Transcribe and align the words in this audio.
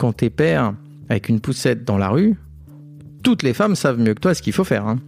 Quand 0.00 0.14
t'es 0.14 0.30
père 0.30 0.72
avec 1.10 1.28
une 1.28 1.40
poussette 1.40 1.84
dans 1.84 1.98
la 1.98 2.08
rue, 2.08 2.34
toutes 3.22 3.42
les 3.42 3.52
femmes 3.52 3.76
savent 3.76 3.98
mieux 3.98 4.14
que 4.14 4.20
toi 4.20 4.32
ce 4.34 4.40
qu'il 4.40 4.54
faut 4.54 4.64
faire. 4.64 4.86
Hein. 4.86 4.98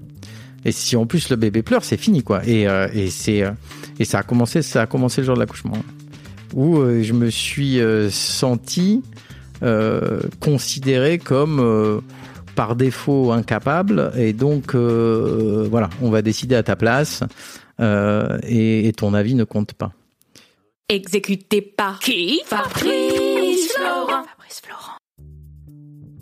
Et 0.67 0.71
si 0.71 0.97
en 0.97 1.07
plus 1.07 1.31
le 1.31 1.37
bébé 1.37 1.63
pleure, 1.63 1.83
c'est 1.83 1.97
fini 1.97 2.23
quoi. 2.23 2.47
Et, 2.47 2.69
euh, 2.69 2.89
et 2.93 3.09
c'est 3.09 3.43
euh, 3.43 3.53
et 3.99 4.05
ça 4.05 4.19
a 4.19 4.23
commencé, 4.23 4.61
ça 4.61 4.83
a 4.83 4.87
commencé 4.87 5.23
le 5.23 5.25
jour 5.25 5.35
de 5.35 5.41
l'accouchement 5.41 5.79
où 6.53 6.77
euh, 6.77 7.03
je 7.03 7.15
me 7.15 7.31
suis 7.31 7.81
euh, 7.81 8.11
senti 8.11 9.03
euh, 9.63 10.21
considéré 10.41 11.17
comme 11.17 11.59
euh, 11.59 12.01
par 12.55 12.77
défaut 12.77 13.33
incapable 13.33 14.13
et 14.15 14.35
donc 14.35 14.75
euh, 14.75 15.67
voilà, 15.71 15.89
on 16.03 16.11
va 16.11 16.21
décider 16.21 16.55
à 16.55 16.63
ta 16.63 16.77
place 16.77 17.25
euh, 17.81 18.39
et, 18.47 18.89
et 18.89 18.93
ton 18.93 19.15
avis 19.15 19.35
ne 19.35 19.45
compte 19.45 19.73
pas. 19.73 19.93
Exécuté 20.91 21.63
par 21.63 21.99
qui? 22.01 22.43
Fabrice 22.45 23.12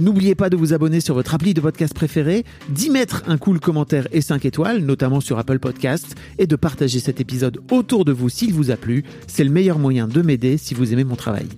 N'oubliez 0.00 0.34
pas 0.34 0.48
de 0.48 0.56
vous 0.56 0.72
abonner 0.72 1.00
sur 1.00 1.14
votre 1.14 1.34
appli 1.34 1.52
de 1.52 1.60
podcast 1.60 1.92
préféré, 1.92 2.46
d'y 2.70 2.88
mettre 2.88 3.22
un 3.26 3.36
cool 3.36 3.60
commentaire 3.60 4.08
et 4.12 4.22
5 4.22 4.46
étoiles, 4.46 4.78
notamment 4.78 5.20
sur 5.20 5.38
Apple 5.38 5.58
Podcasts, 5.58 6.14
et 6.38 6.46
de 6.46 6.56
partager 6.56 7.00
cet 7.00 7.20
épisode 7.20 7.60
autour 7.70 8.06
de 8.06 8.12
vous 8.12 8.30
s'il 8.30 8.54
vous 8.54 8.70
a 8.70 8.76
plu. 8.76 9.04
C'est 9.26 9.44
le 9.44 9.50
meilleur 9.50 9.78
moyen 9.78 10.08
de 10.08 10.22
m'aider 10.22 10.56
si 10.56 10.72
vous 10.72 10.94
aimez 10.94 11.04
mon 11.04 11.16
travail. 11.16 11.48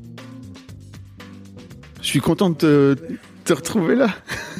Je 2.00 2.06
suis 2.08 2.20
content 2.20 2.50
de 2.50 2.56
te, 2.56 2.96
te 3.44 3.52
retrouver 3.52 3.94
là. 3.94 4.08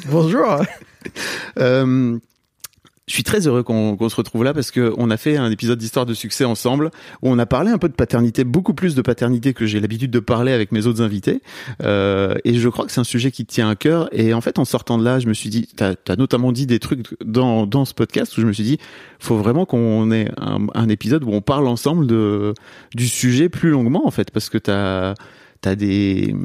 Bonjour. 0.09 0.63
Euh, 1.59 2.17
je 3.13 3.17
suis 3.17 3.23
très 3.23 3.45
heureux 3.45 3.61
qu'on 3.61 3.95
qu'on 3.95 4.09
se 4.09 4.15
retrouve 4.15 4.43
là 4.43 4.55
parce 4.55 4.71
que 4.71 4.91
on 4.97 5.11
a 5.11 5.17
fait 5.17 5.37
un 5.37 5.51
épisode 5.51 5.77
d'histoire 5.77 6.07
de 6.07 6.15
succès 6.15 6.45
ensemble 6.45 6.89
où 7.21 7.29
on 7.29 7.37
a 7.37 7.45
parlé 7.45 7.69
un 7.69 7.77
peu 7.77 7.87
de 7.87 7.93
paternité, 7.93 8.43
beaucoup 8.43 8.73
plus 8.73 8.95
de 8.95 9.03
paternité 9.03 9.53
que 9.53 9.67
j'ai 9.67 9.79
l'habitude 9.79 10.09
de 10.09 10.19
parler 10.19 10.51
avec 10.51 10.71
mes 10.71 10.87
autres 10.87 11.03
invités. 11.03 11.43
Euh, 11.83 12.33
et 12.43 12.55
je 12.55 12.67
crois 12.69 12.87
que 12.87 12.91
c'est 12.91 13.01
un 13.01 13.03
sujet 13.03 13.29
qui 13.29 13.45
tient 13.45 13.69
à 13.69 13.75
cœur. 13.75 14.09
Et 14.13 14.33
en 14.33 14.41
fait, 14.41 14.57
en 14.57 14.65
sortant 14.65 14.97
de 14.97 15.03
là, 15.03 15.19
je 15.19 15.27
me 15.27 15.35
suis 15.35 15.51
dit, 15.51 15.67
t'as 15.75 15.93
as 16.07 16.15
notamment 16.15 16.51
dit 16.51 16.65
des 16.65 16.79
trucs 16.79 17.15
dans 17.23 17.67
dans 17.67 17.85
ce 17.85 17.93
podcast 17.93 18.35
où 18.35 18.41
je 18.41 18.47
me 18.47 18.51
suis 18.51 18.63
dit, 18.63 18.79
faut 19.19 19.37
vraiment 19.37 19.67
qu'on 19.67 20.11
ait 20.11 20.31
un, 20.37 20.65
un 20.73 20.89
épisode 20.89 21.23
où 21.23 21.29
on 21.33 21.41
parle 21.41 21.67
ensemble 21.67 22.07
de 22.07 22.55
du 22.95 23.07
sujet 23.07 23.47
plus 23.47 23.69
longuement 23.69 24.07
en 24.07 24.11
fait, 24.11 24.31
parce 24.31 24.49
que 24.49 24.57
t'as 24.57 25.13
t'as 25.61 25.75
des 25.75 26.35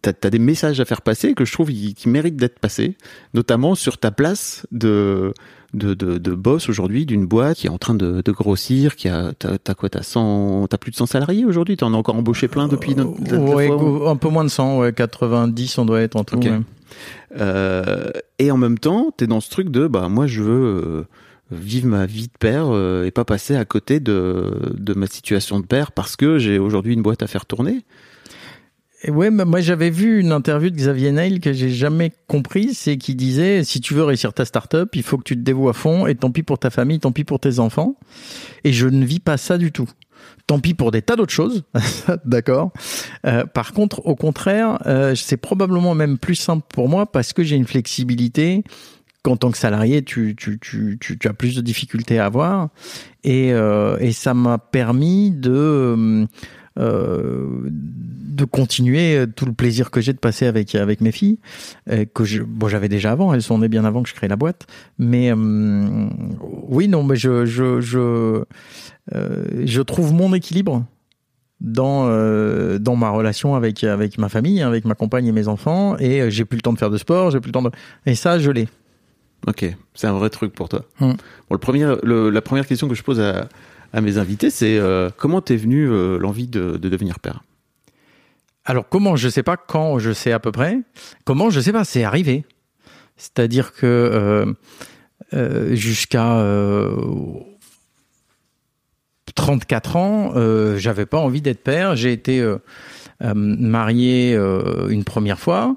t'as, 0.00 0.14
t'as 0.14 0.30
des 0.30 0.38
messages 0.38 0.80
à 0.80 0.86
faire 0.86 1.02
passer 1.02 1.34
que 1.34 1.44
je 1.44 1.52
trouve 1.52 1.70
qui 1.70 2.08
méritent 2.08 2.36
d'être 2.36 2.60
passés, 2.60 2.96
notamment 3.34 3.74
sur 3.74 3.98
ta 3.98 4.10
place 4.10 4.66
de 4.72 5.34
de, 5.74 5.92
de, 5.94 6.18
de 6.18 6.34
boss 6.34 6.68
aujourd'hui 6.68 7.04
d'une 7.06 7.26
boîte 7.26 7.58
qui 7.58 7.66
est 7.66 7.70
en 7.70 7.78
train 7.78 7.94
de, 7.94 8.22
de 8.24 8.32
grossir, 8.32 8.96
qui 8.96 9.08
a 9.08 9.32
t'as, 9.38 9.58
t'as 9.58 9.74
quoi 9.74 9.88
t'as 9.90 10.02
100 10.02 10.68
t'as 10.70 10.78
plus 10.78 10.90
de 10.92 10.96
100 10.96 11.06
salariés 11.06 11.44
aujourd'hui, 11.44 11.76
t'en 11.76 11.92
as 11.92 11.96
encore 11.96 12.14
embauché 12.16 12.48
plein 12.48 12.68
depuis 12.68 12.94
notre- 12.94 13.20
la- 13.30 13.38
la 13.38 13.40
Ouais, 13.54 13.66
fois 13.66 13.76
où- 13.76 13.98
go- 13.98 14.06
un 14.08 14.16
peu 14.16 14.28
moins 14.28 14.44
de 14.44 14.48
100, 14.48 14.78
ouais, 14.78 14.92
90 14.92 15.76
on 15.78 15.84
doit 15.84 16.00
être 16.00 16.16
en 16.16 16.24
tout. 16.24 16.36
Ok. 16.36 16.44
ouais. 16.44 16.60
Euh, 17.40 18.10
et 18.38 18.50
en 18.50 18.56
même 18.56 18.78
temps, 18.78 19.10
t'es 19.16 19.26
dans 19.26 19.40
ce 19.40 19.50
truc 19.50 19.68
de 19.70 19.86
bah 19.88 20.08
moi 20.08 20.26
je 20.26 20.42
veux 20.42 20.64
euh, 20.64 21.04
vivre 21.50 21.88
ma 21.88 22.06
vie 22.06 22.26
de 22.28 22.38
père 22.38 22.66
euh, 22.68 23.04
et 23.04 23.10
pas 23.10 23.24
passer 23.24 23.56
à 23.56 23.64
côté 23.64 24.00
de 24.00 24.52
de 24.74 24.94
ma 24.94 25.06
situation 25.06 25.58
de 25.60 25.66
père 25.66 25.92
parce 25.92 26.16
que 26.16 26.38
j'ai 26.38 26.58
aujourd'hui 26.58 26.94
une 26.94 27.02
boîte 27.02 27.22
à 27.22 27.26
faire 27.26 27.46
tourner. 27.46 27.82
Ouais, 29.08 29.30
mais 29.30 29.44
moi 29.44 29.60
j'avais 29.60 29.90
vu 29.90 30.20
une 30.20 30.32
interview 30.32 30.70
de 30.70 30.76
Xavier 30.76 31.12
Nail 31.12 31.40
que 31.40 31.52
j'ai 31.52 31.70
jamais 31.70 32.12
compris, 32.26 32.74
c'est 32.74 32.96
qu'il 32.96 33.16
disait 33.16 33.64
si 33.64 33.80
tu 33.80 33.92
veux 33.94 34.04
réussir 34.04 34.32
ta 34.32 34.44
start-up, 34.44 34.90
il 34.94 35.02
faut 35.02 35.18
que 35.18 35.24
tu 35.24 35.34
te 35.36 35.40
dévoues 35.40 35.68
à 35.68 35.72
fond 35.72 36.06
et 36.06 36.14
tant 36.14 36.30
pis 36.30 36.42
pour 36.42 36.58
ta 36.58 36.70
famille, 36.70 37.00
tant 37.00 37.12
pis 37.12 37.24
pour 37.24 37.40
tes 37.40 37.58
enfants. 37.58 37.96
Et 38.64 38.72
je 38.72 38.86
ne 38.86 39.04
vis 39.04 39.20
pas 39.20 39.36
ça 39.36 39.58
du 39.58 39.72
tout. 39.72 39.88
Tant 40.46 40.58
pis 40.58 40.74
pour 40.74 40.90
des 40.90 41.02
tas 41.02 41.16
d'autres 41.16 41.32
choses, 41.32 41.64
d'accord. 42.24 42.72
Euh, 43.26 43.44
par 43.46 43.72
contre, 43.72 44.06
au 44.06 44.14
contraire, 44.14 44.78
euh, 44.86 45.14
c'est 45.14 45.36
probablement 45.36 45.94
même 45.94 46.18
plus 46.18 46.34
simple 46.34 46.64
pour 46.68 46.88
moi 46.88 47.06
parce 47.06 47.32
que 47.32 47.42
j'ai 47.42 47.56
une 47.56 47.66
flexibilité 47.66 48.62
qu'en 49.22 49.36
tant 49.36 49.50
que 49.50 49.58
salarié, 49.58 50.02
tu, 50.02 50.36
tu, 50.36 50.58
tu, 50.60 50.98
tu, 51.00 51.18
tu 51.18 51.28
as 51.28 51.32
plus 51.32 51.56
de 51.56 51.62
difficultés 51.62 52.18
à 52.18 52.26
avoir. 52.26 52.68
Et, 53.24 53.52
euh, 53.52 53.96
et 53.98 54.12
ça 54.12 54.34
m'a 54.34 54.58
permis 54.58 55.30
de, 55.30 55.50
euh, 55.50 56.26
de 56.76 58.44
continuer 58.44 59.26
tout 59.36 59.46
le 59.46 59.52
plaisir 59.52 59.90
que 59.90 60.00
j'ai 60.00 60.12
de 60.12 60.18
passer 60.18 60.46
avec, 60.46 60.74
avec 60.74 61.00
mes 61.00 61.12
filles, 61.12 61.38
euh, 61.90 62.04
que 62.12 62.24
je, 62.24 62.42
bon, 62.42 62.68
j'avais 62.68 62.88
déjà 62.88 63.12
avant, 63.12 63.32
elles 63.32 63.42
sont 63.42 63.58
nées 63.58 63.68
bien 63.68 63.84
avant 63.84 64.02
que 64.02 64.08
je 64.08 64.14
crée 64.14 64.26
la 64.28 64.36
boîte. 64.36 64.66
Mais 64.98 65.30
euh, 65.32 66.08
oui, 66.68 66.88
non, 66.88 67.04
mais 67.04 67.16
je, 67.16 67.44
je, 67.46 67.80
je, 67.80 68.42
euh, 69.14 69.44
je 69.64 69.82
trouve 69.82 70.12
mon 70.12 70.34
équilibre 70.34 70.84
dans 71.60 72.06
euh, 72.08 72.78
dans 72.78 72.96
ma 72.96 73.10
relation 73.10 73.54
avec 73.54 73.84
avec 73.84 74.18
ma 74.18 74.28
famille, 74.28 74.60
avec 74.60 74.84
ma 74.84 74.94
compagne 74.94 75.26
et 75.26 75.32
mes 75.32 75.46
enfants 75.48 75.96
et 75.98 76.20
euh, 76.20 76.28
j'ai 76.30 76.44
plus 76.44 76.56
le 76.56 76.62
temps 76.62 76.72
de 76.72 76.78
faire 76.78 76.90
de 76.90 76.98
sport, 76.98 77.30
j'ai 77.30 77.40
plus 77.40 77.48
le 77.48 77.52
temps 77.52 77.62
de 77.62 77.70
et 78.06 78.14
ça 78.16 78.38
je 78.38 78.50
l'ai. 78.50 78.68
Ok, 79.46 79.64
c'est 79.94 80.06
un 80.06 80.12
vrai 80.14 80.30
truc 80.30 80.52
pour 80.52 80.68
toi. 80.68 80.84
Hmm. 81.00 81.10
Bon, 81.12 81.16
le 81.52 81.58
premier, 81.58 81.86
le- 82.02 82.30
la 82.30 82.40
première 82.42 82.66
question 82.66 82.88
que 82.88 82.94
je 82.94 83.02
pose 83.02 83.20
à, 83.20 83.48
à 83.94 84.00
mes 84.00 84.18
invités, 84.18 84.50
c'est 84.50 84.76
euh, 84.76 85.08
comment 85.16 85.40
t'es 85.40 85.56
venu 85.56 85.88
euh, 85.88 86.18
l'envie 86.18 86.48
de, 86.48 86.76
de 86.76 86.88
devenir 86.88 87.20
père? 87.20 87.44
Alors 88.64 88.88
comment 88.88 89.14
je 89.14 89.28
sais 89.28 89.44
pas 89.44 89.56
quand 89.56 90.00
je 90.00 90.12
sais 90.12 90.32
à 90.32 90.40
peu 90.40 90.50
près. 90.50 90.80
Comment 91.24 91.48
je 91.48 91.60
sais 91.60 91.72
pas 91.72 91.84
c'est 91.84 92.02
arrivé. 92.02 92.44
C'est-à-dire 93.16 93.72
que 93.72 94.56
euh, 95.32 95.74
jusqu'à 95.76 96.38
euh, 96.38 96.96
34 99.36 99.96
ans 99.96 100.32
j'avais 100.76 101.06
pas 101.06 101.18
envie 101.18 101.40
d'être 101.40 101.62
père. 101.62 101.94
J'ai 101.94 102.12
été 102.12 102.44
marié 103.20 104.34
une 104.34 105.04
première 105.04 105.38
fois 105.38 105.76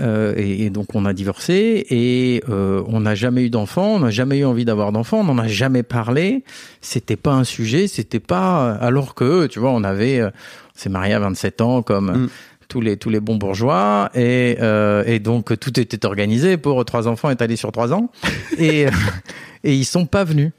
euh, 0.00 0.34
et, 0.36 0.64
et 0.66 0.70
donc 0.70 0.94
on 0.94 1.04
a 1.04 1.12
divorcé 1.12 1.86
et 1.90 2.42
euh, 2.48 2.82
on 2.88 3.00
n'a 3.00 3.14
jamais 3.14 3.44
eu 3.44 3.50
d'enfant, 3.50 3.94
on 3.94 4.00
n'a 4.00 4.10
jamais 4.10 4.38
eu 4.38 4.44
envie 4.44 4.64
d'avoir 4.64 4.90
d'enfant, 4.92 5.20
on 5.20 5.24
n'en 5.24 5.38
a 5.38 5.48
jamais 5.48 5.82
parlé. 5.82 6.42
C'était 6.80 7.16
pas 7.16 7.32
un 7.32 7.44
sujet, 7.44 7.86
c'était 7.88 8.20
pas 8.20 8.72
alors 8.74 9.14
que 9.14 9.46
tu 9.46 9.58
vois 9.60 9.70
on 9.70 9.84
avait, 9.84 10.20
euh, 10.20 10.28
on 10.28 10.78
s'est 10.78 10.90
marié 10.90 11.14
à 11.14 11.18
27 11.20 11.60
ans 11.60 11.82
comme 11.82 12.10
Mm. 12.24 12.28
tous 12.68 12.80
les 12.80 12.96
tous 12.96 13.10
les 13.10 13.20
bons 13.20 13.36
bourgeois 13.36 14.10
et 14.14 14.56
euh, 14.60 15.04
et 15.06 15.18
donc 15.20 15.58
tout 15.60 15.78
était 15.78 16.04
organisé 16.06 16.56
pour 16.56 16.84
trois 16.84 17.06
enfants 17.08 17.30
étalés 17.30 17.56
sur 17.56 17.70
trois 17.72 17.92
ans 17.92 18.10
et 18.58 18.86
et 19.64 19.74
ils 19.74 19.84
sont 19.84 20.06
pas 20.06 20.24
venus. 20.24 20.50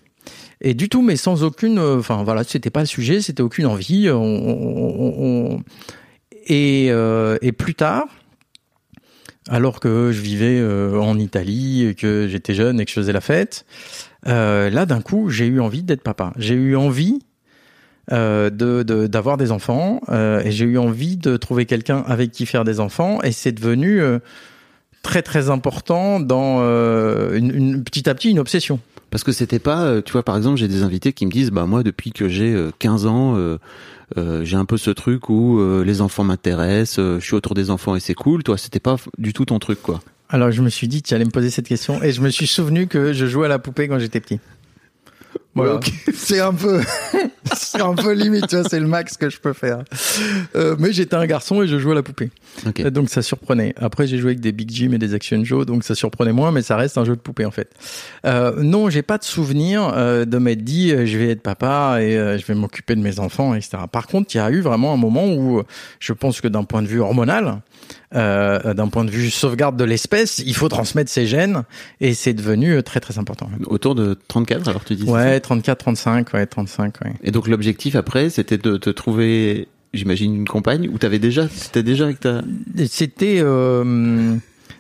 Et 0.62 0.74
du 0.74 0.88
tout, 0.88 1.02
mais 1.02 1.18
sans 1.18 1.44
aucune, 1.44 1.78
euh, 1.78 2.00
enfin 2.00 2.24
voilà, 2.24 2.44
c'était 2.46 2.70
pas 2.70 2.80
le 2.80 2.86
sujet, 2.86 3.20
c'était 3.22 3.44
aucune 3.44 3.66
envie. 3.66 4.10
On, 4.10 4.16
on- 4.24 5.14
on- 5.58 5.64
et, 6.48 6.88
euh, 6.90 7.38
et 7.42 7.52
plus 7.52 7.76
tard, 7.76 8.06
alors 9.50 9.80
que 9.80 10.12
je 10.12 10.22
vivais 10.22 10.60
euh, 10.60 11.00
en 11.00 11.18
Italie, 11.20 11.96
que 11.98 12.28
j'étais 12.28 12.54
jeune 12.56 12.80
et 12.80 12.86
que 12.86 12.90
je 12.92 12.96
faisais 12.96 13.14
la 13.14 13.22
fête, 13.22 13.66
euh, 14.28 14.70
là 14.70 14.86
d'un 14.86 15.02
coup, 15.02 15.30
j'ai 15.30 15.46
eu 15.48 15.60
envie 15.60 15.84
d'être 15.84 16.02
papa. 16.02 16.34
J'ai 16.38 16.56
eu 16.56 16.76
envie 16.76 17.20
euh, 18.12 18.50
de 18.50 18.84
de- 18.84 19.08
d'avoir 19.08 19.38
des 19.38 19.52
enfants 19.52 20.02
euh, 20.10 20.42
et 20.44 20.52
j'ai 20.52 20.66
eu 20.66 20.78
envie 20.78 21.18
de 21.18 21.38
trouver 21.38 21.66
quelqu'un 21.66 22.04
avec 22.08 22.32
qui 22.32 22.46
faire 22.46 22.64
des 22.64 22.80
enfants 22.80 23.20
et 23.24 23.32
c'est 23.32 23.52
devenu 23.52 24.00
euh, 24.02 24.20
très 25.02 25.22
très 25.22 25.50
important 25.50 26.20
dans 26.20 26.58
euh, 26.62 27.36
une, 27.38 27.54
une- 27.56 27.84
petit 27.84 28.08
à 28.10 28.14
petit 28.16 28.30
une 28.32 28.40
obsession. 28.40 28.80
Parce 29.16 29.24
que 29.24 29.32
c'était 29.32 29.60
pas, 29.60 29.86
euh, 29.86 30.02
tu 30.02 30.12
vois, 30.12 30.24
par 30.24 30.36
exemple, 30.36 30.58
j'ai 30.58 30.68
des 30.68 30.84
invités 30.84 31.14
qui 31.14 31.26
me 31.26 31.32
disent, 31.32 31.50
bah 31.50 31.66
moi, 31.66 31.84
depuis 31.84 32.12
que 32.12 32.28
j'ai 32.28 32.54
euh, 32.54 32.72
15 32.80 33.06
ans, 33.06 33.38
euh, 33.38 33.58
euh, 34.18 34.44
j'ai 34.44 34.58
un 34.58 34.66
peu 34.66 34.76
ce 34.76 34.92
truc 34.92 35.30
où 35.30 35.58
euh, 35.58 35.86
les 35.86 36.02
enfants 36.02 36.26
m'intéressent, 36.26 37.00
euh, 37.00 37.18
je 37.22 37.26
suis 37.26 37.34
autour 37.34 37.54
des 37.54 37.70
enfants 37.70 37.96
et 37.96 38.02
c'est 38.02 38.14
cool. 38.14 38.44
Toi, 38.44 38.58
c'était 38.58 38.82
pas 38.82 38.98
du 39.18 39.32
tout 39.32 39.46
ton 39.46 39.58
truc, 39.58 39.82
quoi. 39.82 40.02
Alors 40.28 40.52
je 40.52 40.62
me 40.62 40.68
suis 40.68 40.90
dit, 40.90 41.02
tu 41.02 41.14
allais 41.14 41.24
me 41.24 41.30
poser 41.30 41.50
cette 41.50 41.70
question 41.70 42.04
et 42.04 42.12
je 42.12 42.20
me 42.20 42.28
suis 42.28 42.46
souvenu 42.46 42.88
que 42.88 43.14
je 43.14 43.26
jouais 43.26 43.46
à 43.46 43.48
la 43.48 43.58
poupée 43.58 43.88
quand 43.88 44.00
j'étais 44.00 44.20
petit. 44.20 44.42
Voilà. 45.56 45.80
C'est 46.14 46.40
un 46.42 46.54
peu, 46.54 46.82
c'est 47.54 47.82
un 47.82 47.94
peu 47.94 48.12
limite, 48.14 48.48
tu 48.48 48.56
vois, 48.58 48.68
c'est 48.68 48.80
le 48.80 48.88
max 48.88 49.16
que 49.16 49.30
je 49.30 49.40
peux 49.40 49.54
faire. 49.54 49.84
Euh, 50.56 50.76
mais 50.80 50.92
j'étais 50.92 51.16
un 51.16 51.26
garçon 51.26 51.62
et 51.62 51.68
je 51.68 51.78
jouais 51.78 51.92
à 51.92 51.96
la 51.96 52.04
poupée. 52.04 52.32
Ok. 52.66 52.80
Euh, 52.80 52.90
Donc 52.90 53.10
ça 53.10 53.22
surprenait. 53.22 53.74
Après 53.78 54.08
j'ai 54.08 54.18
joué 54.18 54.32
avec 54.32 54.40
des 54.40 54.52
Big 54.52 54.72
Jim 54.72 54.92
et 54.94 54.98
des 54.98 55.14
Action 55.14 55.44
Joe, 55.46 55.66
donc 55.66 55.84
ça 55.84 55.94
surprenait 55.94 56.32
moins, 56.34 56.52
mais 56.52 56.62
ça 56.62 56.76
reste 56.78 56.98
un 56.98 57.06
jeu 57.06 57.16
de 57.16 57.22
poupée 57.22 57.46
en 57.46 57.52
fait. 57.52 57.70
Euh, 58.26 58.62
non, 58.64 58.90
j'ai 58.90 59.02
pas 59.04 59.18
de 59.18 59.24
souvenir 59.24 59.94
euh, 59.96 60.26
de 60.26 60.38
m'être 60.40 60.64
dit 60.64 60.92
euh, 60.92 61.06
je 61.06 61.18
vais 61.18 61.30
être 61.30 61.42
papa 61.44 61.98
et 62.02 62.18
euh, 62.18 62.38
je 62.38 62.46
vais 62.46 62.56
m'occuper 62.56 62.96
de 62.96 63.02
mes 63.02 63.20
enfants, 63.20 63.54
etc. 63.54 63.78
Par 63.92 64.08
contre, 64.08 64.34
il 64.34 64.38
y 64.38 64.42
a 64.42 64.50
eu 64.50 64.62
vraiment 64.62 64.94
un 64.94 64.98
moment 64.98 65.28
où 65.28 65.62
je 66.00 66.14
pense 66.14 66.42
que 66.42 66.48
d'un 66.48 66.64
point 66.64 66.82
de 66.82 66.88
vue 66.88 67.00
hormonal, 67.02 67.62
euh, 68.16 68.74
d'un 68.74 68.88
point 68.88 69.04
de 69.06 69.12
vue 69.12 69.30
sauvegarde 69.30 69.78
de 69.78 69.84
l'espèce, 69.84 70.40
il 70.40 70.56
faut 70.56 70.70
transmettre 70.70 71.12
ses 71.12 71.28
gènes 71.28 71.64
et 72.02 72.14
c'est 72.14 72.34
devenu 72.34 72.74
euh, 72.78 72.82
très 72.82 73.00
très 73.00 73.20
important. 73.20 73.50
Autour 73.68 73.94
de 73.94 74.18
34, 74.28 74.68
alors 74.70 74.84
tu 74.84 74.96
dis 74.96 75.04
Ouais, 75.04 75.40
34, 75.46 75.78
35, 75.78 76.34
ouais, 76.34 76.46
35, 76.48 76.96
ouais. 77.06 77.14
Et 77.24 77.30
donc 77.30 77.48
l'objectif 77.48 77.96
après, 77.96 78.32
c'était 78.32 78.58
de 78.58 78.78
te 78.78 78.90
trouver, 78.90 79.68
j'imagine, 79.94 80.36
une 80.36 80.48
compagne 80.48 80.90
ou 80.90 80.98
t'avais 80.98 81.20
déjà, 81.20 81.48
c'était 81.50 81.84
déjà 81.84 82.06
avec 82.06 82.20
ta. 82.20 82.42
C'était, 82.88 83.38
euh, 83.42 84.36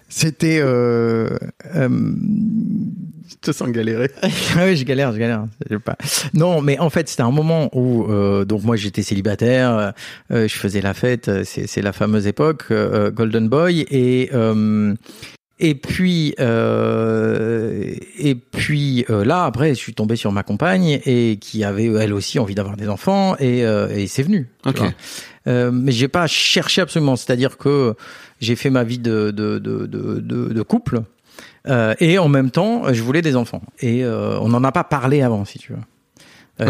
c'était, 0.09 0.57
euh, 0.59 1.37
euh, 1.75 1.89
Je 3.29 3.35
te 3.41 3.51
sens 3.51 3.69
galérer. 3.69 4.09
oui, 4.57 4.75
je 4.75 4.85
galère, 4.85 5.13
je 5.13 5.19
galère. 5.19 5.45
Je 5.69 5.77
pas. 5.77 5.97
Non, 6.33 6.61
mais 6.63 6.79
en 6.79 6.89
fait, 6.89 7.07
c'était 7.09 7.21
un 7.21 7.31
moment 7.31 7.69
où 7.73 8.11
euh, 8.11 8.43
donc 8.43 8.63
moi 8.63 8.75
j'étais 8.75 9.03
célibataire, 9.03 9.93
euh, 10.31 10.47
je 10.47 10.55
faisais 10.55 10.81
la 10.81 10.95
fête, 10.95 11.29
c'est 11.43 11.67
c'est 11.67 11.83
la 11.83 11.93
fameuse 11.93 12.25
époque 12.25 12.63
euh, 12.71 13.11
Golden 13.11 13.49
Boy 13.49 13.85
et 13.91 14.31
euh, 14.33 14.95
et 15.59 15.75
puis 15.75 16.35
euh, 16.39 17.93
et 18.17 18.35
puis 18.35 19.05
euh, 19.09 19.23
là 19.23 19.45
après 19.45 19.69
je 19.69 19.79
suis 19.79 19.93
tombé 19.93 20.15
sur 20.15 20.31
ma 20.31 20.43
compagne 20.43 20.99
et 21.05 21.37
qui 21.39 21.63
avait 21.63 21.85
elle 21.85 22.13
aussi 22.13 22.39
envie 22.39 22.55
d'avoir 22.55 22.75
des 22.75 22.89
enfants 22.89 23.35
et 23.39 23.65
euh, 23.65 23.87
et 23.89 24.07
c'est 24.07 24.23
venu. 24.23 24.49
Ok. 24.65 24.81
Euh, 25.47 25.71
mais 25.71 25.91
j'ai 25.91 26.07
pas 26.07 26.27
cherché 26.27 26.81
absolument, 26.81 27.15
c'est-à-dire 27.15 27.57
que 27.57 27.93
j'ai 28.41 28.55
fait 28.55 28.69
ma 28.69 28.83
vie 28.83 28.97
de 28.97 29.31
de 29.31 29.59
de 29.59 29.85
de, 29.85 30.19
de, 30.19 30.53
de 30.53 30.61
couple. 30.61 31.01
Euh, 31.67 31.95
et 31.99 32.17
en 32.19 32.27
même 32.27 32.51
temps, 32.51 32.93
je 32.93 33.01
voulais 33.01 33.21
des 33.21 33.35
enfants. 33.35 33.61
Et 33.79 34.03
euh, 34.03 34.39
on 34.39 34.49
n'en 34.49 34.63
a 34.63 34.71
pas 34.71 34.83
parlé 34.83 35.21
avant, 35.21 35.45
si 35.45 35.57
tu 35.59 35.73
veux. 35.73 35.79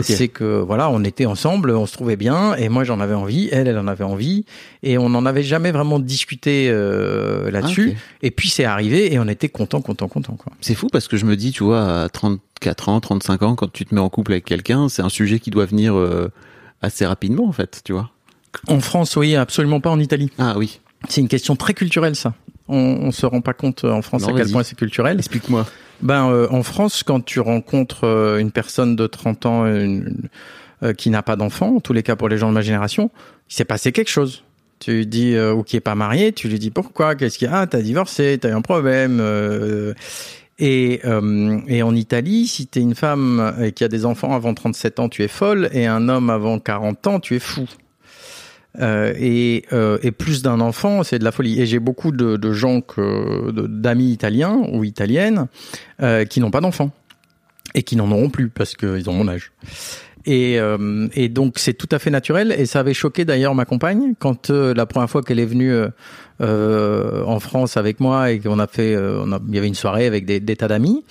C'est 0.02 0.30
que 0.30 0.62
voilà, 0.62 0.90
on 0.90 1.04
était 1.04 1.26
ensemble, 1.28 1.72
on 1.72 1.86
se 1.86 1.94
trouvait 1.94 2.16
bien, 2.16 2.56
et 2.56 2.70
moi 2.70 2.84
j'en 2.84 3.00
avais 3.00 3.14
envie, 3.14 3.50
elle, 3.52 3.68
elle 3.68 3.78
en 3.78 3.88
avait 3.88 4.04
envie, 4.04 4.46
et 4.82 4.98
on 4.98 5.10
n'en 5.10 5.26
avait 5.26 5.44
jamais 5.44 5.72
vraiment 5.72 6.00
discuté 6.00 6.70
euh, 6.70 7.52
là-dessus. 7.52 7.94
Ah. 7.96 8.00
Et 8.24 8.32
puis 8.32 8.50
c'est 8.50 8.66
arrivé, 8.66 9.14
et 9.14 9.20
on 9.20 9.28
était 9.28 9.50
content, 9.50 9.82
content, 9.82 10.08
content. 10.08 10.34
Quoi. 10.34 10.54
C'est 10.62 10.74
fou 10.74 10.88
parce 10.92 11.08
que 11.08 11.18
je 11.18 11.26
me 11.26 11.36
dis, 11.36 11.52
tu 11.52 11.64
vois, 11.64 12.04
à 12.04 12.10
34 12.10 12.90
ans, 12.90 13.00
35 13.00 13.44
ans, 13.44 13.56
quand 13.56 13.72
tu 13.72 13.86
te 13.86 13.94
mets 13.94 14.02
en 14.02 14.10
couple 14.10 14.32
avec 14.32 14.46
quelqu'un, 14.46 14.90
c'est 14.90 15.04
un 15.04 15.10
sujet 15.10 15.40
qui 15.40 15.52
doit 15.52 15.66
venir 15.66 15.96
euh, 15.96 16.32
assez 16.82 17.06
rapidement 17.06 17.48
en 17.48 17.52
fait, 17.52 17.82
tu 17.84 17.94
vois. 17.94 18.10
En 18.68 18.80
France, 18.80 19.16
oui, 19.18 19.36
absolument 19.36 19.82
pas 19.82 19.92
en 19.92 20.00
Italie. 20.00 20.32
Ah 20.40 20.56
oui. 20.58 20.80
C'est 21.10 21.22
une 21.22 21.28
question 21.28 21.56
très 21.56 21.76
culturelle, 21.76 22.16
ça. 22.16 22.34
On, 22.68 22.78
on 22.78 23.12
se 23.12 23.26
rend 23.26 23.42
pas 23.42 23.54
compte 23.54 23.84
euh, 23.84 23.92
en 23.92 24.02
France 24.02 24.24
Non, 24.24 24.30
à 24.30 24.32
quel 24.38 24.52
point 24.52 24.64
c'est 24.64 24.76
culturel. 24.76 25.18
Explique-moi. 25.20 25.66
Ben, 26.02 26.30
euh, 26.30 26.48
en 26.50 26.64
France, 26.64 27.04
quand 27.04 27.24
tu 27.24 27.40
rencontres 27.40 28.06
euh, 28.06 28.38
une 28.40 28.52
personne 28.52 28.96
de 28.96 29.08
30 29.08 29.46
ans 29.46 29.66
une- 29.66 30.30
euh, 30.84 30.94
qui 30.94 31.10
n'a 31.10 31.22
pas 31.22 31.36
d'enfant, 31.36 31.76
en 31.76 31.80
tous 31.80 31.94
les 31.94 32.04
cas 32.04 32.16
pour 32.16 32.28
les 32.28 32.38
gens 32.38 32.50
de 32.50 32.54
ma 32.54 32.62
génération, 32.62 33.12
il 33.50 33.56
s'est 33.56 33.66
passé 33.66 33.92
quelque 33.92 34.10
chose. 34.10 34.44
Tu 34.80 34.92
lui 34.92 35.08
dis, 35.08 35.36
euh, 35.36 35.54
ou 35.54 35.64
qui 35.64 35.78
est 35.78 35.82
pas 35.82 35.96
marié, 35.96 36.34
tu 36.34 36.50
lui 36.50 36.60
dis 36.60 36.70
pourquoi, 36.72 37.16
qu'est-ce 37.16 37.38
qu'il 37.38 37.48
y 37.48 37.52
a, 37.52 37.60
ah, 37.62 37.68
t'as 37.68 37.82
divorcé, 37.82 38.38
t'as 38.42 38.50
eu 38.50 38.54
un 38.54 38.62
problème. 38.62 39.20
euh, 39.22 39.94
et, 40.60 41.02
euh, 41.06 41.60
et 41.68 41.82
en 41.84 41.96
Italie, 41.96 42.48
si 42.48 42.68
t'es 42.68 42.80
une 42.82 42.96
femme 42.96 43.40
euh, 43.60 43.72
qui 43.72 43.84
a 43.84 43.88
des 43.90 44.06
enfants 44.06 44.34
avant 44.34 44.54
37 44.54 45.00
ans, 45.00 45.08
tu 45.10 45.24
es 45.24 45.28
folle, 45.28 45.70
et 45.74 45.86
un 45.86 46.08
homme 46.10 46.30
avant 46.30 46.60
40 46.60 47.08
ans, 47.08 47.20
tu 47.20 47.36
es 47.36 47.40
fou. 47.40 47.66
Euh, 48.80 49.14
et, 49.18 49.66
euh, 49.74 49.98
et 50.02 50.12
plus 50.12 50.42
d'un 50.42 50.60
enfant, 50.60 51.04
c'est 51.04 51.20
de 51.20 51.24
la 51.24 51.32
folie. 51.32 51.62
Et 51.62 51.66
j'ai 51.66 51.80
beaucoup 51.80 52.12
de, 52.12 52.38
de 52.38 52.54
gens 52.54 52.82
que 52.82 53.52
d'amis 53.52 54.12
italiens 54.12 54.62
ou 54.72 54.84
italiennes 54.84 55.48
euh, 56.02 56.26
qui 56.26 56.40
n'ont 56.40 56.52
pas 56.52 56.62
d'enfants 56.62 56.92
et 57.74 57.84
qui 57.84 57.96
n'en 57.96 58.12
auront 58.12 58.30
plus 58.30 58.50
parce 58.50 58.76
qu'ils 58.76 59.10
ont 59.10 59.14
mon 59.14 59.28
âge. 59.28 59.52
Et, 60.26 60.60
euh, 60.60 61.08
et 61.14 61.30
donc 61.30 61.60
c'est 61.60 61.74
tout 61.74 61.90
à 61.92 62.00
fait 62.00 62.10
naturel 62.10 62.54
et 62.58 62.66
ça 62.66 62.80
avait 62.80 62.96
choqué 62.96 63.26
d'ailleurs 63.26 63.54
ma 63.54 63.66
compagne 63.66 64.16
quand 64.18 64.50
euh, 64.50 64.74
la 64.74 64.88
première 64.88 65.10
fois 65.10 65.22
qu'elle 65.22 65.40
est 65.40 65.46
venue 65.46 65.72
euh, 66.42 67.24
en 67.26 67.40
France 67.40 67.78
avec 67.78 68.00
moi 68.00 68.32
et 68.32 68.40
qu'on 68.40 68.58
a 68.58 68.66
fait, 68.66 68.98
on 68.98 69.32
a, 69.32 69.40
il 69.48 69.54
y 69.54 69.58
avait 69.60 69.68
une 69.68 69.76
soirée 69.76 70.08
avec 70.08 70.26
des 70.26 70.56
tas 70.56 70.68
d'amis 70.68 71.04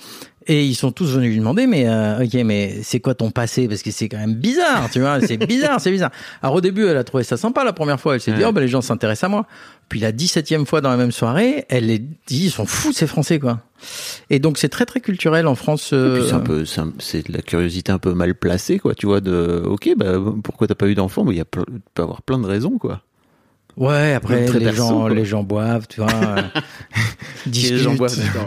et 0.47 0.65
ils 0.65 0.75
sont 0.75 0.91
tous 0.91 1.11
venus 1.15 1.31
lui 1.31 1.39
demander 1.39 1.67
mais 1.67 1.87
euh, 1.87 2.23
ok 2.23 2.33
mais 2.45 2.79
c'est 2.83 2.99
quoi 2.99 3.15
ton 3.15 3.31
passé? 3.31 3.67
Parce 3.67 3.81
que 3.81 3.91
c'est 3.91 4.09
quand 4.09 4.17
même 4.17 4.35
bizarre 4.35 4.89
tu 4.91 4.99
vois 4.99 5.19
c'est 5.21 5.37
bizarre 5.37 5.79
c'est 5.81 5.91
bizarre. 5.91 6.11
Alors 6.41 6.55
au 6.55 6.61
début 6.61 6.85
elle 6.87 6.97
a 6.97 7.03
trouvé 7.03 7.23
ça 7.23 7.37
sympa 7.37 7.63
la 7.63 7.73
première 7.73 7.99
fois 7.99 8.15
elle 8.15 8.21
s'est 8.21 8.31
dit 8.33 8.43
oh 8.45 8.51
ben 8.51 8.61
les 8.61 8.67
gens 8.67 8.81
s'intéressent 8.81 9.25
à 9.25 9.29
moi. 9.29 9.45
Puis 9.89 9.99
la 9.99 10.11
17e 10.11 10.65
fois 10.65 10.81
dans 10.81 10.89
la 10.89 10.97
même 10.97 11.11
soirée 11.11 11.65
elle 11.69 11.89
est 11.89 11.99
dit 11.99 12.45
ils 12.45 12.51
sont 12.51 12.65
fous 12.65 12.93
ces 12.93 13.07
Français 13.07 13.39
quoi. 13.39 13.61
Et 14.29 14.39
donc 14.39 14.57
c'est 14.57 14.69
très 14.69 14.85
très 14.85 14.99
culturel 15.01 15.47
en 15.47 15.55
France. 15.55 15.91
Euh, 15.93 16.25
c'est 16.27 16.33
un 16.33 16.39
peu, 16.39 16.65
c'est 16.65 16.81
un- 16.81 16.93
c'est 16.99 17.27
de 17.27 17.33
la 17.33 17.41
curiosité 17.41 17.91
un 17.91 17.99
peu 17.99 18.13
mal 18.13 18.33
placée, 18.33 18.79
quoi. 18.79 18.95
Tu 18.95 19.05
vois, 19.05 19.19
de, 19.21 19.61
ok, 19.65 19.89
bah 19.97 20.13
pourquoi 20.43 20.65
t'as 20.65 20.75
pas 20.75 20.87
eu 20.87 20.95
d'enfant? 20.95 21.23
Mais 21.25 21.33
il 21.33 21.37
y 21.37 21.41
a, 21.41 21.45
peut 21.45 21.63
avoir 21.97 22.21
plein 22.21 22.39
de 22.39 22.45
raisons, 22.47 22.77
quoi. 22.79 23.01
Ouais, 23.77 24.13
après 24.13 24.47
les 24.47 24.59
perso, 24.65 24.77
gens, 24.77 24.99
quoi. 25.01 25.09
les 25.13 25.25
gens 25.25 25.43
boivent, 25.43 25.85
tu 25.89 25.99
vois. 25.99 26.09
euh, 26.13 26.41
discutent. 27.45 27.89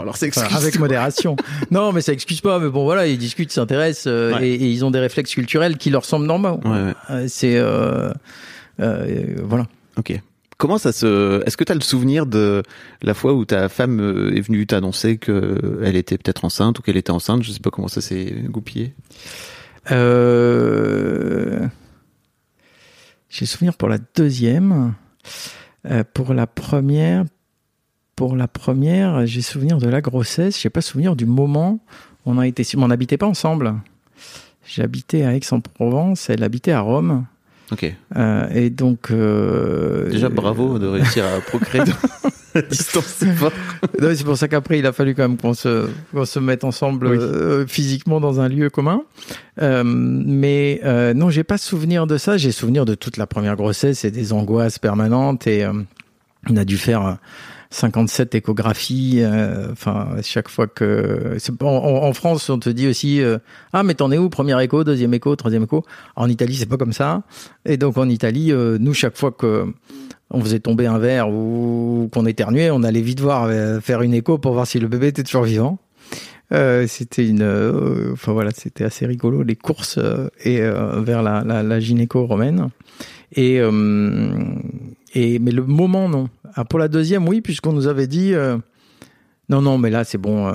Alors 0.01 0.17
c'est 0.17 0.35
Enfin, 0.35 0.55
avec 0.57 0.79
modération. 0.79 1.35
Non, 1.69 1.91
mais 1.91 2.01
ça 2.01 2.13
excuse 2.13 2.41
pas. 2.41 2.57
Mais 2.59 2.69
bon, 2.69 2.83
voilà, 2.83 3.05
ils 3.07 3.17
discutent, 3.17 3.51
s'intéressent 3.51 4.07
euh, 4.07 4.33
Ouais. 4.33 4.49
et, 4.49 4.53
et 4.55 4.65
ils 4.71 4.83
ont 4.85 4.91
des 4.91 4.99
réflexes 4.99 5.33
culturels 5.35 5.77
qui 5.77 5.91
leur 5.91 6.03
semblent 6.05 6.25
normaux. 6.25 6.59
Ouais, 6.65 6.71
ouais. 6.71 6.93
Euh, 7.11 7.25
C'est 7.27 7.57
euh, 7.57 8.11
euh, 8.79 9.35
voilà. 9.43 9.67
Ok. 9.97 10.19
Comment 10.57 10.77
ça 10.79 10.91
se 10.91 11.41
Est-ce 11.45 11.55
que 11.57 11.63
tu 11.63 11.71
as 11.71 11.75
le 11.75 11.81
souvenir 11.81 12.25
de 12.25 12.63
la 13.01 13.13
fois 13.13 13.33
où 13.33 13.45
ta 13.45 13.69
femme 13.69 14.31
est 14.35 14.41
venue 14.41 14.65
t'annoncer 14.67 15.17
que 15.17 15.79
elle 15.83 15.95
était 15.95 16.17
peut-être 16.17 16.43
enceinte 16.43 16.79
ou 16.79 16.81
qu'elle 16.81 16.97
était 16.97 17.11
enceinte? 17.11 17.43
Je 17.43 17.51
sais 17.51 17.59
pas 17.61 17.69
comment 17.69 17.87
ça 17.87 18.01
s'est 18.01 18.33
goupillé. 18.49 18.93
Euh... 19.91 21.67
J'ai 23.29 23.45
souvenir 23.45 23.75
pour 23.75 23.87
la 23.89 23.99
deuxième. 24.15 24.93
Euh, 25.89 26.03
pour 26.13 26.33
la 26.33 26.45
première, 26.47 27.23
pour 28.15 28.35
la 28.35 28.47
première, 28.47 29.25
j'ai 29.25 29.41
souvenir 29.41 29.77
de 29.77 29.87
la 29.87 30.01
grossesse. 30.01 30.59
J'ai 30.59 30.69
pas 30.69 30.81
souvenir 30.81 31.15
du 31.15 31.25
moment 31.25 31.79
où 32.25 32.31
on 32.31 32.37
a 32.37 32.47
été. 32.47 32.63
On 32.77 32.87
n'habitait 32.87 33.17
pas 33.17 33.27
ensemble. 33.27 33.73
J'habitais 34.67 35.23
à 35.23 35.35
Aix-en-Provence. 35.35 36.29
Elle 36.29 36.43
habitait 36.43 36.73
à 36.73 36.81
Rome. 36.81 37.25
Ok. 37.71 37.93
Euh, 38.17 38.49
et 38.49 38.69
donc. 38.69 39.11
euh, 39.11 40.09
Déjà 40.09 40.29
bravo 40.29 40.79
de 40.79 40.87
réussir 40.87 41.23
à 41.25 41.39
procréer 41.39 41.83
distance. 42.69 43.23
c'est 43.99 44.23
pour 44.23 44.37
ça 44.37 44.47
qu'après, 44.47 44.79
il 44.79 44.85
a 44.85 44.91
fallu 44.93 45.15
quand 45.15 45.23
même 45.23 45.37
qu'on 45.37 45.53
se, 45.53 45.87
qu'on 46.13 46.25
se 46.25 46.39
mette 46.39 46.63
ensemble 46.63 47.07
Oui. 47.07 47.17
euh, 47.19 47.65
physiquement 47.67 48.19
dans 48.19 48.39
un 48.39 48.47
lieu 48.49 48.69
commun. 48.69 49.03
Euh, 49.61 49.83
mais 49.85 50.81
euh, 50.83 51.13
non, 51.13 51.29
j'ai 51.29 51.43
pas 51.43 51.57
souvenir 51.57 52.07
de 52.07 52.17
ça. 52.17 52.37
J'ai 52.37 52.51
souvenir 52.51 52.85
de 52.85 52.95
toute 52.95 53.17
la 53.17 53.27
première 53.27 53.55
grossesse 53.55 54.05
et 54.05 54.11
des 54.11 54.33
angoisses 54.33 54.79
permanentes. 54.79 55.47
Et 55.47 55.63
euh, 55.63 55.73
on 56.49 56.55
a 56.57 56.65
dû 56.65 56.77
faire 56.77 57.05
euh, 57.05 57.13
57 57.71 58.33
échographies. 58.35 59.21
Enfin, 59.71 60.07
chaque 60.23 60.49
fois 60.49 60.65
que 60.65 61.35
c'est 61.37 61.61
en, 61.61 61.67
en- 61.67 62.13
France, 62.13 62.49
on 62.49 62.57
te 62.57 62.69
dit 62.69 62.87
aussi 62.87 63.21
ah 63.73 63.83
mais 63.83 63.93
t'en 63.93 64.11
es 64.11 64.17
où? 64.17 64.27
Première 64.29 64.59
écho, 64.59 64.83
deuxième 64.83 65.13
écho, 65.13 65.35
troisième 65.35 65.63
écho. 65.65 65.85
En 66.15 66.27
Italie, 66.29 66.55
c'est 66.55 66.65
pas 66.65 66.77
comme 66.77 66.93
ça. 66.93 67.21
Et 67.65 67.77
donc 67.77 67.97
en 67.99 68.09
Italie, 68.09 68.51
nous 68.51 68.93
chaque 68.95 69.15
fois 69.17 69.31
que 69.31 69.71
on 70.31 70.41
faisait 70.41 70.59
tomber 70.59 70.85
un 70.85 70.99
verre 70.99 71.29
ou 71.29 72.09
qu'on 72.13 72.25
éternuait, 72.25 72.69
on 72.71 72.83
allait 72.83 73.01
vite 73.01 73.19
voir 73.19 73.45
euh, 73.45 73.79
faire 73.79 74.01
une 74.01 74.13
écho 74.13 74.37
pour 74.37 74.53
voir 74.53 74.67
si 74.67 74.79
le 74.79 74.87
bébé 74.87 75.07
était 75.07 75.23
toujours 75.23 75.43
vivant. 75.43 75.79
Euh, 76.51 76.87
c'était 76.87 77.27
une, 77.27 77.43
euh, 77.43 78.13
enfin 78.13 78.33
voilà, 78.33 78.51
c'était 78.51 78.83
assez 78.83 79.05
rigolo 79.05 79.43
les 79.43 79.55
courses 79.55 79.99
et 80.43 80.59
vers 80.59 81.23
la, 81.23 81.79
gynéco 81.79 82.25
romaine. 82.25 82.69
Et 83.35 83.59
et 85.15 85.39
mais 85.39 85.51
le 85.51 85.63
moment 85.63 86.09
non. 86.09 86.29
Ah, 86.55 86.65
pour 86.65 86.79
la 86.79 86.87
deuxième 86.87 87.27
oui, 87.27 87.41
puisqu'on 87.41 87.73
nous 87.73 87.87
avait 87.87 88.07
dit 88.07 88.33
non 89.49 89.61
non, 89.61 89.77
mais 89.77 89.89
là 89.89 90.03
c'est 90.03 90.17
bon. 90.17 90.51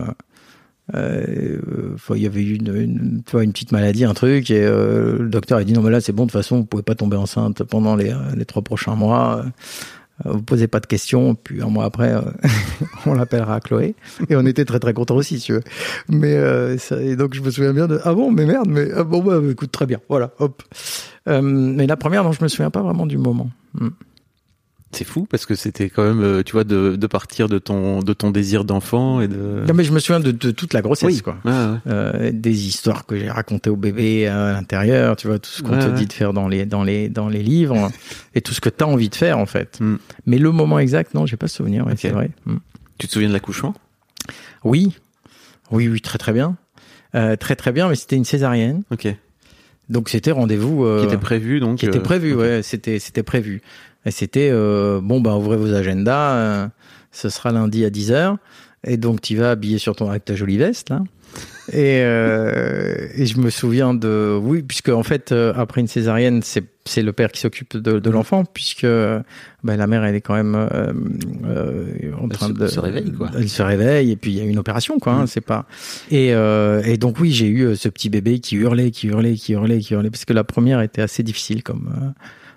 Euh, 0.93 1.97
il 2.11 2.23
y 2.23 2.27
avait 2.27 2.43
eu 2.43 2.57
une, 2.57 2.75
une, 2.77 3.23
petite 3.23 3.73
maladie, 3.73 4.05
un 4.05 4.13
truc, 4.13 4.51
et 4.51 4.63
euh, 4.63 5.19
le 5.19 5.29
docteur 5.31 5.59
a 5.59 5.65
dit 5.65 5.73
non 5.73 5.81
mais 5.81 5.91
là 5.91 6.01
c'est 6.01 6.13
bon, 6.13 6.25
de 6.25 6.31
toute 6.31 6.39
façon 6.39 6.59
vous 6.59 6.65
pouvez 6.67 6.83
pas 6.83 6.95
tomber 6.95 7.17
enceinte 7.17 7.63
pendant 7.65 7.97
les, 7.97 8.11
euh, 8.11 8.35
les 8.37 8.45
trois 8.45 8.63
prochains 8.63 8.95
mois. 8.95 9.45
Vous 10.25 10.43
posez 10.43 10.69
pas 10.69 10.79
de 10.79 10.87
questions, 10.87 11.35
puis 11.35 11.61
un 11.61 11.67
mois 11.67 11.87
après, 11.87 12.15
on 13.07 13.15
l'appellera 13.15 13.59
Chloé. 13.59 13.97
Et 14.29 14.37
on 14.37 14.47
était 14.47 14.65
très 14.65 14.79
très 14.79 14.95
contents 14.95 15.17
aussi, 15.17 15.41
si 15.41 15.47
tu 15.47 15.55
veux. 15.55 15.63
Mais 16.09 16.35
et 17.01 17.17
donc 17.17 17.35
je 17.35 17.43
me 17.43 17.51
souviens 17.51 17.73
bien 17.73 17.89
de 17.89 17.99
ah 18.05 18.15
bon 18.15 18.31
mais 18.31 18.47
merde 18.47 18.69
mais 18.69 18.93
ah 18.95 19.03
bon 19.03 19.25
bah 19.25 19.41
écoute 19.51 19.73
très 19.73 19.87
bien 19.87 19.99
voilà 20.09 20.31
hop. 20.39 20.63
Mais 21.27 21.89
la 21.89 21.97
première 21.97 22.23
non 22.23 22.31
je 22.31 22.45
me 22.45 22.49
souviens 22.49 22.71
pas 22.71 22.83
vraiment 22.83 23.07
du 23.07 23.19
moment. 23.19 23.51
Hmm. 23.75 23.89
C'est 24.95 25.05
fou 25.05 25.27
parce 25.29 25.45
que 25.45 25.55
c'était 25.55 25.91
quand 25.91 26.05
même, 26.05 26.23
euh, 26.23 26.43
tu 26.43 26.53
vois, 26.53 26.65
de, 26.65 26.97
de 26.97 27.07
partir 27.07 27.49
de 27.49 27.59
ton 27.59 28.01
de 28.01 28.13
ton 28.13 28.31
désir 28.31 28.65
d'enfant 28.65 29.21
et 29.21 29.29
de. 29.29 29.65
Non 29.67 29.75
mais 29.75 29.85
je 29.85 29.93
me 29.93 29.99
souviens 29.99 30.21
de, 30.21 30.31
de 30.31 30.51
toute 30.51 30.73
la 30.73 30.83
grossesse 30.83 31.09
Oui. 31.09 31.21
quoi. 31.21 31.37
Ouais. 31.45 31.53
Euh, 31.87 32.31
des 32.33 32.67
histoires 32.67 33.05
que 33.07 33.17
j'ai 33.17 33.31
racontées 33.31 33.71
au 33.71 33.77
bébé 33.77 34.27
à 34.27 34.53
l'intérieur, 34.53 35.17
tu 35.17 35.27
vois, 35.27 35.39
tout 35.39 35.51
ce 35.51 35.63
qu'on 35.63 35.79
te 35.79 35.87
ouais. 35.87 35.93
dit 35.93 36.07
de 36.07 36.13
faire 36.13 36.33
dans 36.33 36.49
les 36.49 36.65
dans 36.65 36.83
les 36.85 37.09
dans 37.09 37.29
les 37.29 37.43
livres 37.43 37.91
et 38.35 38.41
tout 38.41 38.55
ce 38.55 38.61
que 38.61 38.69
tu 38.69 38.85
as 38.85 38.87
envie 38.87 39.09
de 39.09 39.15
faire 39.15 39.39
en 39.39 39.47
fait. 39.47 39.79
Mm. 39.81 39.97
Mais 40.27 40.39
le 40.39 40.53
moment 40.53 40.79
exact, 40.79 41.15
non, 41.15 41.27
j'ai 41.27 41.37
pas 41.37 41.49
souvenir, 41.49 41.87
ouais, 41.87 41.95
c'est 41.97 42.11
vrai. 42.11 42.31
Mm. 42.47 42.57
Tu 42.99 43.07
te 43.09 43.13
souviens 43.13 43.29
de 43.29 43.35
l'accouchement? 43.35 43.75
Oui. 44.63 44.97
Oui 45.71 45.89
oui, 45.89 46.01
très 46.01 46.19
très 46.19 46.33
bien. 46.33 46.57
Euh, 47.15 47.37
très 47.37 47.57
très 47.57 47.73
bien, 47.73 47.89
mais 47.89 47.95
c'était 47.95 48.17
une 48.17 48.25
césarienne. 48.25 48.83
Ok. 48.91 49.09
Donc 49.89 50.09
c'était 50.09 50.31
rendez-vous 50.31 50.85
euh, 50.85 51.01
Qui 51.01 51.07
était 51.07 51.19
prévu 51.19 51.61
donc. 51.61 51.79
qui 51.79 51.87
était 51.87 51.99
euh, 51.99 52.03
prévu, 52.03 52.35
ouais, 52.35 52.63
c'était 52.63 52.99
c'était 52.99 53.23
prévu. 53.23 53.61
Et 54.07 54.11
c'était 54.11 54.51
euh, 54.53 55.01
bon 55.03 55.21
bah 55.21 55.35
ouvrez 55.37 55.57
vos 55.57 55.73
agendas, 55.75 56.35
euh, 56.37 56.69
ce 57.13 57.29
sera 57.29 57.53
lundi 57.53 57.85
à 57.85 57.91
10h 57.91 58.37
et 58.87 58.97
donc 58.99 59.21
tu 59.23 59.37
vas 59.37 59.53
habillé 59.53 59.79
sur 59.79 59.97
ton 59.97 60.11
avec 60.11 60.25
ta 60.25 60.35
jolie 60.35 60.59
veste 60.59 60.91
là. 60.91 61.03
Et, 61.73 62.01
euh, 62.03 63.09
et 63.17 63.25
je 63.27 63.39
me 63.39 63.51
souviens 63.51 63.95
de 63.95 64.39
oui 64.41 64.63
puisque 64.63 64.91
en 64.91 65.03
fait 65.03 65.33
après 65.33 65.81
une 65.81 65.89
césarienne 65.89 66.43
c'est 66.43 67.03
le 67.03 67.13
père 67.15 67.33
qui 67.33 67.41
s'occupe 67.41 67.77
de, 67.79 67.99
de 67.99 68.11
l'enfant 68.11 68.45
puisque 68.45 68.87
bah, 68.87 69.77
la 69.77 69.87
mère 69.87 70.05
elle 70.05 70.15
est 70.15 70.21
quand 70.21 70.35
même 70.35 70.55
euh, 70.55 70.93
euh, 71.47 72.13
en 72.21 72.29
train 72.29 72.51
de 72.51 72.67
se 72.67 72.79
réveille, 72.79 73.11
quoi. 73.11 73.31
Elle 73.37 73.49
se 73.49 73.63
réveille 73.63 74.11
et 74.13 74.17
puis 74.17 74.33
il 74.33 74.37
y 74.37 74.41
a 74.41 74.45
une 74.45 74.59
opération 74.59 74.99
quoi. 74.99 75.15
hein, 75.15 75.25
Mm. 75.25 75.27
c'est 75.27 75.41
pas 75.41 75.67
et 76.11 76.29
et 76.29 76.97
donc 76.99 77.19
oui 77.19 77.33
j'ai 77.33 77.49
eu 77.49 77.75
ce 77.75 77.89
petit 77.89 78.11
bébé 78.11 78.39
qui 78.41 78.57
hurlait 78.57 78.91
qui 78.91 79.07
hurlait 79.09 79.35
qui 79.35 79.53
hurlait 79.55 79.79
qui 79.79 79.95
hurlait 79.95 80.11
parce 80.11 80.27
que 80.27 80.35
la 80.35 80.45
première 80.45 80.83
était 80.83 81.03
assez 81.03 81.23
difficile 81.23 81.63
comme 81.63 82.13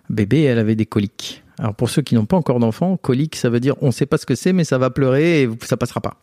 bébé 0.09 0.43
elle 0.43 0.59
avait 0.59 0.75
des 0.75 0.85
coliques. 0.85 1.43
Alors 1.59 1.73
pour 1.73 1.89
ceux 1.89 2.03
qui 2.03 2.13
n'ont 2.15 2.25
pas 2.25 2.37
encore 2.37 2.59
d'enfants, 2.59 2.97
colique 2.97 3.35
ça 3.35 3.49
veut 3.49 3.59
dire 3.59 3.75
on 3.81 3.91
sait 3.91 4.05
pas 4.05 4.17
ce 4.17 4.25
que 4.25 4.35
c'est 4.35 4.53
mais 4.53 4.63
ça 4.63 4.77
va 4.77 4.89
pleurer 4.89 5.43
et 5.43 5.49
ça 5.63 5.77
passera 5.77 6.01
pas. 6.01 6.15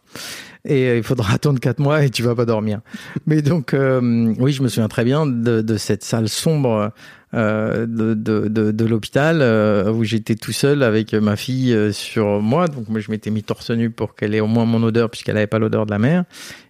Et 0.64 0.88
euh, 0.88 0.96
il 0.96 1.02
faudra 1.02 1.32
attendre 1.34 1.58
quatre 1.60 1.80
mois 1.80 2.04
et 2.04 2.10
tu 2.10 2.22
vas 2.22 2.34
pas 2.34 2.44
dormir. 2.44 2.80
Mais 3.26 3.42
donc 3.42 3.74
euh, 3.74 4.34
oui 4.38 4.52
je 4.52 4.62
me 4.62 4.68
souviens 4.68 4.88
très 4.88 5.04
bien 5.04 5.26
de, 5.26 5.60
de 5.60 5.76
cette 5.76 6.04
salle 6.04 6.28
sombre 6.28 6.92
de, 7.34 8.14
de, 8.14 8.48
de, 8.48 8.70
de 8.70 8.84
l'hôpital 8.84 9.38
euh, 9.42 9.90
où 9.92 10.04
j'étais 10.04 10.34
tout 10.36 10.52
seul 10.52 10.82
avec 10.82 11.12
ma 11.14 11.36
fille 11.36 11.72
euh, 11.72 11.90
sur 11.92 12.40
moi. 12.40 12.68
Donc 12.68 12.88
moi 12.88 13.00
je 13.00 13.10
m'étais 13.10 13.30
mis 13.30 13.42
torse 13.42 13.70
nu 13.70 13.90
pour 13.90 14.14
qu'elle 14.14 14.34
ait 14.34 14.40
au 14.40 14.46
moins 14.46 14.64
mon 14.64 14.82
odeur 14.82 15.10
puisqu'elle 15.10 15.36
avait 15.36 15.46
pas 15.46 15.58
l'odeur 15.58 15.86
de 15.86 15.90
la 15.90 15.98
mère 15.98 16.24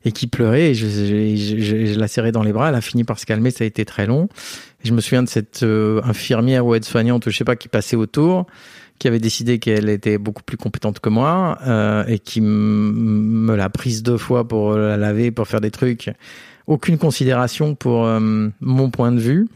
et 0.05 0.13
qui 0.13 0.27
pleurait. 0.27 0.71
Et 0.71 0.75
je, 0.75 0.87
je, 0.87 1.37
je, 1.37 1.87
je- 1.93 1.99
la 1.99 2.09
serrais 2.09 2.33
dans 2.33 2.43
les 2.43 2.53
bras. 2.53 2.71
Elle 2.71 2.75
a 2.75 2.81
fini 2.81 3.05
par 3.05 3.19
se 3.19 3.27
calmer. 3.27 3.51
Ça 3.51 3.65
a 3.65 3.67
été 3.67 3.85
très 3.85 4.07
long. 4.07 4.29
Et 4.83 4.89
je 4.89 4.93
me 4.93 5.01
souviens 5.01 5.23
de 5.23 5.29
cette 5.29 5.63
euh, 5.63 6.01
infirmière 6.05 6.65
ou 6.67 6.75
aide-soignante, 6.75 7.29
je 7.31 7.37
sais 7.37 7.45
pas, 7.45 7.57
qui 7.57 7.69
passait 7.69 7.97
autour, 7.97 8.47
qui 8.99 9.09
avait 9.09 9.19
décidé 9.19 9.59
qu'elle 9.59 9.89
était 9.89 10.19
beaucoup 10.19 10.43
plus 10.43 10.57
compétente 10.57 11.01
que 11.01 11.09
moi 11.09 11.59
euh, 11.67 12.05
et 12.07 12.19
qui 12.19 12.41
me 12.41 13.55
l'a 13.57 13.69
prise 13.71 14.03
deux 14.03 14.19
fois 14.19 14.47
pour 14.47 14.75
la 14.75 14.97
laver, 14.97 15.31
pour 15.31 15.47
faire 15.49 15.61
des 15.61 15.71
trucs. 15.71 16.11
Aucune 16.67 16.97
considération 16.97 17.75
pour 17.75 18.07
euh, 18.07 18.49
mon 18.61 18.91
point 18.91 19.13
de 19.13 19.21
vue. 19.21 19.49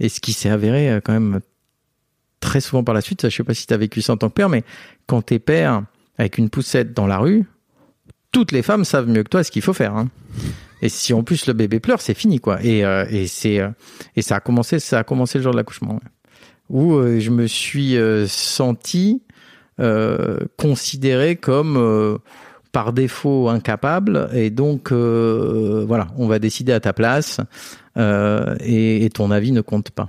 Et 0.00 0.08
ce 0.08 0.20
qui 0.20 0.32
s'est 0.32 0.50
avéré 0.50 0.90
euh, 0.90 1.00
quand 1.02 1.12
même 1.12 1.40
très 2.40 2.60
souvent 2.60 2.84
par 2.84 2.94
la 2.94 3.00
suite, 3.00 3.28
je 3.28 3.34
sais 3.36 3.44
pas 3.44 3.54
si 3.54 3.66
tu 3.66 3.74
as 3.74 3.76
vécu 3.76 4.00
ça 4.00 4.12
en 4.12 4.16
tant 4.16 4.28
que 4.28 4.34
père, 4.34 4.48
mais 4.48 4.62
quand 5.06 5.22
t'es 5.22 5.38
père 5.38 5.82
avec 6.18 6.38
une 6.38 6.50
poussette 6.50 6.92
dans 6.92 7.06
la 7.06 7.18
rue, 7.18 7.44
toutes 8.32 8.52
les 8.52 8.62
femmes 8.62 8.84
savent 8.84 9.08
mieux 9.08 9.22
que 9.22 9.28
toi 9.28 9.42
ce 9.42 9.50
qu'il 9.50 9.62
faut 9.62 9.72
faire. 9.72 9.96
hein. 9.96 10.08
Et 10.80 10.88
si 10.88 11.12
en 11.12 11.24
plus 11.24 11.46
le 11.46 11.52
bébé 11.54 11.80
pleure, 11.80 12.00
c'est 12.00 12.14
fini 12.14 12.38
quoi. 12.38 12.62
Et, 12.62 12.84
euh, 12.84 13.04
et 13.10 13.26
c'est 13.26 13.58
euh, 13.58 13.70
et 14.14 14.22
ça 14.22 14.36
a 14.36 14.40
commencé, 14.40 14.78
ça 14.78 15.00
a 15.00 15.04
commencé 15.04 15.38
le 15.38 15.42
jour 15.42 15.52
de 15.52 15.56
l'accouchement, 15.56 15.98
où 16.68 16.94
euh, 16.94 17.18
je 17.18 17.30
me 17.30 17.46
suis 17.46 17.96
euh, 17.96 18.26
senti 18.28 19.22
considéré 20.56 21.36
comme 21.36 22.18
par 22.72 22.92
défaut 22.92 23.48
incapable 23.48 24.28
et 24.34 24.50
donc 24.50 24.90
voilà, 24.90 26.08
on 26.16 26.26
va 26.26 26.40
décider 26.40 26.72
à 26.72 26.80
ta 26.80 26.92
place 26.92 27.40
et, 27.98 29.04
et 29.04 29.10
ton 29.10 29.30
avis 29.30 29.52
ne 29.52 29.60
compte 29.60 29.90
pas. 29.90 30.08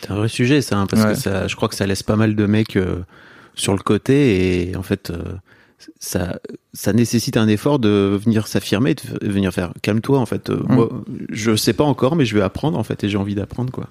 C'est 0.00 0.10
un 0.10 0.16
vrai 0.16 0.28
sujet 0.28 0.60
ça, 0.60 0.76
hein, 0.78 0.86
parce 0.86 1.02
Ouais. 1.02 1.12
que 1.12 1.18
ça, 1.18 1.48
je 1.48 1.56
crois 1.56 1.68
que 1.68 1.74
ça 1.74 1.86
laisse 1.86 2.02
pas 2.02 2.16
mal 2.16 2.34
de 2.36 2.46
mecs 2.46 2.76
euh, 2.76 3.00
sur 3.54 3.72
le 3.72 3.80
côté 3.80 4.68
et 4.70 4.76
en 4.76 4.82
fait. 4.82 5.10
euh, 5.10 5.22
ça, 6.00 6.40
ça 6.72 6.92
nécessite 6.92 7.36
un 7.36 7.46
effort 7.46 7.78
de 7.78 8.18
venir 8.20 8.48
s'affirmer, 8.48 8.94
de 8.94 9.28
venir 9.28 9.52
faire 9.52 9.72
calme-toi 9.80 10.18
en 10.18 10.26
fait. 10.26 10.50
Euh, 10.50 10.56
Mm. 10.68 10.74
Moi, 10.74 10.88
je 11.30 11.54
sais 11.54 11.72
pas 11.72 11.84
encore, 11.84 12.16
mais 12.16 12.24
je 12.24 12.34
vais 12.34 12.42
apprendre 12.42 12.76
en 12.76 12.82
fait 12.82 13.04
et 13.04 13.08
j'ai 13.08 13.16
envie 13.16 13.36
d'apprendre 13.36 13.70
quoi. 13.72 13.86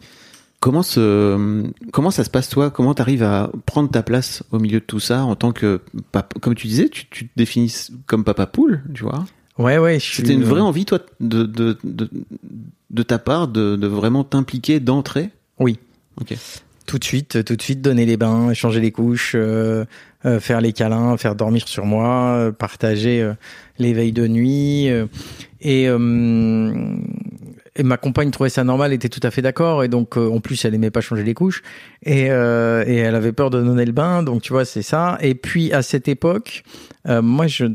Comment 0.60 0.82
ça 0.84 2.24
se 2.24 2.30
passe 2.30 2.50
toi? 2.50 2.72
Comment 2.72 2.94
t'arrives 2.94 3.24
à 3.24 3.51
prendre 3.66 3.89
ta 3.89 4.04
place 4.04 4.44
au 4.51 4.60
milieu 4.60 4.80
de 4.80 4.86
tout 4.86 5.00
ça 5.00 5.24
en 5.24 5.36
tant 5.36 5.51
que 5.51 5.82
papa, 6.12 6.39
comme 6.42 6.56
tu 6.56 6.68
disais, 6.68 6.89
tu, 6.89 7.06
tu 7.10 7.25
te 7.27 7.32
définis 7.38 7.74
comme 8.06 8.24
papa 8.24 8.48
poule, 8.48 8.82
tu 8.94 9.04
vois? 9.04 9.24
Ouais, 9.57 9.77
ouais. 9.77 9.99
C'était 9.99 10.33
une 10.33 10.43
vraie 10.43 10.61
envie 10.61 10.85
toi 10.85 10.99
de 11.19 11.43
de, 11.43 11.77
de, 11.83 12.09
de 12.89 13.03
ta 13.03 13.19
part 13.19 13.47
de, 13.47 13.75
de 13.75 13.87
vraiment 13.87 14.23
t'impliquer 14.23 14.79
d'entrée? 14.79 15.29
Oui. 15.59 15.79
Ok. 16.21 16.35
Tout 16.85 16.99
de 16.99 17.03
suite, 17.03 17.43
tout 17.43 17.55
de 17.57 17.61
suite, 17.61 17.81
donner 17.81 18.05
les 18.05 18.15
bains, 18.15 18.53
changer 18.53 18.79
les 18.79 18.91
couches, 18.91 19.33
euh, 19.35 19.83
euh, 20.25 20.39
faire 20.39 20.61
les 20.61 20.71
câlins, 20.71 21.17
faire 21.17 21.35
dormir 21.35 21.67
sur 21.67 21.85
moi, 21.85 22.35
euh, 22.37 22.51
partager 22.53 23.21
euh, 23.21 23.33
les 23.77 23.91
veilles 23.91 24.13
de 24.13 24.25
nuit. 24.25 24.89
euh, 24.89 25.05
et, 25.59 25.89
euh, 25.89 26.95
et 27.75 27.83
ma 27.83 27.97
compagne 27.97 28.31
trouvait 28.31 28.49
ça 28.49 28.63
normal, 28.63 28.93
était 28.93 29.09
tout 29.09 29.19
à 29.23 29.31
fait 29.31 29.41
d'accord. 29.41 29.83
Et 29.83 29.89
donc, 29.89 30.17
euh, 30.17 30.29
en 30.29 30.39
plus, 30.39 30.63
elle 30.63 30.75
aimait 30.75 30.89
pas 30.91 31.01
changer 31.01 31.23
les 31.23 31.33
couches. 31.33 31.61
Et, 32.03 32.31
euh, 32.31 32.85
et 32.87 32.95
elle 32.95 33.15
avait 33.15 33.33
peur 33.33 33.49
de 33.49 33.61
donner 33.61 33.85
le 33.85 33.91
bain. 33.91 34.23
Donc, 34.23 34.41
tu 34.41 34.53
vois, 34.53 34.63
c'est 34.63 34.81
ça. 34.81 35.17
Et 35.21 35.35
puis, 35.35 35.73
à 35.73 35.81
cette 35.81 36.07
époque, 36.07 36.63
euh, 37.09 37.21
moi, 37.21 37.47
je 37.47 37.65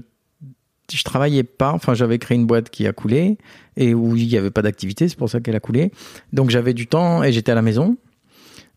je 0.93 1.05
travaillais 1.05 1.45
pas. 1.45 1.73
Enfin, 1.73 1.95
j'avais 1.95 2.19
créé 2.19 2.37
une 2.37 2.47
boîte 2.47 2.71
qui 2.71 2.87
a 2.87 2.93
coulé 2.93 3.39
et 3.77 3.95
où 3.95 4.17
il 4.17 4.29
y 4.29 4.37
avait 4.37 4.51
pas 4.51 4.63
d'activité. 4.63 5.09
C'est 5.09 5.19
pour 5.19 5.31
ça 5.31 5.41
qu'elle 5.41 5.57
a 5.57 5.61
coulé. 5.61 5.93
Donc, 6.33 6.51
j'avais 6.51 6.75
du 6.75 6.87
temps 6.87 7.23
et 7.23 7.33
j'étais 7.33 7.53
à 7.53 7.55
la 7.55 7.63
maison. 7.63 7.97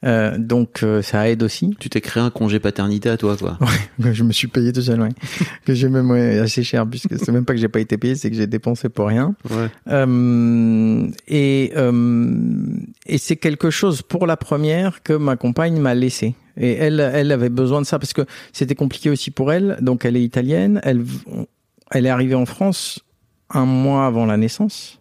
Euh, 0.06 0.38
donc 0.38 0.84
euh, 0.84 1.02
ça 1.02 1.30
aide 1.30 1.42
aussi. 1.42 1.76
Tu 1.80 1.90
t'es 1.90 2.02
créé 2.02 2.22
un 2.22 2.30
congé 2.30 2.60
paternité 2.60 3.10
à 3.10 3.18
toi 3.18 3.36
quoi. 3.38 3.58
Que 4.02 4.14
je 4.14 4.24
me 4.24 4.32
suis 4.32 4.48
payé 4.48 4.72
tout 4.72 4.82
seul, 4.82 5.02
ouais. 5.02 5.10
que 5.66 5.74
j'ai 5.74 5.90
même 5.90 6.12
ouais, 6.12 6.40
assez 6.40 6.64
cher 6.64 6.86
puisque 6.88 7.18
c'est 7.18 7.32
même 7.32 7.46
pas 7.46 7.54
que 7.54 7.60
j'ai 7.60 7.70
pas 7.70 7.80
été 7.80 7.98
payé, 7.98 8.16
c'est 8.16 8.30
que 8.30 8.36
j'ai 8.36 8.46
dépensé 8.46 8.90
pour 8.90 9.08
rien. 9.08 9.36
Ouais. 9.50 9.70
Euh, 9.88 11.08
et 11.28 11.72
euh, 11.76 12.38
et 13.08 13.18
c'est 13.18 13.38
quelque 13.38 13.70
chose 13.70 14.02
pour 14.02 14.28
la 14.28 14.38
première 14.38 15.02
que 15.02 15.14
ma 15.14 15.38
compagne 15.38 15.80
m'a 15.80 15.96
laissé. 15.96 16.36
Et 16.58 16.74
elle, 16.74 17.00
elle 17.00 17.32
avait 17.32 17.50
besoin 17.50 17.82
de 17.82 17.86
ça 17.86 18.00
parce 18.00 18.14
que 18.14 18.22
c'était 18.54 18.76
compliqué 18.76 19.10
aussi 19.10 19.32
pour 19.32 19.52
elle. 19.52 19.78
Donc 19.82 20.06
elle 20.06 20.16
est 20.16 20.24
italienne. 20.24 20.80
Elle, 20.84 21.04
elle 21.92 22.06
est 22.06 22.10
arrivée 22.10 22.36
en 22.36 22.46
France 22.46 23.00
un 23.50 23.66
mois 23.66 24.06
avant 24.06 24.26
la 24.26 24.38
naissance, 24.38 25.00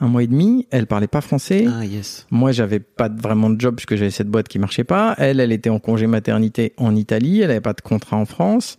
un 0.00 0.08
mois 0.08 0.22
et 0.22 0.26
demi. 0.26 0.66
Elle 0.70 0.86
parlait 0.86 1.06
pas 1.06 1.20
français. 1.20 1.66
Ah 1.68 1.84
yes. 1.84 2.26
Moi, 2.30 2.52
j'avais 2.52 2.80
pas 2.80 3.08
vraiment 3.08 3.50
de 3.50 3.60
job 3.60 3.76
puisque 3.76 3.96
j'avais 3.96 4.10
cette 4.10 4.28
boîte 4.28 4.48
qui 4.48 4.58
marchait 4.58 4.84
pas. 4.84 5.14
Elle, 5.18 5.40
elle 5.40 5.52
était 5.52 5.70
en 5.70 5.78
congé 5.78 6.06
maternité 6.06 6.72
en 6.76 6.96
Italie. 6.96 7.40
Elle 7.40 7.50
avait 7.50 7.60
pas 7.60 7.74
de 7.74 7.82
contrat 7.82 8.16
en 8.16 8.24
France. 8.24 8.78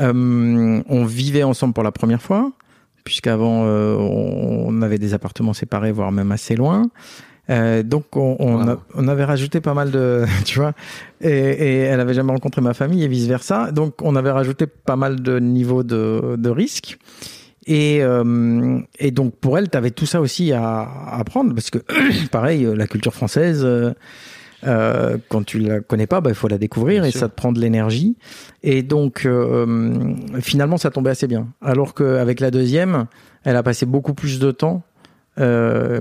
Euh, 0.00 0.82
on 0.88 1.04
vivait 1.04 1.42
ensemble 1.42 1.74
pour 1.74 1.84
la 1.84 1.92
première 1.92 2.22
fois 2.22 2.52
puisqu'avant 3.04 3.64
euh, 3.66 3.96
on 3.96 4.82
avait 4.82 4.98
des 4.98 5.14
appartements 5.14 5.52
séparés, 5.52 5.92
voire 5.92 6.10
même 6.10 6.32
assez 6.32 6.56
loin. 6.56 6.90
Euh, 7.50 7.82
donc 7.82 8.16
on, 8.16 8.36
on, 8.38 8.54
Wow. 8.64 8.70
a- 8.70 8.78
on 8.94 9.06
avait 9.08 9.24
rajouté 9.24 9.60
pas 9.60 9.74
mal 9.74 9.90
de, 9.90 10.24
tu 10.44 10.58
vois, 10.58 10.72
et, 11.20 11.28
et 11.28 11.76
elle 11.80 12.00
avait 12.00 12.14
jamais 12.14 12.32
rencontré 12.32 12.60
ma 12.62 12.72
famille 12.74 13.02
et 13.04 13.08
vice 13.08 13.26
versa. 13.26 13.70
Donc 13.72 14.00
on 14.02 14.16
avait 14.16 14.30
rajouté 14.30 14.66
pas 14.66 14.96
mal 14.96 15.20
de 15.20 15.38
niveaux 15.38 15.82
de, 15.82 16.36
de 16.36 16.48
risques. 16.50 16.98
Et, 17.66 17.98
euh, 18.02 18.78
et 18.98 19.10
donc 19.10 19.36
pour 19.36 19.56
elle, 19.58 19.70
tu 19.70 19.76
avais 19.78 19.90
tout 19.90 20.06
ça 20.06 20.20
aussi 20.20 20.52
à, 20.52 20.82
apprendre 21.12 21.54
parce 21.54 21.70
que 21.70 21.78
pareil, 22.30 22.64
euh, 22.66 22.74
la 22.74 22.86
culture 22.86 23.14
française, 23.14 23.62
euh, 23.64 23.92
euh, 24.66 25.18
quand 25.28 25.44
tu 25.44 25.58
la 25.58 25.80
connais 25.80 26.06
pas, 26.06 26.20
bah, 26.22 26.30
il 26.30 26.34
faut 26.36 26.48
la 26.48 26.58
découvrir 26.58 27.02
Bien 27.02 27.08
et 27.08 27.12
sûr. 27.12 27.20
ça 27.20 27.28
te 27.28 27.34
prend 27.34 27.52
de 27.52 27.60
l'énergie. 27.60 28.16
Et 28.62 28.82
donc 28.82 29.24
euh, 29.26 30.14
finalement, 30.40 30.76
ça 30.78 30.90
tombait 30.90 31.10
assez 31.10 31.26
bien. 31.26 31.48
Alors 31.62 31.94
qu'avec 31.94 32.40
la 32.40 32.50
deuxième, 32.50 33.06
elle 33.44 33.56
a 33.56 33.62
passé 33.62 33.84
beaucoup 33.86 34.14
plus 34.14 34.38
de 34.38 34.50
temps. 34.50 34.82
Euh, 35.38 36.00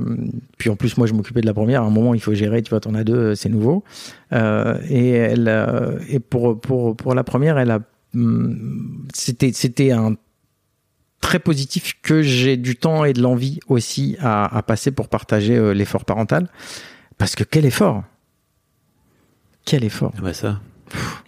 puis 0.58 0.70
en 0.70 0.76
plus, 0.76 0.98
moi, 0.98 1.08
je 1.08 1.14
m'occupais 1.14 1.42
de 1.42 1.46
la 1.46 1.54
première. 1.54 1.82
À 1.84 1.86
un 1.86 1.90
moment, 1.90 2.14
il 2.14 2.22
faut 2.22 2.34
gérer. 2.34 2.62
Tu 2.62 2.70
vois, 2.70 2.80
t'en 2.80 2.94
as 2.94 3.04
deux, 3.04 3.16
euh, 3.16 3.36
c'est 3.36 3.50
nouveau. 3.50 3.84
Euh, 4.32 4.78
et 4.90 5.10
elle, 5.10 5.48
euh, 5.48 5.98
et 6.10 6.20
pour 6.20 6.60
pour 6.62 6.96
pour 6.96 7.16
la 7.16 7.24
première, 7.24 7.58
elle 7.58 7.72
a, 7.72 7.80
hum, 8.16 9.08
c'était 9.14 9.52
c'était 9.54 9.92
un 9.92 10.16
très 11.22 11.40
positif 11.40 11.94
que 12.04 12.22
j'ai 12.22 12.58
du 12.58 12.76
temps 12.76 13.06
et 13.06 13.14
de 13.14 13.22
l'envie 13.22 13.60
aussi 13.68 14.18
à, 14.20 14.56
à 14.56 14.62
passer 14.62 14.92
pour 14.92 15.08
partager 15.10 15.74
l'effort 15.74 16.06
parental. 16.06 16.48
Parce 17.18 17.36
que 17.36 17.44
quel 17.44 17.66
effort 17.66 18.04
Quel 19.66 19.84
effort 19.84 20.12
Ah 20.18 20.22
bah 20.22 20.34
ça. 20.34 20.60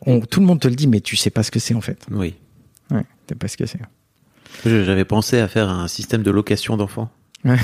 On- 0.05 0.19
Tout 0.19 0.41
le 0.41 0.45
monde 0.45 0.59
te 0.59 0.67
le 0.67 0.75
dit, 0.75 0.87
mais 0.87 0.99
tu 0.99 1.15
sais 1.15 1.29
pas 1.29 1.43
ce 1.43 1.49
que 1.51 1.59
c'est 1.59 1.73
en 1.73 1.81
fait. 1.81 2.05
Oui. 2.11 2.35
Ouais, 2.91 3.05
sais 3.27 3.35
pas 3.35 3.47
ce 3.47 3.57
que 3.57 3.65
c'est. 3.65 3.79
J'avais 4.65 5.05
pensé 5.05 5.39
à 5.39 5.47
faire 5.47 5.69
un 5.69 5.87
système 5.87 6.23
de 6.23 6.31
location 6.31 6.77
d'enfants. 6.77 7.09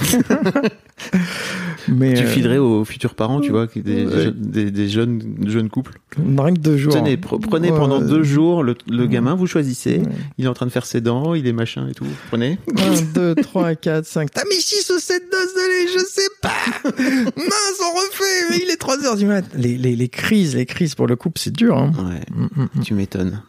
Mais 1.88 2.14
tu 2.14 2.24
euh, 2.24 2.28
filerais 2.28 2.60
aux 2.60 2.86
futurs 2.86 3.16
parents, 3.16 3.42
tu 3.42 3.50
vois, 3.50 3.66
des, 3.76 4.06
Ouais. 4.06 4.24
je- 4.26 4.30
des, 4.30 4.70
des 4.70 4.88
jeunes, 4.88 5.22
jeunes 5.48 5.70
couples. 5.70 5.94
rien 6.18 6.54
que 6.54 6.60
deux 6.60 6.78
jours. 6.78 6.94
Tenez, 6.94 7.16
pre- 7.18 7.40
prenez 7.42 7.72
Ouais. 7.72 7.78
pendant 7.78 8.00
deux 8.00 8.22
jours 8.22 8.62
le, 8.64 8.76
le 8.88 9.08
gamin, 9.08 9.34
vous 9.34 9.48
choisissez. 9.48 9.98
Ouais. 9.98 10.06
Il 10.38 10.46
est 10.46 10.48
en 10.48 10.54
train 10.54 10.68
de 10.68 10.72
faire 10.72 10.86
ses 10.86 11.02
dents, 11.02 11.34
il 11.34 11.48
est 11.48 11.54
machin 11.54 11.88
et 11.90 11.94
tout. 11.96 12.06
Prenez. 12.30 12.60
1, 12.78 13.02
2, 13.16 13.36
3, 13.36 13.74
4, 13.76 14.06
5. 14.06 14.30
T'as 14.32 14.44
mis 14.46 14.62
6 14.62 14.92
ou 14.96 15.00
7 15.00 15.24
doses 15.32 15.54
de 15.56 15.60
lait, 15.68 15.92
je 16.00 16.06
sais 16.06 16.30
pas. 16.42 16.52
Mince, 17.36 17.82
on 17.82 17.96
refait, 17.98 18.50
mais 18.52 18.60
il 18.64 18.70
est 18.70 18.78
3 18.78 19.04
heures 19.06 19.18
du 19.18 19.26
mat. 19.26 19.44
Les, 19.56 19.78
les, 19.78 19.96
les 19.96 20.10
crises, 20.10 20.56
les 20.56 20.68
crises 20.68 20.94
pour 20.94 21.08
le 21.08 21.16
couple, 21.16 21.40
c'est 21.40 21.54
dur. 21.54 21.76
Hein. 21.78 21.92
Ouais, 21.98 22.22
Mm, 22.36 22.44
mm, 22.62 22.68
mm. 22.76 22.84
tu 22.84 22.94
m'étonnes. 22.94 23.42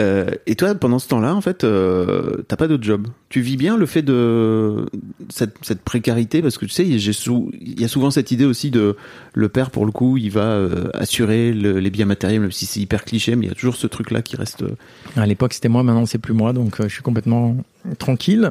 Euh, 0.00 0.30
et 0.46 0.54
toi, 0.54 0.74
pendant 0.74 0.98
ce 0.98 1.06
temps-là, 1.08 1.34
en 1.34 1.42
fait, 1.42 1.64
euh, 1.64 2.42
t'as 2.48 2.56
pas 2.56 2.66
d'autre 2.66 2.82
job. 2.82 3.08
Tu 3.28 3.42
vis 3.42 3.58
bien 3.58 3.76
le 3.76 3.84
fait 3.84 4.00
de 4.00 4.86
cette, 5.28 5.54
cette 5.60 5.82
précarité? 5.82 6.40
Parce 6.40 6.56
que 6.56 6.64
tu 6.64 6.72
sais, 6.72 7.12
sou- 7.12 7.50
il 7.60 7.78
y 7.78 7.84
a 7.84 7.88
souvent 7.88 8.10
cette 8.10 8.30
idée 8.30 8.46
aussi 8.46 8.70
de 8.70 8.96
le 9.34 9.48
père 9.50 9.70
pour 9.70 9.84
le 9.84 9.92
coup, 9.92 10.16
il 10.16 10.30
va 10.30 10.44
euh, 10.52 10.88
assurer 10.94 11.52
le- 11.52 11.78
les 11.78 11.90
biens 11.90 12.06
matériels, 12.06 12.40
même 12.40 12.52
si 12.52 12.64
c'est 12.64 12.80
hyper 12.80 13.04
cliché, 13.04 13.36
mais 13.36 13.44
il 13.46 13.48
y 13.50 13.52
a 13.52 13.54
toujours 13.54 13.76
ce 13.76 13.86
truc-là 13.86 14.22
qui 14.22 14.34
reste. 14.36 14.62
euh, 14.62 14.76
À 15.14 15.26
l'époque, 15.26 15.52
c'était 15.52 15.68
moi, 15.68 15.82
maintenant, 15.82 16.06
c'est 16.06 16.16
plus 16.18 16.32
moi, 16.32 16.54
donc 16.54 16.80
euh, 16.80 16.84
je 16.84 16.94
suis 16.94 17.02
complètement 17.02 17.54
tranquille. 17.98 18.50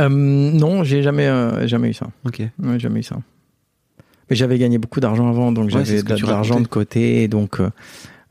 Euh, 0.00 0.08
non, 0.08 0.82
j'ai 0.82 1.04
jamais, 1.04 1.28
jamais 1.68 1.90
eu 1.90 1.94
ça. 1.94 2.08
Ok. 2.26 2.42
Ouais, 2.60 2.80
jamais 2.80 3.00
eu 3.00 3.04
ça. 3.04 3.18
Mais 4.30 4.34
j'avais 4.36 4.58
gagné 4.58 4.78
beaucoup 4.78 4.98
d'argent 4.98 5.28
avant, 5.28 5.52
donc 5.52 5.66
Ouais, 5.66 5.84
j'avais 5.84 6.02
de, 6.02 6.26
l'argent 6.26 6.60
de 6.60 6.66
côté, 6.66 7.28
donc 7.28 7.60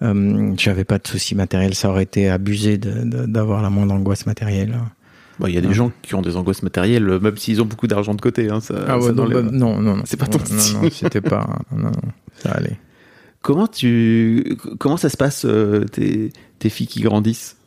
euh, 0.01 0.53
j'avais 0.57 0.83
pas 0.83 0.97
de 0.97 1.07
soucis 1.07 1.35
matériels. 1.35 1.75
Ça 1.75 1.89
aurait 1.89 2.03
été 2.03 2.29
abusé 2.29 2.77
d'avoir 2.77 3.61
la 3.61 3.69
moindre 3.69 3.93
angoisse 3.93 4.25
matérielle. 4.25 4.77
Bon, 5.39 5.47
il 5.47 5.55
y 5.55 5.57
a 5.57 5.61
des 5.61 5.67
Ouais. 5.69 5.73
gens 5.73 5.91
qui 6.01 6.13
ont 6.15 6.21
des 6.21 6.35
angoisses 6.37 6.61
matérielles, 6.61 7.07
euh, 7.09 7.19
même 7.19 7.37
s'ils 7.37 7.61
ont 7.61 7.65
beaucoup 7.65 7.87
d'argent 7.87 8.13
de 8.13 8.21
côté. 8.21 8.49
Hein, 8.49 8.59
ça, 8.61 8.85
ça 8.85 8.97
non, 8.97 9.11
n'enlève- 9.13 9.45
bah, 9.45 9.49
non, 9.51 9.79
non, 9.81 9.95
non. 9.97 10.03
C'est 10.05 10.17
pas 10.17 10.27
ton 10.27 10.37
non, 10.37 10.45
style. 10.45 10.75
non, 10.77 10.83
non, 10.83 10.89
c'était 10.91 11.21
pas. 11.21 11.47
Non, 11.71 11.83
non, 11.89 11.91
ça 12.37 12.51
allait. 12.51 12.77
Comment 13.41 13.65
tu, 13.67 14.55
comment 14.77 14.97
ça 14.97 15.09
se 15.09 15.17
passe 15.17 15.45
euh, 15.45 15.85
tes, 15.85 16.31
tes 16.59 16.69
filles 16.69 16.85
qui 16.85 17.01
grandissent 17.01 17.57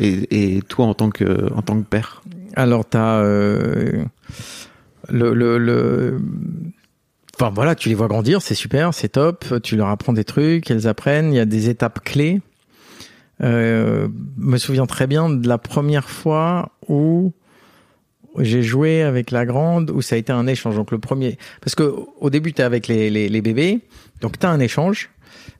et, 0.00 0.56
et 0.56 0.62
toi 0.62 0.86
en 0.86 0.94
tant 0.94 1.10
que, 1.10 1.52
en 1.52 1.62
tant 1.62 1.80
que 1.80 1.86
père? 1.88 2.22
Alors, 2.54 2.84
t'as 2.84 3.18
euh, 3.18 4.04
le, 5.08 5.34
le, 5.34 5.58
le. 5.58 6.20
Enfin 7.38 7.50
voilà, 7.54 7.74
tu 7.74 7.88
les 7.88 7.94
vois 7.94 8.08
grandir, 8.08 8.42
c'est 8.42 8.54
super, 8.54 8.92
c'est 8.92 9.10
top. 9.10 9.44
Tu 9.62 9.76
leur 9.76 9.88
apprends 9.88 10.12
des 10.12 10.24
trucs, 10.24 10.70
elles 10.70 10.86
apprennent. 10.86 11.32
Il 11.32 11.36
y 11.36 11.40
a 11.40 11.46
des 11.46 11.68
étapes 11.68 12.00
clés. 12.04 12.40
Euh, 13.42 14.08
me 14.36 14.58
souviens 14.58 14.86
très 14.86 15.06
bien 15.06 15.30
de 15.30 15.48
la 15.48 15.56
première 15.56 16.10
fois 16.10 16.72
où 16.88 17.32
j'ai 18.38 18.62
joué 18.62 19.02
avec 19.02 19.30
la 19.30 19.46
grande, 19.46 19.90
où 19.90 20.02
ça 20.02 20.16
a 20.16 20.18
été 20.18 20.32
un 20.32 20.46
échange. 20.46 20.76
Donc 20.76 20.90
le 20.90 20.98
premier, 20.98 21.38
parce 21.60 21.74
que 21.74 21.94
au 22.20 22.30
début 22.30 22.52
t'es 22.52 22.62
avec 22.62 22.86
les, 22.86 23.10
les, 23.10 23.28
les 23.28 23.42
bébés, 23.42 23.80
donc 24.20 24.38
t'as 24.38 24.50
un 24.50 24.60
échange, 24.60 25.10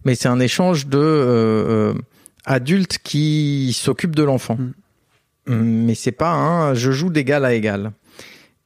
mais 0.05 0.15
c'est 0.15 0.29
un 0.29 0.41
échange 0.41 0.87
de 0.87 0.99
euh, 0.99 1.93
euh, 1.93 1.95
adultes 2.45 2.99
qui 3.03 3.73
s'occupent 3.75 4.17
de 4.17 4.25
l'enfant. 4.25 4.59
Mais 5.47 5.95
c'est 5.95 6.13
pas 6.13 6.33
un 6.33 6.75
je 6.75 6.93
joue 6.93 7.11
d'égal 7.11 7.45
à 7.45 7.55
égal. 7.55 7.93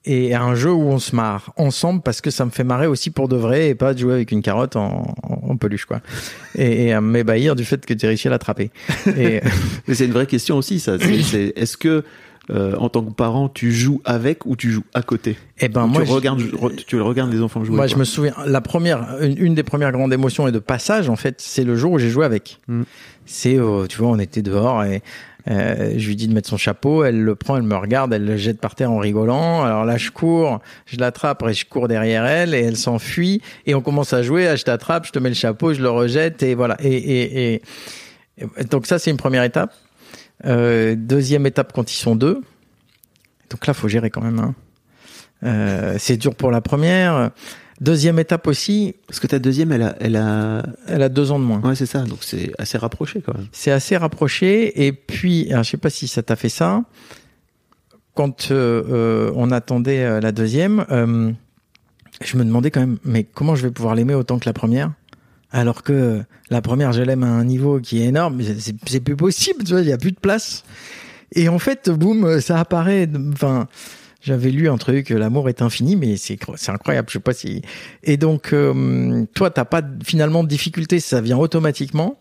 Et 0.07 0.35
un 0.35 0.55
jeu 0.55 0.71
où 0.71 0.83
on 0.89 0.99
se 0.99 1.17
marre 1.17 1.53
ensemble 1.57 2.03
parce 2.03 2.21
que 2.21 2.31
ça 2.31 2.45
me 2.45 2.51
fait 2.51 2.65
marrer 2.65 2.87
aussi 2.87 3.11
pour 3.11 3.27
de 3.29 3.37
vrai 3.37 3.69
et 3.71 3.75
pas 3.75 3.95
de 3.95 3.99
jouer 3.99 4.13
avec 4.13 4.33
une 4.33 4.43
carotte 4.43 4.77
en, 4.77 5.15
peluche 5.59 5.87
quoi. 5.87 6.01
Et, 6.59 6.87
et 6.87 6.93
à 6.93 7.01
m'ébahir 7.01 7.55
du 7.57 7.65
fait 7.65 7.87
que 7.87 7.95
tu 7.95 8.07
réussi 8.07 8.29
à 8.29 8.31
l'attraper. 8.31 8.71
Et 9.17 9.41
Mais 9.89 9.95
c'est 9.95 10.05
une 10.05 10.13
vraie 10.13 10.27
question 10.27 10.57
aussi, 10.59 10.79
ça. 10.81 10.97
Est-ce 10.97 11.77
que, 11.79 12.05
euh, 12.51 12.75
en 12.77 12.91
tant 12.91 13.03
que 13.03 13.13
parent, 13.15 13.49
tu 13.49 13.73
joues 13.73 14.03
avec 14.05 14.45
ou 14.45 14.57
tu 14.57 14.71
joues 14.73 14.85
à 14.93 15.01
côté? 15.01 15.39
Et 15.59 15.69
ben 15.69 15.85
Ou 15.85 15.87
moi 15.87 16.03
tu, 16.03 16.09
je- 16.09 16.13
regardes, 16.13 16.41
re- 16.43 16.85
tu 16.85 17.01
regardes 17.01 17.33
les 17.33 17.41
enfants 17.41 17.65
jouer 17.65 17.75
Moi, 17.77 17.87
je 17.87 17.97
me 17.97 18.05
souviens, 18.05 18.35
la 18.45 18.61
première, 18.61 19.17
une, 19.23 19.39
une 19.39 19.55
des 19.55 19.63
premières 19.63 19.93
grandes 19.93 20.13
émotions 20.13 20.47
et 20.47 20.53
de 20.53 20.59
passage, 20.59 21.09
en 21.09 21.17
fait, 21.17 21.37
c'est 21.41 21.65
le 21.65 21.77
jour 21.77 21.93
où 21.93 21.99
j'ai 21.99 22.11
joué 22.11 22.27
avec. 22.27 22.61
Mm. 22.69 22.83
C'est, 23.25 23.59
euh, 23.59 23.87
tu 23.87 23.97
vois, 23.97 24.09
on 24.09 24.19
était 24.19 24.43
dehors 24.43 24.85
et 24.85 25.03
euh, 25.51 25.95
je 25.97 26.07
lui 26.09 26.17
dis 26.17 26.27
de 26.27 26.33
mettre 26.33 26.49
son 26.49 26.57
chapeau, 26.57 27.05
elle 27.05 27.21
le 27.21 27.35
prend, 27.35 27.57
elle 27.57 27.63
me 27.65 27.77
regarde, 27.77 28.13
elle 28.15 28.25
le 28.25 28.37
jette 28.37 28.61
par 28.61 28.75
terre 28.75 28.91
en 28.91 28.99
rigolant. 28.99 29.63
Alors 29.65 29.85
là, 29.85 29.97
je 29.99 30.11
cours, 30.11 30.61
je 30.87 30.97
l'attrape 30.97 31.43
et 31.47 31.53
je 31.53 31.67
cours 31.67 31.87
derrière 31.89 32.25
elle 32.25 32.55
et 32.55 32.61
elle 32.63 32.77
s'enfuit 32.77 33.43
et 33.67 33.75
on 33.75 33.81
commence 33.83 34.13
à 34.13 34.23
jouer. 34.23 34.49
Ah, 34.49 34.57
je 34.57 34.65
t'attrape, 34.65 35.07
je 35.07 35.13
te 35.13 35.19
mets 35.19 35.29
le 35.29 35.35
chapeau, 35.35 35.75
je 35.75 35.83
le 35.83 35.91
rejette 35.91 36.43
et 36.43 36.55
voilà. 36.55 36.77
Et, 36.81 36.95
et, 36.95 37.55
et- 38.39 38.65
donc 38.71 38.87
ça, 38.87 38.99
c'est 38.99 39.11
une 39.11 39.17
première 39.17 39.45
étape. 39.45 39.73
Euh, 40.47 40.95
deuxième 40.97 41.47
étape 41.47 41.73
quand 41.73 41.93
ils 41.93 41.97
sont 41.99 42.17
deux. 42.17 42.41
Donc 43.51 43.67
là, 43.67 43.75
faut 43.75 43.89
gérer 43.89 44.11
quand 44.11 44.23
même. 44.23 44.39
Hein. 44.41 44.55
Euh, 45.45 45.95
c'est 45.99 46.17
dur 46.17 46.35
pour 46.35 46.51
la 46.51 46.61
première. 46.61 47.31
Deuxième 47.81 48.19
étape 48.19 48.47
aussi, 48.47 48.95
Parce 49.07 49.19
que 49.21 49.27
ta 49.27 49.39
deuxième, 49.39 49.73
elle 49.73 49.83
a, 49.83 49.97
elle 50.01 50.17
a, 50.17 50.63
elle 50.87 51.03
a 51.03 51.09
deux 51.09 51.33
ans 51.33 51.39
de 51.39 51.45
moins. 51.45 51.61
ouais, 51.61 51.75
c'est 51.75 51.87
ça. 51.87 52.03
Donc 52.03 52.19
c'est 52.23 52.53
assez 52.59 52.79
rapproché 52.79 53.21
quand 53.25 53.35
même. 53.35 53.49
C'est 53.53 53.73
assez 53.73 53.97
rapproché. 53.97 54.87
Et 54.87 54.93
puis, 54.93 55.51
alors, 55.51 55.65
je 55.65 55.71
sais 55.71 55.77
pas 55.77 55.91
si 55.91 56.07
ça 56.07 56.23
t'a 56.23 56.37
fait 56.37 56.49
ça. 56.49 56.83
Quand 58.15 58.51
euh, 58.53 58.83
euh, 58.89 59.33
on 59.35 59.51
attendait 59.51 60.05
euh, 60.05 60.21
la 60.21 60.31
deuxième, 60.31 60.87
euh, 60.93 61.33
je 62.23 62.37
me 62.37 62.45
demandais 62.45 62.71
quand 62.71 62.81
même, 62.81 62.99
mais 63.05 63.25
comment 63.25 63.57
je 63.57 63.67
vais 63.67 63.73
pouvoir 63.73 63.97
l'aimer 63.97 64.15
autant 64.15 64.39
que 64.39 64.47
la 64.47 64.53
première? 64.53 64.93
Alors 65.51 65.83
que 65.83 66.23
la 66.51 66.63
première, 66.63 66.93
je 66.93 67.03
l'aime 67.03 67.25
à 67.25 67.29
un 67.29 67.45
niveau 67.45 67.81
qui 67.81 68.03
est 68.03 68.07
énorme, 68.07 68.41
c'est 68.87 69.01
plus 69.01 69.17
possible, 69.17 69.65
tu 69.65 69.73
vois, 69.73 69.81
il 69.83 69.89
y 69.89 69.93
a 69.93 69.99
plus 69.99 70.13
de 70.13 70.19
place. 70.21 70.63
Et 71.33 71.49
en 71.49 71.59
fait, 71.59 71.91
boum, 71.91 72.41
ça 72.41 72.61
apparaît. 72.61 73.09
Enfin, 73.33 73.67
j'avais 74.25 74.51
lu 74.51 74.69
un 74.69 74.77
truc, 74.79 75.11
l'amour 75.11 75.49
est 75.49 75.63
infini, 75.63 75.95
mais 75.97 76.17
c'est 76.17 76.39
c'est 76.57 76.73
incroyable. 76.73 77.09
Je 77.09 77.15
sais 77.15 77.21
pas 77.21 77.35
si. 77.35 77.63
Et 78.03 78.17
donc, 78.17 78.53
euh, 78.53 79.25
toi, 79.35 79.51
t'as 79.51 79.65
pas 79.65 79.83
finalement 80.05 80.43
de 80.43 80.49
difficulté, 80.49 80.99
ça 81.01 81.21
vient 81.21 81.39
automatiquement. 81.39 82.19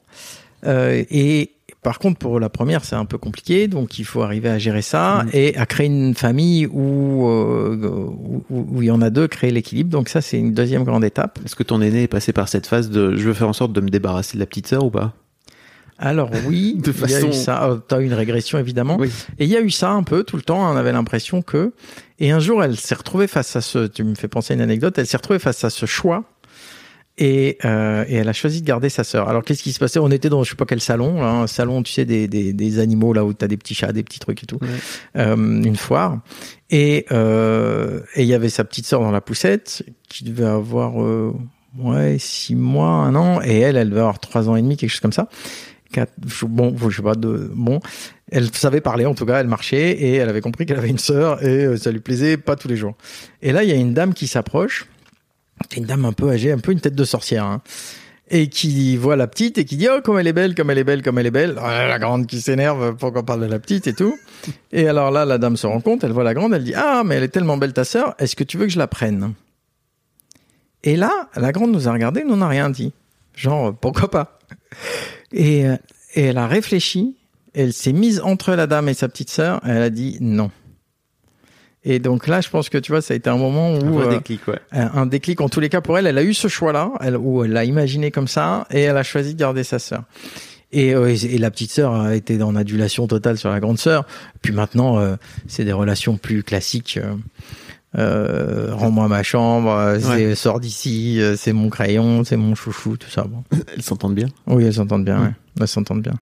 Euh, 0.66 1.04
et 1.10 1.52
par 1.82 2.00
contre, 2.00 2.18
pour 2.20 2.39
la 2.39 2.48
première, 2.50 2.86
c'est 2.86 2.96
un 2.96 3.04
peu 3.06 3.18
compliqué, 3.18 3.68
donc 3.68 4.00
il 4.00 4.06
faut 4.06 4.22
arriver 4.22 4.48
à 4.50 4.58
gérer 4.58 4.82
ça 4.82 5.24
Mm. 5.26 5.30
et 5.34 5.58
à 5.58 5.66
créer 5.66 5.88
une 5.88 6.13
famille 6.16 6.66
où, 6.68 7.28
euh, 7.28 7.76
où- 7.76 8.44
où 8.50 8.82
il 8.82 8.86
y 8.88 8.92
en 8.92 9.02
a 9.02 9.10
deux, 9.10 9.28
créer 9.28 9.52
l'équilibre. 9.52 9.89
Donc 9.89 10.08
ça, 10.10 10.22
c'est 10.22 10.38
une 10.39 10.54
deuxième 10.54 10.84
grande 10.86 11.04
étape. 11.04 11.39
Est-ce 11.46 11.56
que 11.56 11.63
ton 11.63 11.82
aîné 11.82 12.04
est 12.04 12.08
passé 12.08 12.32
par 12.32 12.48
cette 12.48 12.68
phase 12.68 12.89
de 12.89 13.16
je 13.18 13.24
veux 13.24 13.34
faire 13.34 13.50
en 13.50 13.54
sorte 13.54 13.74
de 13.74 13.82
me 13.82 13.89
débarrasser 13.89 14.38
de 14.38 14.39
la 14.39 14.46
petite 14.46 14.68
sœur 14.68 14.86
ou 14.86 14.89
pas? 14.92 15.13
Alors 15.99 16.29
oui, 16.47 16.75
De 16.84 16.91
il 16.91 17.10
y 17.10 17.13
a 17.13 17.17
façon- 17.19 17.29
eu 17.29 17.34
ça. 17.34 17.63
Euh, 17.69 17.77
T'as 17.88 17.99
eu 18.01 18.06
une 18.06 18.13
régression 18.13 18.58
évidemment. 18.60 18.97
Oui. 18.99 19.10
Et 19.39 19.45
il 19.45 19.49
y 19.49 19.56
a 19.58 19.62
eu 19.62 19.69
ça 19.71 19.91
un 19.91 20.03
peu 20.03 20.23
tout 20.23 20.36
le 20.36 20.41
temps. 20.43 20.60
On 20.71 20.75
avait 20.75 20.91
l'impression 20.91 21.41
que. 21.41 21.73
Et 22.19 22.32
un 22.32 22.39
jour, 22.39 22.63
elle 22.63 22.77
s'est 22.77 22.95
retrouvée 22.95 23.27
face 23.27 23.56
à 23.56 23.62
ce. 23.62 23.88
Tu 23.88 24.03
me 24.03 24.15
fais 24.15 24.27
penser 24.27 24.53
à 24.53 24.56
une 24.56 24.62
anecdote. 24.62 24.97
Elle 24.97 25.08
s'est 25.08 25.17
retrouvée 25.17 25.39
face 25.39 25.63
à 25.63 25.69
ce 25.69 25.86
choix. 25.86 26.23
Et, 27.19 27.60
euh, 27.63 28.06
et 28.08 28.15
elle 28.15 28.27
a 28.27 28.34
choisi 28.34 28.62
de 28.63 28.65
garder 28.65 28.89
sa 28.89 29.03
sœur. 29.03 29.29
Alors 29.29 29.43
qu'est-ce 29.43 29.62
qui 29.62 29.71
se 29.71 29.77
passait? 29.77 29.99
On 29.99 30.10
était 30.10 30.29
dans 30.29 30.43
je 30.43 30.49
sais 30.49 30.56
pas 30.56 30.65
quel 30.65 30.82
salon, 30.82 31.21
là, 31.21 31.29
un 31.29 31.45
salon, 31.47 31.84
tu 31.84 31.93
sais, 31.93 32.06
des, 32.06 32.27
des, 32.27 32.53
des 32.53 32.79
animaux 32.79 33.13
là 33.13 33.23
où 33.23 33.34
t'as 33.34 33.45
des 33.47 33.56
petits 33.56 33.75
chats, 33.75 33.91
des 33.93 34.01
petits 34.01 34.17
trucs 34.17 34.41
et 34.41 34.47
tout. 34.47 34.58
Euh, 35.15 35.36
une 35.36 35.75
foire. 35.75 36.17
Et 36.71 37.06
euh, 37.12 37.99
et 38.15 38.23
il 38.23 38.27
y 38.27 38.34
avait 38.34 38.49
sa 38.49 38.63
petite 38.63 38.88
sœur 38.88 39.01
dans 39.01 39.12
la 39.12 39.21
poussette 39.21 39.84
qui 40.10 40.23
devait 40.23 40.43
avoir 40.47 41.03
euh, 41.03 41.36
ouais 41.77 42.17
six 42.17 42.56
mois, 42.56 42.89
un 42.89 43.13
an, 43.13 43.41
et 43.43 43.60
elle, 43.60 43.77
elle 43.77 43.89
devait 43.91 43.99
avoir 44.01 44.17
trois 44.19 44.49
ans 44.49 44.56
et 44.56 44.63
demi, 44.63 44.75
quelque 44.75 44.89
chose 44.89 44.99
comme 44.99 45.13
ça. 45.13 45.29
Bon, 46.43 46.75
je 46.89 46.95
sais 46.95 47.03
pas 47.03 47.15
de 47.15 47.51
bon. 47.53 47.79
Elle 48.32 48.53
savait 48.53 48.82
parler 48.82 49.06
en 49.06 49.13
tout 49.13 49.25
cas, 49.25 49.39
elle 49.39 49.47
marchait 49.47 49.91
et 49.91 50.15
elle 50.15 50.29
avait 50.29 50.41
compris 50.41 50.65
qu'elle 50.65 50.77
avait 50.77 50.89
une 50.89 50.97
sœur 50.97 51.43
et 51.43 51.65
euh, 51.65 51.77
ça 51.77 51.91
lui 51.91 51.99
plaisait 51.99 52.38
pas 52.38 52.56
tous 52.56 52.67
les 52.67 52.75
jours. 52.75 52.95
Et 53.41 53.51
là, 53.51 53.63
il 53.63 53.69
y 53.69 53.73
a 53.73 53.75
une 53.75 53.93
dame 53.93 54.13
qui 54.13 54.27
s'approche. 54.27 54.88
Une 55.77 55.86
dame 55.86 56.06
un 56.06 56.13
peu 56.13 56.29
âgée, 56.29 56.51
un 56.51 56.58
peu 56.58 56.71
une 56.71 56.79
tête 56.79 56.95
de 56.95 57.03
sorcière. 57.03 57.45
hein, 57.45 57.62
et 58.29 58.47
qui 58.47 58.97
voit 58.97 59.15
la 59.15 59.27
petite 59.27 59.58
et 59.58 59.65
qui 59.65 59.77
dit 59.77 59.88
oh 59.91 60.01
comme 60.03 60.17
elle 60.17 60.27
est 60.27 60.34
belle, 60.34 60.56
comme 60.56 60.71
elle 60.71 60.77
est 60.77 60.84
belle, 60.84 61.03
comme 61.03 61.19
elle 61.19 61.27
est 61.27 61.32
belle. 61.32 61.56
Oh, 61.58 61.62
la 61.67 61.99
grande 61.99 62.25
qui 62.25 62.41
s'énerve 62.41 62.95
pour 62.95 63.13
qu'on 63.13 63.23
parle 63.23 63.41
de 63.41 63.45
la 63.45 63.60
petite 63.60 63.88
et 63.88 63.93
tout. 63.93 64.17
Et 64.71 64.88
alors 64.88 65.12
là, 65.12 65.25
la 65.25 65.38
dame 65.38 65.58
se 65.58 65.67
rend 65.67 65.82
compte, 65.82 66.03
elle 66.03 66.12
voit 66.12 66.23
la 66.23 66.34
grande, 66.34 66.53
elle 66.53 66.63
dit 66.63 66.73
ah 66.75 67.03
mais 67.06 67.15
elle 67.15 67.23
est 67.23 67.29
tellement 67.29 67.58
belle 67.58 67.73
ta 67.73 67.84
sœur, 67.84 68.15
est-ce 68.19 68.36
que 68.36 68.43
tu 68.43 68.58
veux 68.58 68.65
que 68.65 68.71
je 68.71 68.79
la 68.79 68.88
prenne? 68.88 69.34
Et 70.84 70.95
là, 70.95 71.29
la 71.36 71.51
grande 71.51 71.71
nous 71.71 71.88
a 71.88 71.93
regardé, 71.93 72.23
nous 72.23 72.36
n'a 72.36 72.47
rien 72.47 72.69
dit. 72.69 72.91
Genre 73.36 73.73
pourquoi 73.75 74.10
pas? 74.10 74.39
Et, 75.32 75.68
euh, 75.68 75.76
et 76.16 76.24
elle 76.24 76.38
a 76.38 76.48
réfléchi, 76.48 77.16
elle 77.54 77.74
s'est 77.74 77.94
mise 77.94 78.20
entre 78.22 78.54
la 78.54 78.68
dame 78.68 78.89
et 78.89 78.94
sa 78.94 79.08
petite 79.08 79.30
sœur, 79.30 79.62
elle 79.66 79.82
a 79.82 79.89
dit 79.89 80.18
non. 80.22 80.52
Et 81.86 82.00
donc 82.00 82.28
là, 82.28 82.39
je 82.39 82.50
pense 82.50 82.70
que 82.70 82.78
tu 82.78 82.92
vois, 82.92 83.02
ça 83.02 83.13
a 83.13 83.18
été 83.18 83.30
un 83.30 83.38
moment 83.38 83.76
Un 83.76 83.88
où 83.88 83.96
vrai 83.96 84.08
euh, 84.08 84.18
déclic, 84.18 84.48
ouais. 84.48 84.60
un 84.72 84.92
un 84.94 85.06
déclic 85.06 85.42
en 85.42 85.50
tous 85.50 85.60
les 85.60 85.70
cas 85.70 85.82
pour 85.82 85.98
elle. 85.98 86.08
Elle 86.08 86.18
a 86.18 86.24
eu 86.24 86.34
ce 86.34 86.48
choix-là, 86.48 86.92
elle, 87.02 87.18
où 87.18 87.44
elle 87.44 87.52
l'a 87.52 87.66
imaginé 87.66 88.10
comme 88.10 88.30
ça, 88.30 88.66
et 88.72 88.82
elle 88.82 88.96
a 88.96 89.04
choisi 89.04 89.34
de 89.34 89.39
garder 89.39 89.63
sa 89.63 89.80
sœur. 89.80 90.04
Et, 90.72 90.96
euh, 90.96 91.13
et 91.13 91.38
la 91.38 91.52
petite 91.52 91.72
sœur 91.72 91.94
a 91.94 92.16
été 92.16 92.42
en 92.42 92.56
adulation 92.56 93.06
totale 93.06 93.38
sur 93.38 93.50
la 93.50 93.60
grande 93.60 93.78
sœur. 93.78 94.06
Puis 94.42 94.54
maintenant, 94.54 94.98
euh, 94.98 95.18
c'est 95.48 95.66
des 95.66 95.74
relations 95.74 96.18
plus 96.18 96.42
classiques. 96.42 97.00
Euh, 97.97 98.73
Rends-moi 98.73 99.08
ma 99.08 99.23
chambre, 99.23 99.71
euh, 99.71 99.99
Ouais. 99.99 100.36
sors 100.36 100.60
d'ici, 100.60 101.21
euh, 101.21 101.36
c'est 101.38 101.53
mon 101.53 101.69
crayon, 101.69 102.23
c'est 102.23 102.38
mon 102.38 102.56
chouchou, 102.56 102.97
tout 102.97 103.10
ça. 103.10 103.23
Bon. 103.23 103.43
Elles 103.75 103.82
s'entendent 103.84 104.15
bien. 104.15 104.27
Oui, 104.47 104.65
elles 104.65 104.73
s'entendent 104.73 105.06
bien. 105.06 105.19
Ouais. 105.19 105.27
ouais. 105.27 105.34
Elles 105.62 105.67
s'entendent 105.67 106.01
bien. 106.01 106.13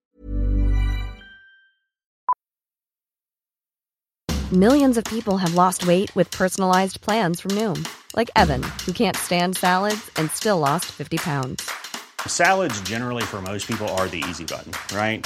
Millions 4.51 4.97
of 4.97 5.05
people 5.05 5.37
have 5.37 5.55
lost 5.55 5.87
weight 5.87 6.13
with 6.13 6.29
personalized 6.31 6.99
plans 6.99 7.39
from 7.39 7.51
Noom, 7.51 7.87
like 8.17 8.29
Evan, 8.35 8.61
who 8.85 8.91
can't 8.91 9.15
stand 9.15 9.55
salads 9.55 10.11
and 10.17 10.29
still 10.31 10.59
lost 10.59 10.85
50 10.91 11.17
pounds. 11.19 11.63
Salads, 12.27 12.81
generally, 12.81 13.23
for 13.23 13.41
most 13.41 13.65
people, 13.65 13.87
are 13.97 14.09
the 14.09 14.21
easy 14.29 14.43
button, 14.43 14.73
right? 14.93 15.25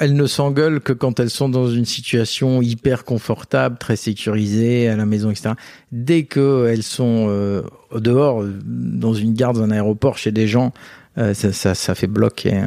Elles 0.00 0.14
ne 0.14 0.26
s'engueulent 0.26 0.80
que 0.80 0.92
quand 0.92 1.20
elles 1.20 1.30
sont 1.30 1.48
dans 1.48 1.70
une 1.70 1.84
situation 1.84 2.62
hyper 2.62 3.04
confortable, 3.04 3.76
très 3.78 3.96
sécurisée, 3.96 4.88
à 4.88 4.96
la 4.96 5.06
maison, 5.06 5.30
etc. 5.30 5.50
Dès 5.92 6.24
qu'elles 6.24 6.82
sont 6.82 7.26
euh, 7.28 7.62
dehors, 7.94 8.44
dans 8.64 9.14
une 9.14 9.34
gare, 9.34 9.52
dans 9.52 9.62
un 9.62 9.70
aéroport, 9.70 10.18
chez 10.18 10.32
des 10.32 10.48
gens, 10.48 10.72
euh, 11.18 11.34
ça, 11.34 11.94
fait 11.94 12.06
bloc 12.06 12.46
et, 12.46 12.62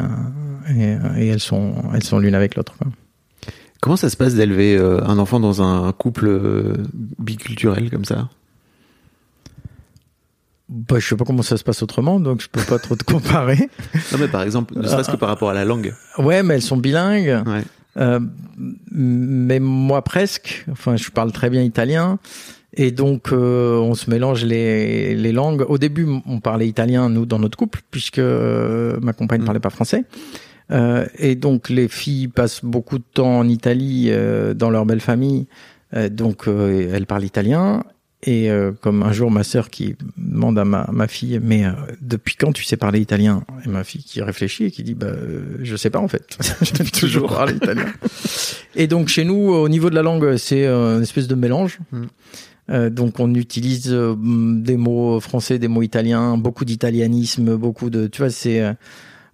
elles 0.67 1.39
sont, 1.39 1.73
l'une 2.19 2.35
avec 2.35 2.55
l'autre. 2.55 2.75
Comment 3.81 3.95
ça 3.97 4.09
se 4.09 4.15
passe 4.15 4.35
d'élever 4.35 4.77
euh, 4.77 5.03
un 5.03 5.17
enfant 5.17 5.39
dans 5.39 5.61
un 5.61 5.91
couple 5.91 6.27
euh, 6.27 6.73
biculturel 7.19 7.89
comme 7.89 8.05
ça? 8.05 8.29
Bah, 10.75 10.95
je 10.97 11.07
sais 11.07 11.15
pas 11.15 11.23
comment 11.23 11.43
ça 11.43 11.55
se 11.57 11.63
passe 11.63 11.83
autrement, 11.83 12.19
donc 12.19 12.41
je 12.41 12.47
peux 12.49 12.61
pas 12.63 12.79
trop 12.79 12.95
te 12.95 13.03
comparer. 13.13 13.69
Non 14.11 14.17
mais 14.19 14.27
par 14.27 14.41
exemple, 14.41 14.73
ne 14.75 14.87
serait-ce 14.87 15.11
que 15.11 15.17
par 15.17 15.29
rapport 15.29 15.51
à 15.51 15.53
la 15.53 15.65
langue. 15.65 15.93
Ouais, 16.17 16.41
mais 16.41 16.55
elles 16.55 16.61
sont 16.63 16.77
bilingues. 16.77 17.43
Ouais. 17.45 17.61
Euh, 17.97 18.19
mais 18.91 19.59
moi 19.59 20.01
presque. 20.03 20.65
Enfin, 20.71 20.95
je 20.95 21.09
parle 21.11 21.31
très 21.31 21.49
bien 21.51 21.61
italien. 21.61 22.17
Et 22.75 22.89
donc, 22.89 23.31
euh, 23.31 23.77
on 23.77 23.93
se 23.93 24.09
mélange 24.09 24.43
les, 24.45 25.13
les 25.13 25.31
langues. 25.31 25.63
Au 25.69 25.77
début, 25.77 26.07
on 26.25 26.39
parlait 26.39 26.67
italien, 26.67 27.07
nous, 27.07 27.27
dans 27.27 27.37
notre 27.37 27.55
couple, 27.55 27.81
puisque 27.91 28.17
euh, 28.17 28.97
ma 28.99 29.13
compagne 29.13 29.41
ne 29.41 29.43
Mm. 29.43 29.45
parlait 29.45 29.59
pas 29.59 29.69
français. 29.69 30.05
Euh, 30.71 31.05
et 31.19 31.35
donc, 31.35 31.69
les 31.69 31.87
filles 31.87 32.29
passent 32.29 32.65
beaucoup 32.65 32.97
de 32.97 33.03
temps 33.03 33.37
en 33.37 33.47
Italie, 33.47 34.07
euh, 34.09 34.55
dans 34.55 34.71
leur 34.71 34.87
belle 34.87 35.01
famille. 35.01 35.45
Euh, 35.93 36.09
donc, 36.09 36.47
euh, 36.47 36.89
elles 36.91 37.05
parlent 37.05 37.25
italien. 37.25 37.83
Et 38.25 38.49
euh, 38.49 38.71
comme 38.79 39.03
un 39.03 39.11
jour, 39.11 39.31
ma 39.31 39.43
sœur 39.43 39.69
qui 39.69 39.95
demande 40.17 40.57
à 40.57 40.65
ma, 40.65 40.87
ma 40.91 41.07
fille, 41.07 41.39
mais 41.43 41.65
euh, 41.65 41.71
depuis 42.01 42.35
quand 42.35 42.53
tu 42.53 42.63
sais 42.63 42.77
parler 42.77 42.99
italien? 42.99 43.43
Et 43.65 43.69
ma 43.69 43.83
fille 43.83 44.03
qui 44.03 44.21
réfléchit 44.21 44.65
et 44.65 44.71
qui 44.71 44.83
dit, 44.83 44.93
bah, 44.93 45.07
euh, 45.07 45.57
je 45.61 45.75
sais 45.75 45.89
pas 45.89 45.99
en 45.99 46.07
fait. 46.07 46.37
J'ai 46.61 46.85
toujours 46.85 47.33
parlé 47.33 47.55
italien. 47.55 47.85
Et 48.75 48.87
donc 48.87 49.09
chez 49.09 49.25
nous, 49.25 49.51
au 49.51 49.67
niveau 49.67 49.89
de 49.89 49.95
la 49.95 50.01
langue, 50.03 50.37
c'est 50.37 50.65
euh, 50.65 50.97
une 50.97 51.03
espèce 51.03 51.27
de 51.27 51.35
mélange. 51.35 51.79
Mm. 51.91 52.03
Euh, 52.69 52.89
donc 52.89 53.19
on 53.19 53.33
utilise 53.35 53.91
euh, 53.91 54.15
des 54.17 54.77
mots 54.77 55.19
français, 55.19 55.59
des 55.59 55.67
mots 55.67 55.81
italiens, 55.81 56.37
beaucoup 56.37 56.63
d'italianisme, 56.63 57.57
beaucoup 57.57 57.89
de, 57.89 58.07
tu 58.07 58.21
vois, 58.21 58.29
c'est 58.29 58.61
euh, 58.61 58.73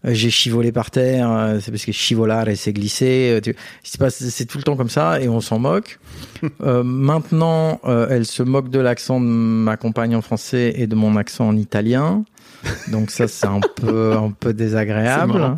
j'ai 0.06 0.30
chivolé 0.30 0.72
par 0.72 0.92
terre, 0.92 1.30
euh, 1.32 1.60
c'est 1.62 1.72
parce 1.72 1.84
que 1.86 1.92
chivolare 1.92 2.48
c'est 2.56 2.72
glisser. 2.74 3.40
euh, 3.46 3.54
C'est 3.84 4.46
tout 4.46 4.58
le 4.58 4.64
temps 4.64 4.76
comme 4.78 4.90
ça 4.90 5.20
et 5.22 5.28
on 5.30 5.42
s'en 5.42 5.60
moque. 5.60 6.00
Euh, 6.62 6.84
maintenant, 6.84 7.82
euh, 7.86 8.08
elle 8.10 8.26
se 8.26 8.44
moque 8.44 8.70
de 8.70 8.80
l'accent 8.80 9.20
de 9.20 9.26
ma 9.26 9.76
compagne 9.76 10.16
en 10.16 10.22
français 10.22 10.74
et 10.78 10.88
de 10.88 10.96
mon 10.96 11.18
accent 11.18 11.48
en 11.50 11.58
italien. 11.58 12.24
Donc 12.90 13.12
ça, 13.12 13.28
c'est 13.28 13.46
un 13.48 13.60
peu, 13.76 14.14
un 14.14 14.32
peu 14.32 14.54
désagréable. 14.54 15.58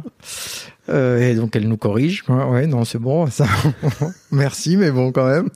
Euh, 0.90 1.20
et 1.20 1.36
donc 1.36 1.56
elle 1.56 1.68
nous 1.68 1.78
corrige. 1.78 2.24
Ouais, 2.28 2.44
ouais, 2.46 2.68
non, 2.68 2.84
c'est 2.84 2.98
bon, 3.00 3.28
ça. 3.28 3.46
Merci, 4.32 4.76
mais 4.78 4.90
bon, 4.92 5.12
quand 5.12 5.28
même. 5.28 5.50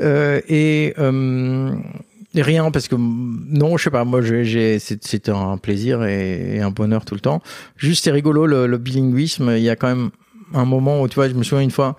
Euh, 0.00 0.40
et, 0.48 0.94
euh, 0.98 1.70
et 1.70 2.09
rien 2.34 2.70
parce 2.70 2.88
que 2.88 2.96
non, 2.96 3.76
je 3.76 3.84
sais 3.84 3.90
pas. 3.90 4.04
Moi, 4.04 4.20
j'ai, 4.22 4.78
c'était 4.78 5.30
un 5.30 5.56
plaisir 5.56 6.04
et, 6.04 6.56
et 6.56 6.60
un 6.60 6.70
bonheur 6.70 7.04
tout 7.04 7.14
le 7.14 7.20
temps. 7.20 7.42
Juste, 7.76 8.04
c'est 8.04 8.10
rigolo 8.10 8.46
le, 8.46 8.66
le 8.66 8.78
bilinguisme. 8.78 9.52
Il 9.56 9.62
y 9.62 9.70
a 9.70 9.76
quand 9.76 9.88
même 9.88 10.10
un 10.54 10.64
moment 10.64 11.00
où 11.00 11.08
tu 11.08 11.16
vois, 11.16 11.28
je 11.28 11.34
me 11.34 11.42
souviens 11.42 11.62
une 11.62 11.70
fois, 11.70 11.96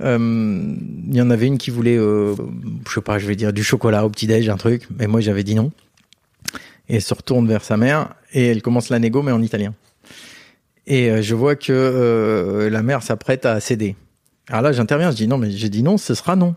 euh, 0.00 0.18
il 1.08 1.14
y 1.14 1.22
en 1.22 1.30
avait 1.30 1.46
une 1.46 1.58
qui 1.58 1.70
voulait, 1.70 1.96
euh, 1.96 2.34
je 2.88 2.94
sais 2.94 3.00
pas, 3.00 3.18
je 3.18 3.26
vais 3.26 3.36
dire 3.36 3.52
du 3.52 3.62
chocolat 3.62 4.04
au 4.04 4.10
petit 4.10 4.26
déj, 4.26 4.48
un 4.48 4.56
truc. 4.56 4.86
Mais 4.98 5.06
moi, 5.06 5.20
j'avais 5.20 5.44
dit 5.44 5.54
non. 5.54 5.72
Et 6.88 6.96
elle 6.96 7.02
se 7.02 7.14
retourne 7.14 7.46
vers 7.46 7.64
sa 7.64 7.76
mère 7.76 8.14
et 8.32 8.46
elle 8.48 8.62
commence 8.62 8.88
la 8.88 8.98
négo, 8.98 9.22
mais 9.22 9.32
en 9.32 9.42
italien. 9.42 9.74
Et 10.86 11.10
euh, 11.10 11.22
je 11.22 11.34
vois 11.34 11.54
que 11.54 11.72
euh, 11.72 12.70
la 12.70 12.82
mère 12.82 13.02
s'apprête 13.02 13.46
à 13.46 13.60
céder. 13.60 13.94
Alors 14.48 14.62
là, 14.62 14.72
j'interviens, 14.72 15.10
je 15.10 15.16
dis 15.16 15.28
non, 15.28 15.38
mais 15.38 15.50
j'ai 15.50 15.68
dit 15.68 15.82
non, 15.82 15.96
ce 15.96 16.14
sera 16.14 16.34
non. 16.34 16.56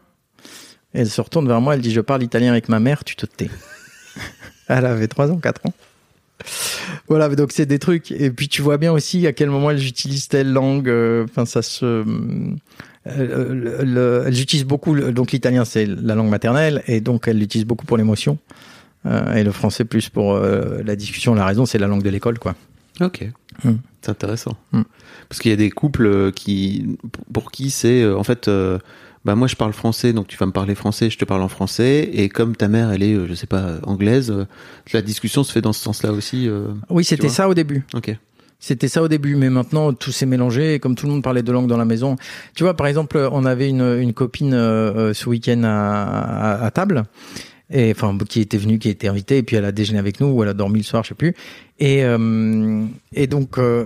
Et 0.95 1.01
elle 1.01 1.09
se 1.09 1.21
retourne 1.21 1.47
vers 1.47 1.61
moi, 1.61 1.75
elle 1.75 1.81
dit 1.81 1.91
je 1.91 2.01
parle 2.01 2.23
italien 2.23 2.51
avec 2.51 2.69
ma 2.69 2.79
mère, 2.79 3.03
tu 3.03 3.15
te 3.15 3.25
tais. 3.27 3.49
elle 4.67 4.85
avait 4.85 5.07
3 5.07 5.29
ans, 5.31 5.37
4 5.37 5.65
ans. 5.67 5.73
Voilà, 7.07 7.29
donc 7.29 7.51
c'est 7.51 7.65
des 7.65 7.79
trucs. 7.79 8.11
Et 8.11 8.29
puis 8.31 8.47
tu 8.47 8.61
vois 8.61 8.77
bien 8.77 8.91
aussi 8.91 9.25
à 9.27 9.33
quel 9.33 9.49
moment 9.49 9.71
elles 9.71 9.85
utilisent 9.85 10.27
telle 10.27 10.51
langue. 10.51 10.89
euh, 10.89 11.25
Enfin, 11.25 11.45
ça 11.45 11.61
se. 11.61 11.85
euh, 11.85 12.03
le- 13.07 13.83
le- 13.83 14.23
elles 14.27 14.41
utilisent 14.41 14.65
beaucoup. 14.65 14.93
le- 14.93 15.11
Donc 15.11 15.31
l'italien 15.31 15.65
c'est 15.65 15.85
la 15.85 16.15
langue 16.15 16.29
maternelle 16.29 16.81
et 16.87 17.01
donc 17.01 17.27
elles 17.27 17.37
l'utilisent 17.39 17.67
beaucoup 17.67 17.85
pour 17.85 17.97
l'émotion. 17.97 18.37
Euh, 19.05 19.35
et 19.35 19.43
le 19.43 19.51
français 19.51 19.85
plus 19.85 20.09
pour 20.09 20.33
euh, 20.33 20.81
la 20.83 20.95
discussion, 20.95 21.35
la 21.35 21.45
raison, 21.45 21.65
c'est 21.67 21.77
la 21.77 21.85
langue 21.87 22.01
de 22.01 22.09
l'école, 22.09 22.39
quoi. 22.39 22.55
Ok. 23.01 23.23
Mm. 23.63 23.73
C'est 24.01 24.09
intéressant. 24.09 24.57
Mm. 24.71 24.81
Parce 25.29 25.41
qu'il 25.41 25.51
y 25.51 25.53
a 25.53 25.57
des 25.57 25.69
couples 25.69 26.31
qui, 26.31 26.97
pour 27.31 27.51
qui 27.51 27.69
c'est, 27.69 28.03
en 28.07 28.23
fait, 28.23 28.47
euh, 28.47 28.79
bah 29.25 29.35
moi 29.35 29.47
je 29.47 29.55
parle 29.55 29.73
français, 29.73 30.13
donc 30.13 30.27
tu 30.27 30.37
vas 30.37 30.45
me 30.45 30.51
parler 30.51 30.75
français, 30.75 31.09
je 31.09 31.17
te 31.17 31.25
parle 31.25 31.41
en 31.41 31.49
français, 31.49 32.09
et 32.13 32.29
comme 32.29 32.55
ta 32.55 32.67
mère, 32.67 32.91
elle 32.91 33.03
est, 33.03 33.13
euh, 33.13 33.27
je 33.27 33.33
sais 33.33 33.47
pas, 33.47 33.79
anglaise, 33.83 34.31
euh, 34.31 34.45
la 34.93 35.01
discussion 35.01 35.43
se 35.43 35.51
fait 35.51 35.61
dans 35.61 35.73
ce 35.73 35.81
sens-là 35.81 36.11
aussi. 36.11 36.47
euh, 36.47 36.67
Oui, 36.89 37.03
c'était 37.03 37.29
ça 37.29 37.49
au 37.49 37.53
début. 37.55 37.83
Ok. 37.93 38.15
C'était 38.57 38.87
ça 38.87 39.03
au 39.03 39.07
début, 39.09 39.35
mais 39.35 39.49
maintenant 39.49 39.91
tout 39.93 40.11
s'est 40.11 40.25
mélangé. 40.25 40.75
Et 40.75 40.79
comme 40.79 40.95
tout 40.95 41.05
le 41.07 41.11
monde 41.11 41.21
parlait 41.23 41.43
deux 41.43 41.51
langues 41.51 41.67
dans 41.67 41.77
la 41.77 41.85
maison, 41.85 42.15
tu 42.55 42.63
vois, 42.63 42.73
par 42.75 42.87
exemple, 42.87 43.17
on 43.31 43.45
avait 43.45 43.67
une, 43.69 43.81
une 43.99 44.13
copine 44.13 44.53
euh, 44.53 44.93
euh, 45.09 45.13
ce 45.13 45.27
week-end 45.29 45.61
à, 45.63 46.03
à, 46.61 46.65
à 46.65 46.71
table, 46.71 47.03
et 47.69 47.91
enfin 47.91 48.17
qui 48.29 48.39
était 48.41 48.57
venue, 48.57 48.79
qui 48.79 48.89
était 48.89 49.07
invitée, 49.07 49.37
et 49.39 49.43
puis 49.43 49.55
elle 49.57 49.65
a 49.65 49.71
déjeuné 49.71 49.99
avec 49.99 50.19
nous 50.21 50.27
ou 50.27 50.41
elle 50.43 50.49
a 50.49 50.53
dormi 50.53 50.79
le 50.79 50.85
soir, 50.85 51.03
je 51.03 51.09
sais 51.09 51.15
plus. 51.15 51.35
Et 51.79 52.05
euh, 52.05 52.85
et 53.13 53.27
donc 53.27 53.57
euh, 53.57 53.85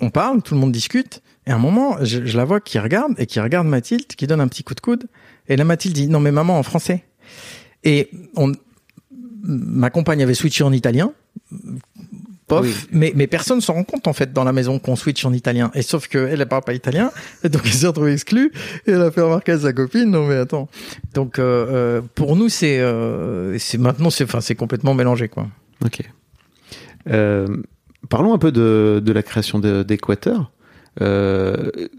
on 0.00 0.10
parle, 0.10 0.42
tout 0.42 0.54
le 0.54 0.60
monde 0.60 0.72
discute, 0.72 1.20
et 1.46 1.50
à 1.50 1.54
un 1.56 1.58
moment, 1.58 1.96
je, 2.02 2.24
je 2.24 2.36
la 2.36 2.44
vois 2.44 2.60
qui 2.60 2.78
regarde 2.78 3.12
et 3.18 3.26
qui 3.26 3.40
regarde 3.40 3.66
Mathilde, 3.66 4.06
qui 4.06 4.26
donne 4.26 4.40
un 4.40 4.48
petit 4.48 4.64
coup 4.64 4.74
de 4.74 4.80
coude, 4.80 5.04
et 5.48 5.56
là 5.56 5.64
Mathilde 5.64 5.94
dit 5.94 6.08
non 6.08 6.20
mais 6.20 6.32
maman 6.32 6.58
en 6.58 6.62
français. 6.62 7.04
Et 7.84 8.08
on, 8.36 8.52
ma 9.42 9.90
compagne 9.90 10.22
avait 10.22 10.34
switché 10.34 10.64
en 10.64 10.72
italien. 10.72 11.12
Pof, 12.46 12.66
Oui. 12.66 12.74
mais, 12.92 13.12
mais 13.16 13.26
personne 13.26 13.62
s'en 13.62 13.72
rend 13.72 13.84
compte 13.84 14.06
en 14.06 14.12
fait 14.12 14.32
dans 14.34 14.44
la 14.44 14.52
maison 14.52 14.78
qu'on 14.78 14.96
switch 14.96 15.24
en 15.24 15.32
italien. 15.32 15.70
Et 15.74 15.80
sauf 15.82 16.08
que 16.08 16.18
elle, 16.18 16.42
elle 16.42 16.46
parle 16.48 16.62
pas 16.62 16.74
italien, 16.74 17.10
et 17.42 17.48
donc 17.48 17.62
elle 17.64 17.72
s'est 17.72 17.86
retrouvée 17.86 18.12
exclue. 18.12 18.52
Et 18.86 18.90
elle 18.92 19.00
a 19.02 19.10
fait 19.10 19.22
remarquer 19.22 19.52
à 19.52 19.58
sa 19.60 19.72
copine. 19.72 20.10
Non 20.10 20.26
mais 20.26 20.36
attends. 20.36 20.68
Donc 21.14 21.38
euh, 21.38 21.66
euh, 21.70 22.02
pour 22.14 22.36
nous 22.36 22.48
c'est 22.50 22.80
euh, 22.80 23.58
c'est 23.58 23.78
maintenant 23.78 24.10
c'est 24.10 24.24
enfin 24.24 24.40
c'est 24.42 24.54
complètement 24.54 24.92
mélangé 24.94 25.28
quoi. 25.28 25.48
Ok. 25.84 26.00
Euh, 27.08 27.46
parlons 28.08 28.34
un 28.34 28.38
peu 28.38 28.52
de, 28.52 29.02
de 29.04 29.12
la 29.12 29.22
création. 29.22 29.60
Euh, 29.64 29.84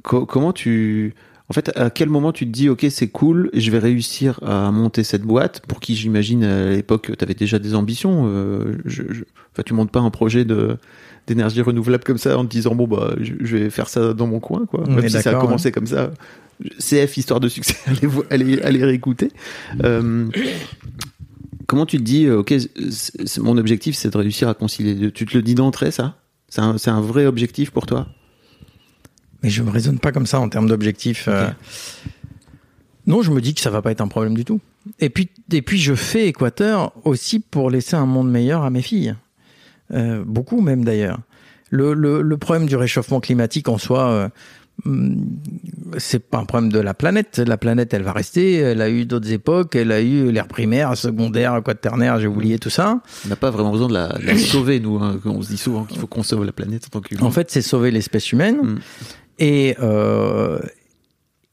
co- 0.03 0.25
comment 0.25 0.53
tu, 0.53 1.13
en 1.49 1.53
fait, 1.53 1.71
à 1.77 1.89
quel 1.89 2.09
moment 2.09 2.31
tu 2.31 2.45
te 2.45 2.51
dis, 2.51 2.69
ok, 2.69 2.85
c'est 2.89 3.07
cool, 3.09 3.49
je 3.53 3.69
vais 3.71 3.79
réussir 3.79 4.39
à 4.43 4.71
monter 4.71 5.03
cette 5.03 5.21
boîte 5.23 5.61
pour 5.67 5.79
qui, 5.79 5.95
j'imagine, 5.95 6.43
à 6.43 6.69
l'époque, 6.71 7.11
tu 7.17 7.23
avais 7.23 7.33
déjà 7.33 7.59
des 7.59 7.75
ambitions. 7.75 8.25
Euh, 8.27 8.77
je, 8.85 9.03
je- 9.11 9.23
enfin, 9.53 9.63
tu 9.65 9.73
montes 9.73 9.91
pas 9.91 9.99
un 10.01 10.09
projet 10.09 10.45
de 10.45 10.77
d'énergie 11.27 11.59
renouvelable 11.61 12.03
comme 12.03 12.19
ça 12.19 12.37
en 12.37 12.45
te 12.45 12.51
disant 12.51 12.75
bon 12.75 12.87
bah 12.87 13.15
je, 13.19 13.33
je 13.39 13.57
vais 13.57 13.71
faire 13.71 13.89
ça 13.89 14.13
dans 14.13 14.27
mon 14.27 14.39
coin 14.39 14.67
quoi. 14.67 14.83
Même 14.97 15.09
si 15.09 15.15
ça 15.23 15.29
a 15.31 15.33
commencé 15.41 15.71
comme 15.71 15.87
ça. 15.87 16.11
CF 16.77 17.17
histoire 17.17 17.39
de 17.39 17.47
succès, 17.49 17.75
allez 17.87 18.07
allez, 18.29 18.61
allez 18.61 18.83
réécouter. 18.85 19.31
Euh, 19.83 20.27
comment 21.67 21.85
tu 21.85 21.97
te 21.97 22.03
dis, 22.03 22.25
euh, 22.25 22.39
ok, 22.39 22.53
mon 23.39 23.57
objectif, 23.57 23.95
c'est 23.95 24.11
de 24.11 24.17
réussir 24.17 24.47
à 24.49 24.53
concilier. 24.53 25.11
Tu 25.11 25.25
te 25.25 25.35
le 25.35 25.41
dis 25.41 25.55
d'entrée, 25.55 25.91
ça? 25.91 26.15
C'est 26.47 26.61
un, 26.61 26.77
c'est 26.77 26.91
un 26.91 27.01
vrai 27.01 27.25
objectif 27.25 27.71
pour 27.71 27.85
toi? 27.87 28.07
Mais 29.45 29.51
je 29.51 29.61
me 29.61 29.69
raisonne 29.69 29.99
pas 29.99 30.11
comme 30.11 30.25
ça 30.25 30.39
en 30.39 30.49
termes 30.49 30.67
d'objectifs. 30.67 31.27
euh. 31.27 31.49
Non, 33.05 33.21
je 33.21 33.29
me 33.29 33.39
dis 33.41 33.53
que 33.53 33.61
ça 33.61 33.69
va 33.69 33.83
pas 33.83 33.91
être 33.91 34.01
un 34.01 34.07
problème 34.07 34.33
du 34.33 34.43
tout. 34.43 34.59
Et 34.99 35.09
puis, 35.11 35.29
et 35.51 35.61
puis 35.61 35.77
je 35.77 35.93
fais 35.93 36.25
Équateur 36.29 36.93
aussi 37.03 37.39
pour 37.39 37.69
laisser 37.69 37.95
un 37.95 38.07
monde 38.07 38.31
meilleur 38.31 38.63
à 38.63 38.71
mes 38.71 38.81
filles. 38.81 39.13
Euh, 39.93 40.23
beaucoup 40.25 40.61
même 40.61 40.83
d'ailleurs. 40.83 41.19
Le, 41.69 41.93
le, 41.93 42.23
le 42.23 42.37
problème 42.37 42.65
du 42.65 42.75
réchauffement 42.75 43.19
climatique 43.19 43.69
en 43.69 43.77
soi, 43.77 44.09
euh, 44.09 44.29
hum, 44.87 45.27
c'est 45.99 46.17
pas 46.27 46.39
un 46.39 46.45
problème 46.45 46.71
de 46.71 46.79
la 46.79 46.95
planète. 46.95 47.37
La 47.37 47.57
planète, 47.57 47.93
elle 47.93 48.01
va 48.01 48.11
rester. 48.11 48.55
Elle 48.55 48.81
a 48.81 48.89
eu 48.89 49.05
d'autres 49.05 49.31
époques. 49.31 49.75
Elle 49.75 49.91
a 49.91 50.01
eu 50.01 50.31
l'ère 50.31 50.47
primaire, 50.47 50.97
secondaire, 50.97 51.61
quaternaire. 51.63 52.19
J'ai 52.19 52.25
oublié 52.27 52.57
tout 52.57 52.71
ça. 52.71 53.01
On 53.25 53.29
n'a 53.29 53.35
pas 53.35 53.51
vraiment 53.51 53.71
besoin 53.71 53.87
de 53.89 53.93
la, 53.93 54.07
de 54.17 54.25
la 54.25 54.37
sauver, 54.39 54.79
nous. 54.79 54.97
hein. 54.97 55.19
On 55.25 55.43
se 55.43 55.49
dit 55.49 55.57
souvent 55.57 55.83
qu'il 55.83 55.99
faut 55.99 56.07
qu'on 56.07 56.23
sauve 56.23 56.43
la 56.45 56.51
planète 56.53 56.85
en 56.87 56.89
tant 56.89 57.01
qu'humain. 57.01 57.21
En 57.21 57.29
fait, 57.31 57.51
c'est 57.51 57.61
sauver 57.61 57.91
l'espèce 57.91 58.31
humaine. 58.31 58.57
Mm. 58.63 58.79
Et, 59.39 59.75
euh, 59.81 60.59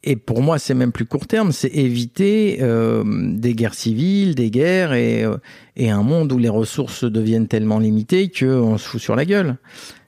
et 0.02 0.16
pour 0.16 0.42
moi, 0.42 0.58
c'est 0.58 0.74
même 0.74 0.92
plus 0.92 1.04
court 1.04 1.26
terme, 1.26 1.52
c'est 1.52 1.68
éviter 1.68 2.58
euh, 2.60 3.02
des 3.04 3.54
guerres 3.54 3.74
civiles, 3.74 4.34
des 4.34 4.50
guerres 4.50 4.92
et, 4.92 5.24
euh, 5.24 5.36
et 5.76 5.90
un 5.90 6.02
monde 6.02 6.32
où 6.32 6.38
les 6.38 6.48
ressources 6.48 7.04
deviennent 7.04 7.48
tellement 7.48 7.78
limitées 7.78 8.30
qu'on 8.30 8.78
se 8.78 8.88
fout 8.88 9.00
sur 9.00 9.16
la 9.16 9.24
gueule. 9.24 9.56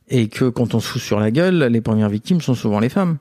Et 0.09 0.29
que 0.29 0.49
quand 0.49 0.75
on 0.75 0.81
se 0.81 0.89
fout 0.89 1.03
sur 1.03 1.19
la 1.19 1.31
gueule, 1.31 1.65
les 1.65 1.81
premières 1.81 2.11
victimes 2.11 2.41
sont 2.41 2.55
souvent 2.55 2.79
les 2.79 2.91
femmes. 2.91 3.19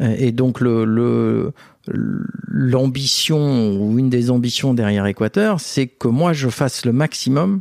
Et 0.00 0.32
donc 0.32 0.60
le 0.60 0.84
le 0.84 1.52
l'ambition 1.86 3.76
ou 3.76 3.98
une 3.98 4.10
des 4.10 4.30
ambitions 4.30 4.74
derrière 4.74 5.06
Équateur, 5.06 5.60
c'est 5.60 5.86
que 5.86 6.08
moi 6.08 6.32
je 6.32 6.48
fasse 6.48 6.84
le 6.84 6.92
maximum 6.92 7.60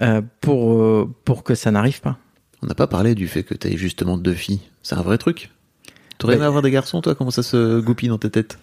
euh, 0.00 0.22
pour 0.40 0.74
euh, 0.74 1.08
pour 1.24 1.44
que 1.44 1.54
ça 1.54 1.70
n'arrive 1.70 2.00
pas. 2.00 2.18
On 2.62 2.66
n'a 2.66 2.74
pas 2.74 2.86
parlé 2.86 3.14
du 3.14 3.28
fait 3.28 3.42
que 3.42 3.54
tu 3.54 3.76
justement 3.76 4.16
deux 4.16 4.34
filles. 4.34 4.60
C'est 4.82 4.94
un 4.94 5.02
vrai 5.02 5.18
truc. 5.18 5.50
T'aurais 6.18 6.36
aimé 6.36 6.44
avoir 6.44 6.62
des 6.62 6.70
garçons, 6.70 7.00
toi? 7.00 7.14
Comment 7.14 7.32
ça 7.32 7.42
se 7.42 7.80
goupille 7.80 8.08
dans 8.08 8.18
ta 8.18 8.30
tête? 8.30 8.58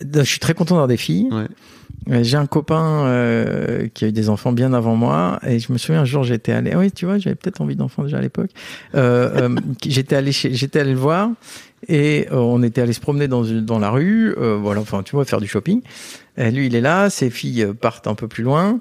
Je 0.00 0.22
suis 0.22 0.38
très 0.38 0.54
content 0.54 0.74
d'avoir 0.74 0.88
des 0.88 0.96
filles. 0.96 1.28
Ouais. 1.30 1.46
Euh, 2.10 2.22
J'ai 2.22 2.36
un 2.36 2.46
copain 2.46 3.06
euh, 3.06 3.86
qui 3.94 4.04
a 4.04 4.08
eu 4.08 4.12
des 4.12 4.28
enfants 4.28 4.52
bien 4.52 4.72
avant 4.72 4.96
moi 4.96 5.38
et 5.46 5.58
je 5.58 5.72
me 5.72 5.78
souviens 5.78 6.00
un 6.00 6.04
jour 6.04 6.24
j'étais 6.24 6.50
allé, 6.52 6.72
ah 6.74 6.78
oui 6.78 6.90
tu 6.90 7.04
vois 7.04 7.18
j'avais 7.18 7.36
peut-être 7.36 7.60
envie 7.60 7.76
d'enfants 7.76 8.02
déjà 8.02 8.18
à 8.18 8.20
l'époque. 8.20 8.50
Euh, 8.94 9.48
euh, 9.48 9.56
j'étais 9.86 10.16
allé 10.16 10.32
chez, 10.32 10.52
j'étais 10.52 10.80
allé 10.80 10.92
le 10.92 10.98
voir 10.98 11.30
et 11.88 12.26
on 12.32 12.62
était 12.62 12.80
allé 12.80 12.92
se 12.92 13.00
promener 13.00 13.28
dans 13.28 13.42
dans 13.44 13.78
la 13.78 13.90
rue, 13.90 14.34
voilà 14.36 14.80
enfin 14.80 15.02
tu 15.02 15.14
vois 15.14 15.24
faire 15.24 15.40
du 15.40 15.46
shopping. 15.46 15.82
Et 16.36 16.50
lui 16.50 16.66
il 16.66 16.74
est 16.74 16.80
là, 16.80 17.08
ses 17.08 17.30
filles 17.30 17.68
partent 17.80 18.06
un 18.08 18.14
peu 18.14 18.26
plus 18.26 18.42
loin 18.42 18.80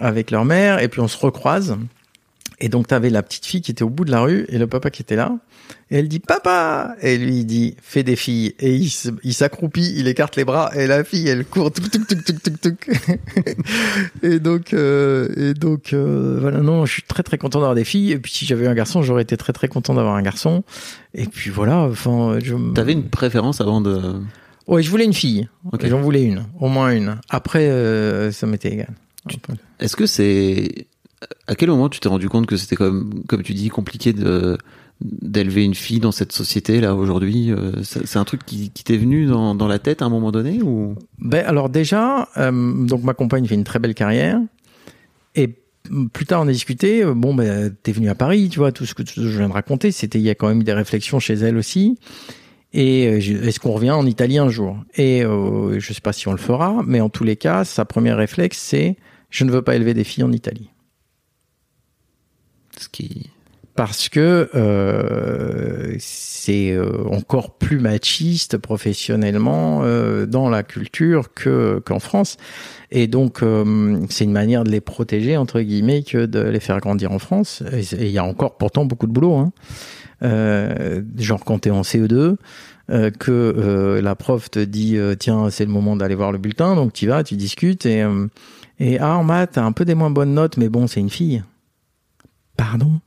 avec 0.00 0.30
leur 0.30 0.44
mère 0.44 0.80
et 0.82 0.88
puis 0.88 1.00
on 1.00 1.08
se 1.08 1.18
recroise. 1.18 1.76
Et 2.60 2.68
donc 2.68 2.88
t'avais 2.88 3.10
la 3.10 3.22
petite 3.22 3.46
fille 3.46 3.60
qui 3.60 3.70
était 3.70 3.84
au 3.84 3.88
bout 3.90 4.04
de 4.04 4.10
la 4.10 4.20
rue 4.20 4.44
et 4.48 4.58
le 4.58 4.66
papa 4.66 4.90
qui 4.90 5.02
était 5.02 5.14
là. 5.14 5.38
Et 5.90 5.98
elle 5.98 6.08
dit 6.08 6.18
papa 6.18 6.96
et 7.00 7.16
lui 7.16 7.38
il 7.38 7.44
dit 7.44 7.76
fais 7.80 8.02
des 8.02 8.16
filles 8.16 8.54
et 8.58 8.74
il 8.74 9.32
s'accroupit, 9.34 9.94
il 9.96 10.08
écarte 10.08 10.34
les 10.36 10.44
bras 10.44 10.70
et 10.74 10.86
la 10.86 11.04
fille 11.04 11.28
elle 11.28 11.44
court 11.44 11.70
tuk 11.72 11.88
tuk 11.90 12.06
tuk 12.06 12.24
tuk 12.24 12.42
tuk 12.42 12.60
tuk. 12.60 12.90
et 14.22 14.38
donc 14.40 14.72
euh, 14.72 15.28
et 15.36 15.54
donc 15.54 15.92
euh, 15.92 16.38
voilà 16.40 16.58
non 16.58 16.84
je 16.84 16.92
suis 16.94 17.02
très 17.02 17.22
très 17.22 17.38
content 17.38 17.60
d'avoir 17.60 17.74
des 17.76 17.84
filles 17.84 18.12
et 18.12 18.18
puis 18.18 18.32
si 18.32 18.44
j'avais 18.44 18.64
eu 18.64 18.68
un 18.68 18.74
garçon 18.74 19.02
j'aurais 19.02 19.22
été 19.22 19.36
très 19.36 19.52
très 19.52 19.68
content 19.68 19.94
d'avoir 19.94 20.16
un 20.16 20.22
garçon 20.22 20.64
et 21.14 21.26
puis 21.26 21.50
voilà 21.50 21.82
enfin 21.84 22.38
je 22.42 22.54
T'avais 22.74 22.92
une 22.92 23.08
préférence 23.08 23.60
avant 23.60 23.80
de. 23.80 24.14
ouais 24.66 24.82
je 24.82 24.90
voulais 24.90 25.04
une 25.04 25.14
fille 25.14 25.48
Ok. 25.72 25.86
j'en 25.86 26.00
voulais 26.00 26.24
une 26.24 26.44
au 26.60 26.68
moins 26.68 26.90
une 26.90 27.20
après 27.30 27.68
euh, 27.68 28.32
ça 28.32 28.46
m'était 28.46 28.72
égal 28.72 28.90
Est-ce 29.78 29.94
que 29.96 30.06
c'est. 30.06 30.86
À 31.46 31.54
quel 31.54 31.70
moment 31.70 31.88
tu 31.88 31.98
t'es 31.98 32.08
rendu 32.08 32.28
compte 32.28 32.46
que 32.46 32.56
c'était 32.56 32.76
comme, 32.76 33.24
comme 33.26 33.42
tu 33.42 33.52
dis, 33.54 33.68
compliqué 33.70 34.14
d'élever 35.00 35.64
une 35.64 35.74
fille 35.74 36.00
dans 36.00 36.12
cette 36.12 36.32
société 36.32 36.80
là 36.80 36.94
aujourd'hui 36.94 37.52
euh, 37.52 37.72
C'est 37.82 38.18
un 38.18 38.24
truc 38.24 38.44
qui, 38.44 38.70
t'est 38.70 38.96
venu 38.96 39.26
dans, 39.26 39.68
la 39.68 39.78
tête 39.78 40.02
à 40.02 40.04
un 40.04 40.08
moment 40.08 40.32
donné 40.32 40.62
ou? 40.62 40.94
Ben 41.18 41.44
alors 41.46 41.68
déjà, 41.68 42.28
euh, 42.36 42.84
donc 42.84 43.02
ma 43.02 43.14
compagne 43.14 43.46
fait 43.46 43.54
une 43.54 43.64
très 43.64 43.78
belle 43.78 43.94
carrière 43.94 44.40
et 45.34 45.54
plus 46.12 46.26
tard 46.26 46.42
on 46.42 46.48
a 46.48 46.52
discuté. 46.52 47.02
euh, 47.02 47.14
Bon 47.14 47.34
ben 47.34 47.74
t'es 47.82 47.92
venu 47.92 48.08
à 48.08 48.14
Paris, 48.14 48.48
tu 48.48 48.58
vois 48.58 48.72
tout 48.72 48.86
ce 48.86 48.94
que 48.94 49.02
je 49.06 49.38
viens 49.38 49.48
de 49.48 49.52
raconter, 49.52 49.92
c'était 49.92 50.18
il 50.18 50.24
y 50.24 50.30
a 50.30 50.34
quand 50.34 50.48
même 50.48 50.62
des 50.62 50.72
réflexions 50.72 51.18
chez 51.20 51.34
elle 51.34 51.56
aussi. 51.56 51.98
Et 52.74 53.04
est-ce 53.04 53.60
qu'on 53.60 53.72
revient 53.72 53.92
en 53.92 54.04
Italie 54.04 54.36
un 54.36 54.50
jour? 54.50 54.76
Et 54.96 55.24
euh, 55.24 55.80
je 55.80 55.92
sais 55.92 56.02
pas 56.02 56.12
si 56.12 56.28
on 56.28 56.32
le 56.32 56.38
fera, 56.38 56.82
mais 56.86 57.00
en 57.00 57.08
tous 57.08 57.24
les 57.24 57.36
cas, 57.36 57.64
sa 57.64 57.84
première 57.84 58.16
réflexe 58.16 58.58
c'est 58.58 58.96
je 59.30 59.44
ne 59.44 59.50
veux 59.50 59.62
pas 59.62 59.76
élever 59.76 59.94
des 59.94 60.04
filles 60.04 60.24
en 60.24 60.32
Italie 60.32 60.70
parce 63.74 64.08
que 64.08 64.50
euh, 64.56 65.94
c'est 66.00 66.72
euh, 66.72 67.04
encore 67.12 67.52
plus 67.52 67.78
machiste 67.78 68.58
professionnellement 68.58 69.82
euh, 69.84 70.26
dans 70.26 70.50
la 70.50 70.64
culture 70.64 71.32
que 71.32 71.80
qu'en 71.84 72.00
France. 72.00 72.38
Et 72.90 73.06
donc 73.06 73.42
euh, 73.42 74.00
c'est 74.10 74.24
une 74.24 74.32
manière 74.32 74.64
de 74.64 74.70
les 74.70 74.80
protéger 74.80 75.36
entre 75.36 75.60
guillemets 75.60 76.02
que 76.02 76.26
de 76.26 76.40
les 76.40 76.58
faire 76.58 76.80
grandir 76.80 77.12
en 77.12 77.20
France. 77.20 77.62
Et 77.72 78.06
il 78.06 78.10
y 78.10 78.18
a 78.18 78.24
encore 78.24 78.56
pourtant 78.56 78.84
beaucoup 78.84 79.06
de 79.06 79.12
boulot 79.12 79.36
hein. 79.36 79.52
Euh, 80.24 81.00
genre 81.16 81.44
quand 81.44 81.60
t'es 81.60 81.70
en 81.70 81.82
CE2 81.82 82.34
euh, 82.90 83.10
que 83.12 83.30
euh, 83.30 84.02
la 84.02 84.16
prof 84.16 84.50
te 84.50 84.58
dit 84.58 84.96
euh, 84.96 85.14
tiens 85.14 85.48
c'est 85.48 85.64
le 85.64 85.70
moment 85.70 85.94
d'aller 85.94 86.16
voir 86.16 86.32
le 86.32 86.38
bulletin 86.38 86.74
donc 86.74 86.92
tu 86.92 87.06
vas 87.06 87.22
tu 87.22 87.36
discutes 87.36 87.86
et 87.86 88.02
euh, 88.02 88.26
et 88.80 88.98
ah 88.98 89.16
en 89.16 89.22
maths 89.22 89.58
un 89.58 89.70
peu 89.70 89.84
des 89.84 89.94
moins 89.94 90.10
bonnes 90.10 90.34
notes 90.34 90.56
mais 90.56 90.68
bon 90.68 90.88
c'est 90.88 90.98
une 90.98 91.08
fille 91.08 91.44
pardon 92.58 93.00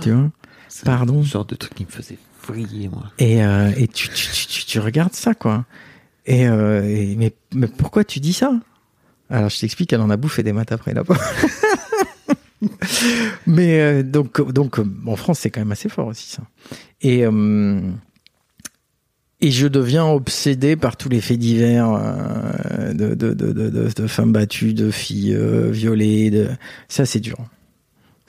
tu 0.00 0.10
vois 0.12 0.30
Pardon. 0.86 1.18
le 1.18 1.22
genre 1.26 1.44
de 1.44 1.54
truc 1.54 1.74
qui 1.74 1.84
me 1.84 1.90
faisait 1.90 2.16
vriller 2.46 2.88
moi. 2.88 3.04
et, 3.18 3.44
euh, 3.44 3.70
et 3.76 3.86
tu, 3.88 4.08
tu, 4.08 4.26
tu, 4.48 4.64
tu, 4.64 4.78
regardes 4.80 5.12
ça, 5.12 5.34
quoi. 5.34 5.66
Et, 6.24 6.48
euh, 6.48 6.82
et- 6.88 7.14
mais, 7.16 7.34
mais 7.54 7.66
pourquoi 7.66 8.04
tu 8.04 8.18
dis 8.20 8.32
ça? 8.32 8.52
Alors, 9.28 9.50
je 9.50 9.60
t'explique, 9.60 9.92
elle 9.92 10.00
en 10.00 10.08
a 10.08 10.16
bouffé 10.16 10.42
des 10.42 10.52
maths 10.54 10.72
après, 10.72 10.94
là 10.94 11.02
mais 13.46 13.80
euh, 13.80 14.02
donc, 14.02 14.40
donc, 14.52 14.80
en 15.06 15.16
France, 15.16 15.40
c'est 15.40 15.50
quand 15.50 15.60
même 15.60 15.72
assez 15.72 15.88
fort 15.90 16.06
aussi, 16.06 16.30
ça. 16.30 16.42
Et, 17.02 17.24
et 19.40 19.50
je 19.50 19.66
deviens 19.66 20.06
obsédé 20.06 20.76
par 20.76 20.96
tous 20.96 21.08
les 21.10 21.20
faits 21.20 21.38
divers 21.38 21.90
de, 22.94 23.14
de, 23.14 23.34
de, 23.34 23.52
de, 23.52 24.06
femmes 24.06 24.32
battues, 24.32 24.72
de 24.74 24.90
filles 24.90 25.36
violées. 25.70 26.30
De... 26.30 26.48
Ça, 26.88 27.04
c'est 27.04 27.20
dur. 27.20 27.36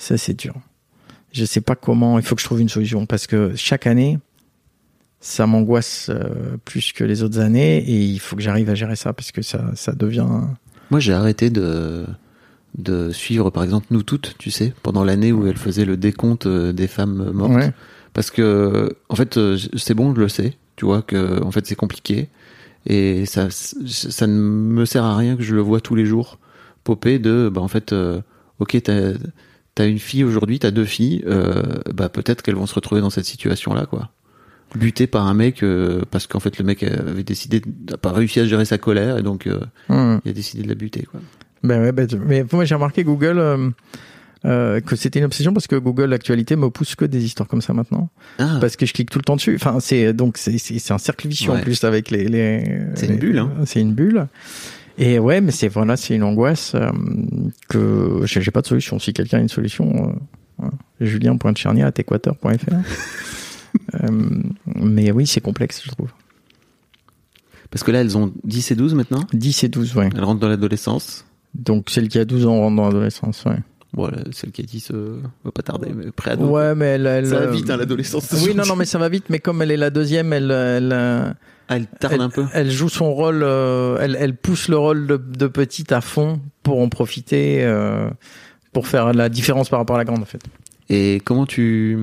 Ça, 0.04 0.18
c'est 0.18 0.34
dur. 0.34 0.54
Je 1.32 1.46
sais 1.46 1.62
pas 1.62 1.76
comment. 1.76 2.20
Il 2.20 2.26
faut 2.26 2.36
que 2.36 2.42
je 2.42 2.46
trouve 2.46 2.60
une 2.62 2.68
solution 2.70 3.06
parce 3.06 3.26
que 3.26 3.54
chaque 3.56 3.88
année, 3.88 4.20
ça 5.22 5.48
m'angoisse 5.48 6.10
euh, 6.10 6.58
plus 6.66 6.92
que 6.92 7.04
les 7.06 7.24
autres 7.24 7.40
années 7.40 7.78
et 7.78 8.02
il 8.04 8.20
faut 8.20 8.36
que 8.36 8.42
j'arrive 8.42 8.70
à 8.70 8.76
gérer 8.76 8.98
ça 8.98 9.14
parce 9.14 9.32
que 9.32 9.42
ça, 9.42 9.72
ça 9.76 9.94
devient. 9.94 10.28
Moi, 10.92 11.00
j'ai 11.00 11.14
arrêté 11.14 11.50
de 11.50 12.06
de 12.78 13.12
suivre, 13.12 13.50
par 13.52 13.64
exemple, 13.64 13.86
nous 13.92 14.02
toutes, 14.02 14.36
tu 14.40 14.50
sais, 14.50 14.74
pendant 14.82 15.04
l'année 15.04 15.32
où 15.32 15.46
elle 15.48 15.58
faisait 15.58 15.86
le 15.86 15.96
décompte 15.96 16.48
euh, 16.48 16.74
des 16.74 16.88
femmes 16.88 17.30
mortes, 17.32 17.54
Ouais. 17.54 17.72
parce 18.14 18.32
que, 18.32 18.98
en 19.10 19.16
fait, 19.16 19.38
euh, 19.38 19.58
c'est 19.78 19.94
bon, 19.94 20.14
je 20.16 20.20
le 20.20 20.28
sais, 20.28 20.58
tu 20.76 20.86
vois 20.86 21.04
que, 21.04 21.40
en 21.44 21.52
fait, 21.52 21.68
c'est 21.68 21.76
compliqué 21.76 22.30
et 22.88 23.28
ça, 23.28 23.48
ça 23.52 24.26
ne 24.28 24.34
me 24.34 24.86
sert 24.86 25.04
à 25.06 25.16
rien 25.16 25.38
que 25.38 25.44
je 25.44 25.54
le 25.54 25.62
vois 25.62 25.82
tous 25.82 25.94
les 25.94 26.06
jours 26.08 26.40
popper 26.84 27.20
de, 27.20 27.48
bah, 27.54 27.62
en 27.62 27.68
fait, 27.68 27.94
euh, 27.94 28.22
ok, 28.58 28.76
t'as 28.84 29.12
t'as 29.76 29.88
une 29.88 30.00
fille 30.00 30.24
aujourd'hui, 30.24 30.60
t'as 30.60 30.72
deux 30.72 30.86
filles, 30.86 31.24
euh, 31.28 31.64
bah 31.94 32.10
peut-être 32.10 32.42
qu'elles 32.42 32.56
vont 32.56 32.66
se 32.68 32.76
retrouver 32.76 33.02
dans 33.02 33.10
cette 33.10 33.26
situation-là, 33.26 33.86
quoi. 33.86 34.10
Butées 34.76 35.06
par 35.08 35.28
un 35.28 35.34
mec 35.36 35.62
euh, 35.62 36.02
parce 36.10 36.26
qu'en 36.26 36.40
fait 36.40 36.58
le 36.58 36.66
mec 36.66 36.82
avait 36.84 37.24
décidé, 37.24 37.62
n'a 37.92 37.98
pas 37.98 38.12
réussi 38.12 38.40
à 38.40 38.46
gérer 38.46 38.66
sa 38.66 38.78
colère 38.80 39.18
et 39.18 39.22
donc 39.24 39.46
euh, 39.48 39.60
Hum. 39.90 40.20
il 40.26 40.32
a 40.32 40.34
décidé 40.34 40.64
de 40.64 40.68
la 40.70 40.76
buter, 40.76 41.04
quoi. 41.04 41.20
Ben 41.64 41.82
ouais, 41.82 41.92
ben, 41.92 42.08
mais 42.26 42.44
moi 42.52 42.66
j'ai 42.66 42.74
remarqué 42.76 43.04
Google 43.04 43.74
euh, 44.46 44.82
que 44.82 44.96
c'était 44.98 45.20
une 45.20 45.26
obsession 45.26 45.54
parce 45.54 45.68
que 45.68 45.76
Google 45.78 46.06
l'actualité 46.10 46.56
me 46.58 46.70
pousse 46.70 46.96
que 46.96 47.06
des 47.06 47.24
histoires 47.24 47.48
comme 47.48 47.62
ça 47.62 47.74
maintenant 47.74 48.10
Ah, 48.40 48.58
parce 48.60 48.76
que 48.76 48.86
je 48.86 48.94
clique 48.94 49.10
tout 49.10 49.20
le 49.20 49.24
temps 49.24 49.38
dessus. 49.38 49.56
Enfin 49.56 49.78
c'est 49.80 50.12
donc 50.12 50.38
c'est 50.38 50.92
un 50.92 50.98
cercle 50.98 51.28
vicieux 51.30 51.52
en 51.52 51.62
plus 51.62 51.84
avec 51.86 52.12
les 52.12 52.28
les. 52.28 52.80
C'est 52.96 53.08
une 53.08 53.18
bulle, 53.18 53.38
hein. 53.38 53.52
C'est 53.66 53.80
une 53.80 53.94
bulle. 53.94 54.28
Et 54.98 55.20
ouais, 55.20 55.42
mais 55.42 55.52
c'est 55.52 55.68
voilà, 55.68 55.98
c'est 55.98 56.16
une 56.16 56.24
angoisse 56.24 56.76
euh, 56.76 56.92
que 57.70 58.22
j'ai 58.26 58.52
pas 58.52 58.62
de 58.62 58.68
solution. 58.68 59.00
Si 59.00 59.14
quelqu'un 59.14 59.40
a 59.40 59.42
une 59.42 59.50
solution, 59.50 60.10
euh, 60.10 60.14
voilà. 60.58 60.74
julien.tchernia@équateur.fr. 61.02 62.44
euh, 64.04 64.08
mais 64.76 65.12
oui, 65.12 65.26
c'est 65.26 65.42
complexe, 65.42 65.82
je 65.84 65.90
trouve. 65.92 66.10
parce 67.72 67.84
que 67.84 67.92
là 67.92 68.02
elles 68.02 68.18
ont 68.18 68.32
10 68.44 68.72
et 68.72 68.76
12 68.76 68.94
maintenant, 68.94 69.26
10 69.34 69.64
et 69.64 69.70
12, 69.70 69.96
ouais. 69.96 70.10
elles 70.14 70.24
rentrent 70.24 70.42
dans 70.42 70.50
l'adolescence. 70.50 71.26
Donc 71.56 71.90
celle 71.90 72.08
qui 72.08 72.20
a 72.20 72.26
12 72.26 72.46
ans 72.46 72.60
rentre 72.60 72.76
dans 72.76 72.86
l'adolescence, 72.86 73.46
ouais. 73.46 73.58
Voilà, 73.96 74.18
celle 74.32 74.52
qui 74.52 74.62
a 74.62 74.66
dit 74.66 74.80
ce 74.80 74.94
va 75.44 75.52
pas 75.52 75.62
tarder, 75.62 75.92
mais 75.96 76.12
pré-ado. 76.12 76.48
Ouais, 76.48 76.74
mais 76.74 76.86
elle, 76.86 77.06
elle 77.06 77.28
Ça 77.28 77.40
va 77.40 77.46
euh, 77.46 77.52
vite, 77.52 77.70
hein, 77.70 77.78
l'adolescence. 77.78 78.28
Oui, 78.44 78.56
non, 78.56 78.66
non, 78.66 78.76
mais 78.76 78.86
ça 78.86 78.98
va 78.98 79.08
vite. 79.08 79.26
Mais 79.30 79.38
comme 79.38 79.62
elle 79.62 79.70
est 79.70 79.78
la 79.78 79.92
deuxième, 79.92 80.34
elle, 80.34 80.50
elle, 80.50 80.92
euh, 80.92 81.32
elle 81.70 81.88
tarde 81.88 82.14
elle, 82.16 82.22
un 82.22 82.30
peu. 82.30 82.46
elle 82.54 82.70
joue 82.72 82.90
son 82.90 83.14
rôle. 83.14 83.42
euh, 83.44 83.98
elle, 84.02 84.18
elle 84.20 84.36
pousse 84.36 84.68
le 84.68 84.78
rôle 84.78 85.08
de, 85.08 85.18
de 85.18 85.48
petite 85.48 85.92
à 85.92 86.02
fond 86.02 86.40
pour 86.62 86.80
en 86.82 86.90
profiter, 86.90 87.64
euh, 87.64 88.10
pour 88.74 88.88
faire 88.88 89.14
la 89.14 89.30
différence 89.30 89.70
par 89.70 89.80
rapport 89.80 89.96
à 89.96 90.00
la 90.00 90.06
grande, 90.06 90.22
en 90.22 90.26
fait. 90.26 90.42
Et 90.90 91.22
comment 91.24 91.46
tu, 91.46 91.98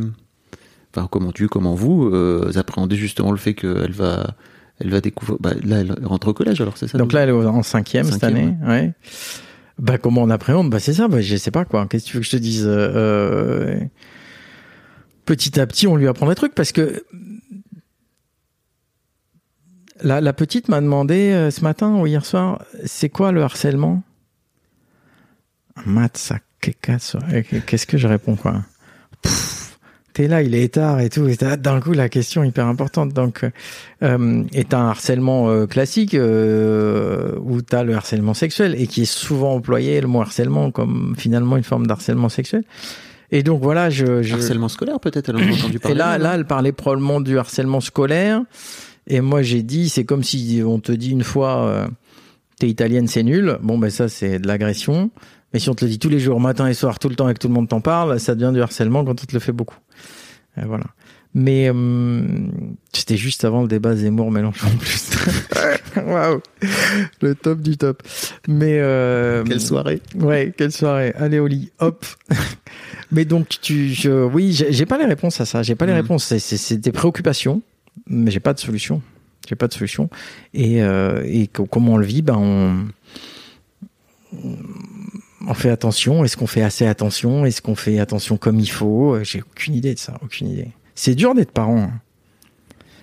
enfin 0.95 1.07
comment 1.11 1.33
tu, 1.33 1.49
comment 1.49 1.75
vous 1.75 2.07
euh, 2.13 2.51
appréhendez 2.57 2.97
justement 2.97 3.31
le 3.31 3.37
fait 3.39 3.55
qu'elle 3.55 3.93
va, 3.93 4.35
elle 4.81 4.91
va 4.91 5.01
découvrir. 5.01 5.37
Bah, 5.41 5.53
là, 5.63 5.81
elle 5.81 5.95
rentre 6.05 6.29
au 6.29 6.35
collège, 6.35 6.61
alors 6.61 6.77
c'est 6.77 6.89
ça. 6.89 6.97
Donc 6.99 7.13
là, 7.13 7.21
elle 7.21 7.29
est 7.29 7.33
en 7.33 7.63
cinquième, 7.63 8.05
cette 8.07 8.21
Cinquième, 8.21 8.57
année. 8.63 8.67
Ouais. 8.67 8.93
Bah 9.79 9.97
comment 9.97 10.23
on 10.23 10.31
appréhende? 10.31 10.69
Bah 10.71 10.79
c'est 10.79 10.93
ça. 10.93 11.09
Bah 11.09 11.21
je 11.23 11.37
sais 11.37 11.51
pas 11.51 11.65
quoi. 11.65 11.87
Qu'est-ce 11.89 12.05
que 12.05 12.11
tu 12.11 12.17
veux 12.17 12.21
que 12.21 12.27
je 12.27 12.33
te 12.33 12.37
dise 12.37 12.67
Euh, 12.67 12.91
euh, 12.95 13.81
Petit 15.27 15.61
à 15.61 15.67
petit, 15.67 15.87
on 15.87 15.97
lui 15.97 16.09
apprend 16.09 16.29
des 16.29 16.35
trucs 16.35 16.55
parce 16.55 16.73
que 16.73 17.05
la, 20.03 20.21
la 20.21 20.33
petite 20.33 20.69
m'a 20.69 20.81
demandé 20.81 21.33
euh, 21.33 21.51
ce 21.51 21.63
matin 21.63 21.95
ou 21.97 22.07
hier 22.07 22.25
soir, 22.25 22.63
c'est 22.85 23.09
quoi 23.09 23.33
le 23.33 23.43
harcèlement? 23.43 24.03
Qu'est-ce 27.67 27.87
que 27.87 27.97
je 27.99 28.07
réponds 28.07 28.37
quoi? 28.37 28.63
T'es 30.13 30.27
là, 30.27 30.43
il 30.43 30.55
est 30.57 30.75
tard 30.75 31.01
et 31.01 31.09
tout. 31.09 31.29
Et 31.29 31.37
t'as- 31.37 31.57
d'un 31.57 31.81
coup, 31.81 31.93
la 31.93 32.09
question 32.09 32.43
hyper 32.43 32.67
importante. 32.67 33.13
Donc, 33.15 33.45
euh, 34.03 34.45
est 34.53 34.75
un 34.75 34.89
harcèlement 34.89 35.49
euh, 35.49 35.67
classique 35.67 36.15
euh, 36.15 37.37
où 37.43 37.63
tu 37.63 37.75
as 37.77 37.85
le 37.85 37.95
harcèlement 37.95 38.35
sexuel 38.35 38.75
et 38.77 38.89
qui 38.89 39.03
est 39.03 39.13
souvent 39.13 39.55
employé 39.55 40.01
le 40.01 40.09
mot 40.09 40.21
harcèlement 40.21 40.73
comme 40.73 41.15
finalement 41.17 41.57
une 41.57 41.63
forme 41.63 41.87
d'harcèlement 41.87 42.29
sexuel. 42.29 42.65
Et 43.31 43.45
donc 43.45 43.63
voilà, 43.63 43.89
je, 43.89 44.23
je... 44.23 44.35
Harcèlement 44.35 44.69
scolaire, 44.69 44.99
peut-être. 44.99 45.29
Elle 45.29 45.37
en 45.37 45.49
a 45.49 45.53
entendu 45.53 45.79
parler. 45.79 45.95
et 45.95 45.99
là, 45.99 46.19
là, 46.19 46.35
elle 46.35 46.45
parlait 46.45 46.73
probablement 46.73 47.21
du 47.21 47.39
harcèlement 47.39 47.81
scolaire. 47.81 48.43
Et 49.07 49.21
moi, 49.21 49.43
j'ai 49.43 49.63
dit, 49.63 49.89
c'est 49.89 50.05
comme 50.05 50.23
si 50.23 50.63
on 50.65 50.79
te 50.79 50.93
dit 50.93 51.11
une 51.11 51.25
fois, 51.25 51.65
euh, 51.67 51.89
t'es 52.59 52.69
italienne, 52.69 53.09
c'est 53.09 53.23
nul. 53.23 53.59
Bon, 53.63 53.79
ben 53.79 53.91
ça, 53.91 54.09
c'est 54.09 54.39
de 54.39 54.47
l'agression. 54.47 55.11
Mais 55.53 55.59
si 55.59 55.69
on 55.69 55.75
te 55.75 55.85
le 55.85 55.91
dit 55.91 55.99
tous 55.99 56.09
les 56.11 56.21
jours, 56.21 56.39
matin 56.41 56.69
et 56.69 56.75
soir, 56.75 56.99
tout 56.99 57.09
le 57.09 57.17
temps, 57.17 57.29
et 57.29 57.35
que 57.35 57.39
tout 57.41 57.49
le 57.49 57.55
monde 57.55 57.69
t'en 57.69 57.81
parle, 57.81 58.21
ça 58.21 58.35
devient 58.35 58.53
du 58.55 58.61
harcèlement 58.63 59.05
quand 59.05 59.11
on 59.23 59.27
te 59.27 59.33
le 59.33 59.41
fait 59.41 59.53
beaucoup. 59.53 59.77
Et 60.57 60.65
voilà. 60.65 60.85
Mais 61.33 61.71
euh, 61.73 62.23
c'était 62.93 63.17
juste 63.17 63.45
avant 63.45 63.63
le 63.63 63.69
débat 63.69 63.95
Zemmour-Mélenchon 63.95 64.67
en 64.67 64.77
plus. 64.79 65.11
Waouh, 65.97 66.41
le 67.21 67.35
top 67.37 67.61
du 67.63 67.77
top. 67.77 68.03
Mais 68.49 68.79
euh, 68.81 69.45
Quelle 69.45 69.61
soirée. 69.61 70.01
Ouais, 70.17 70.53
quelle 70.57 70.73
soirée. 70.73 71.13
Allez 71.17 71.39
au 71.39 71.47
lit, 71.47 71.71
hop. 71.79 72.05
mais 73.13 73.25
donc 73.25 73.49
tu, 73.61 73.93
je, 73.93 74.25
oui, 74.25 74.53
j'ai 74.53 74.87
pas 74.87 74.99
les 74.99 75.05
réponses 75.05 75.41
à 75.41 75.45
ça. 75.47 75.63
J'ai 75.63 75.75
pas 75.77 75.87
les 75.87 75.93
Mhm. 75.93 76.01
réponses. 76.01 76.37
C'est 76.37 76.79
des 76.79 76.93
préoccupations, 76.93 77.63
mais 78.07 78.31
j'ai 78.31 78.41
pas 78.41 78.55
de 78.55 78.61
solution. 78.61 79.03
J'ai 79.49 79.57
pas 79.57 79.69
de 79.69 79.73
solution. 79.75 80.11
Et, 80.55 80.83
euh, 80.83 81.23
et 81.27 81.47
co- 81.49 81.67
comment 81.67 81.95
on 81.95 81.97
le 81.97 82.07
vit? 82.07 82.23
Ben 82.23 82.37
on 82.37 82.87
on 85.47 85.55
fait 85.55 85.71
attention. 85.71 86.25
Est-ce 86.25 86.37
qu'on 86.37 86.47
fait 86.47 86.63
assez 86.63 86.87
attention? 86.87 87.45
Est-ce 87.47 87.63
qu'on 87.63 87.75
fait 87.75 87.99
attention 87.99 88.37
comme 88.37 88.61
il 88.61 88.71
faut? 88.71 89.19
J'ai 89.23 89.43
aucune 89.43 89.75
idée 89.75 89.95
de 89.95 89.99
ça. 89.99 90.19
Aucune 90.23 90.49
idée. 90.49 90.69
C'est 90.95 91.15
dur 91.15 91.35
d'être 91.35 91.51
parent. 91.53 91.83
hein. 91.83 91.93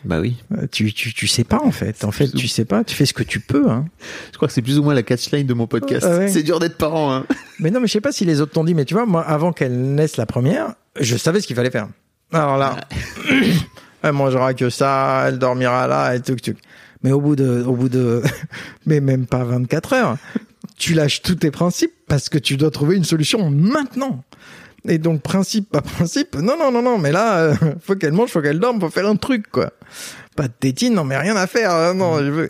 Bah 0.05 0.21
oui. 0.21 0.37
Euh, 0.53 0.67
Tu, 0.71 0.93
tu, 0.93 1.13
tu 1.13 1.27
sais 1.27 1.43
pas 1.43 1.59
en 1.61 1.71
fait. 1.71 2.05
En 2.05 2.11
fait, 2.11 2.29
tu 2.29 2.47
sais 2.47 2.63
pas. 2.63 2.83
Tu 2.83 2.95
fais 2.95 3.05
ce 3.05 3.13
que 3.13 3.23
tu 3.23 3.39
peux. 3.41 3.69
Hein. 3.69 3.85
Je 4.31 4.37
crois 4.37 4.47
que 4.47 4.53
c'est 4.53 4.61
plus 4.61 4.77
ou 4.79 4.83
moins 4.83 4.93
la 4.93 5.03
catchline 5.03 5.45
de 5.47 5.53
mon 5.53 5.67
podcast. 5.67 6.05
Ouais. 6.05 6.27
C'est 6.29 6.43
dur 6.43 6.59
d'être 6.59 6.77
parent. 6.77 7.11
Hein. 7.13 7.25
Mais 7.59 7.71
non, 7.71 7.79
mais 7.81 7.87
je 7.87 7.93
sais 7.93 8.01
pas 8.01 8.11
si 8.11 8.23
les 8.23 8.39
autres 8.39 8.51
t'ont 8.53 8.63
dit, 8.63 8.75
mais 8.75 8.85
tu 8.85 8.93
vois, 8.93 9.07
moi, 9.07 9.23
avant 9.27 9.51
qu'elle 9.51 9.95
naisse 9.95 10.15
la 10.15 10.27
première, 10.27 10.75
je 10.99 11.17
savais 11.17 11.41
ce 11.41 11.47
qu'il 11.47 11.55
fallait 11.55 11.71
faire. 11.71 11.87
Alors 12.31 12.55
là, 12.57 12.77
elle 14.03 14.13
mangera 14.13 14.53
que 14.53 14.69
ça, 14.69 15.25
elle 15.27 15.39
dormira 15.39 15.87
là, 15.87 16.15
et 16.15 16.21
tuc 16.21 16.41
tuc. 16.41 16.57
Mais 17.03 17.11
au 17.11 17.21
bout 17.21 17.35
de, 17.35 17.63
au 17.63 17.73
bout 17.73 17.89
de, 17.89 18.21
mais 18.85 18.99
même 18.99 19.25
pas 19.25 19.43
24 19.43 19.93
heures, 19.93 20.17
tu 20.77 20.93
lâches 20.93 21.21
tous 21.21 21.35
tes 21.35 21.51
principes 21.51 21.93
parce 22.07 22.29
que 22.29 22.37
tu 22.37 22.57
dois 22.57 22.71
trouver 22.71 22.95
une 22.95 23.03
solution 23.03 23.49
maintenant. 23.49 24.23
Et 24.87 24.99
donc, 24.99 25.21
principe, 25.21 25.69
pas 25.71 25.81
principe, 25.81 26.35
non, 26.35 26.57
non, 26.57 26.71
non, 26.71 26.81
non, 26.81 26.97
mais 26.97 27.11
là, 27.11 27.39
euh, 27.39 27.55
faut 27.81 27.95
qu'elle 27.95 28.13
mange, 28.13 28.29
faut 28.29 28.41
qu'elle 28.41 28.59
dorme, 28.59 28.79
faut 28.79 28.89
faire 28.89 29.07
un 29.07 29.15
truc, 29.15 29.49
quoi. 29.51 29.71
Pas 30.35 30.47
de 30.47 30.53
tétine, 30.53 30.93
non, 30.93 31.03
mais 31.03 31.17
rien 31.17 31.35
à 31.35 31.47
faire, 31.47 31.71
hein, 31.71 31.93
non, 31.93 32.19
je 32.19 32.29
veux. 32.29 32.47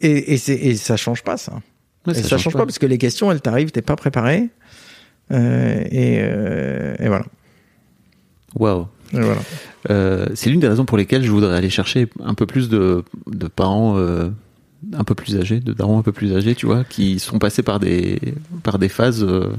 Et, 0.00 0.34
et 0.34 0.38
c'est, 0.38 0.54
et 0.54 0.76
ça 0.76 0.96
change 0.96 1.22
pas, 1.22 1.36
ça. 1.36 1.60
Ouais, 2.06 2.18
Et 2.18 2.22
ça, 2.22 2.38
change 2.38 2.52
pas. 2.52 2.64
parce 2.64 2.78
que 2.78 2.86
les 2.86 2.98
questions, 2.98 3.32
elles 3.32 3.40
t'arrivent, 3.40 3.70
t'es 3.70 3.82
pas 3.82 3.96
préparé. 3.96 4.50
Euh, 5.32 5.82
et, 5.90 6.18
euh, 6.20 6.94
et 6.98 7.08
voilà. 7.08 7.24
Waouh. 8.54 8.86
Voilà. 9.22 9.40
Euh, 9.90 10.26
c'est 10.34 10.50
l'une 10.50 10.60
des 10.60 10.68
raisons 10.68 10.84
pour 10.84 10.96
lesquelles 10.98 11.22
je 11.24 11.30
voudrais 11.30 11.56
aller 11.56 11.70
chercher 11.70 12.08
un 12.22 12.34
peu 12.34 12.46
plus 12.46 12.68
de, 12.68 13.04
de 13.26 13.46
parents 13.48 13.96
euh, 13.98 14.28
un 14.92 15.04
peu 15.04 15.14
plus 15.14 15.36
âgés, 15.36 15.60
de 15.60 15.72
darons 15.72 15.98
un 15.98 16.02
peu 16.02 16.12
plus 16.12 16.34
âgés, 16.36 16.54
tu 16.54 16.66
vois, 16.66 16.84
qui 16.84 17.18
sont 17.18 17.38
passés 17.38 17.62
par 17.62 17.80
des, 17.80 18.20
par 18.62 18.78
des 18.78 18.88
phases 18.88 19.22
euh, 19.24 19.52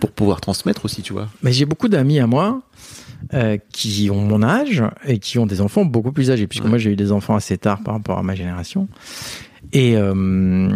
pour 0.00 0.10
pouvoir 0.10 0.40
transmettre 0.40 0.84
aussi, 0.84 1.02
tu 1.02 1.12
vois. 1.12 1.28
Mais 1.42 1.52
j'ai 1.52 1.64
beaucoup 1.66 1.88
d'amis 1.88 2.18
à 2.20 2.26
moi 2.26 2.62
euh, 3.34 3.56
qui 3.72 4.08
ont 4.10 4.20
mon 4.20 4.42
âge 4.42 4.82
et 5.06 5.18
qui 5.18 5.38
ont 5.38 5.46
des 5.46 5.60
enfants 5.60 5.84
beaucoup 5.84 6.12
plus 6.12 6.30
âgés, 6.30 6.46
puisque 6.46 6.64
Ouais. 6.64 6.70
moi 6.70 6.78
j'ai 6.78 6.90
eu 6.92 6.96
des 6.96 7.12
enfants 7.12 7.34
assez 7.36 7.58
tard 7.58 7.80
par 7.82 7.94
rapport 7.94 8.18
à 8.18 8.22
ma 8.22 8.34
génération. 8.34 8.88
Et, 9.72 9.96
euh, 9.96 10.68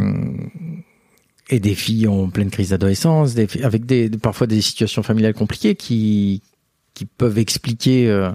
et 1.49 1.61
des 1.61 1.75
filles 1.75 2.09
en 2.09 2.29
pleine 2.29 2.51
crise 2.51 2.71
d'adolescence, 2.71 3.35
des 3.35 3.47
avec 3.63 3.87
des, 3.87 4.09
parfois 4.11 4.47
des 4.47 4.61
situations 4.61 5.03
familiales 5.03 5.35
compliquées 5.35 5.75
qui, 5.75 6.43
qui 6.95 7.07
peuvent 7.07 7.39
expliquer 7.39 8.09
euh, 8.09 8.31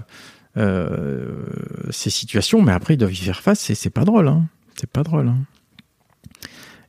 euh, 0.56 1.44
ces 1.90 2.10
situations, 2.10 2.62
mais 2.62 2.72
après 2.72 2.94
ils 2.94 2.98
doivent 2.98 3.12
y 3.12 3.16
faire 3.16 3.40
face 3.40 3.68
et 3.70 3.74
c'est 3.74 3.90
pas 3.90 4.04
drôle. 4.04 4.28
Hein. 4.28 4.46
C'est 4.76 4.90
pas 4.90 5.02
drôle. 5.02 5.28
Hein. 5.28 5.38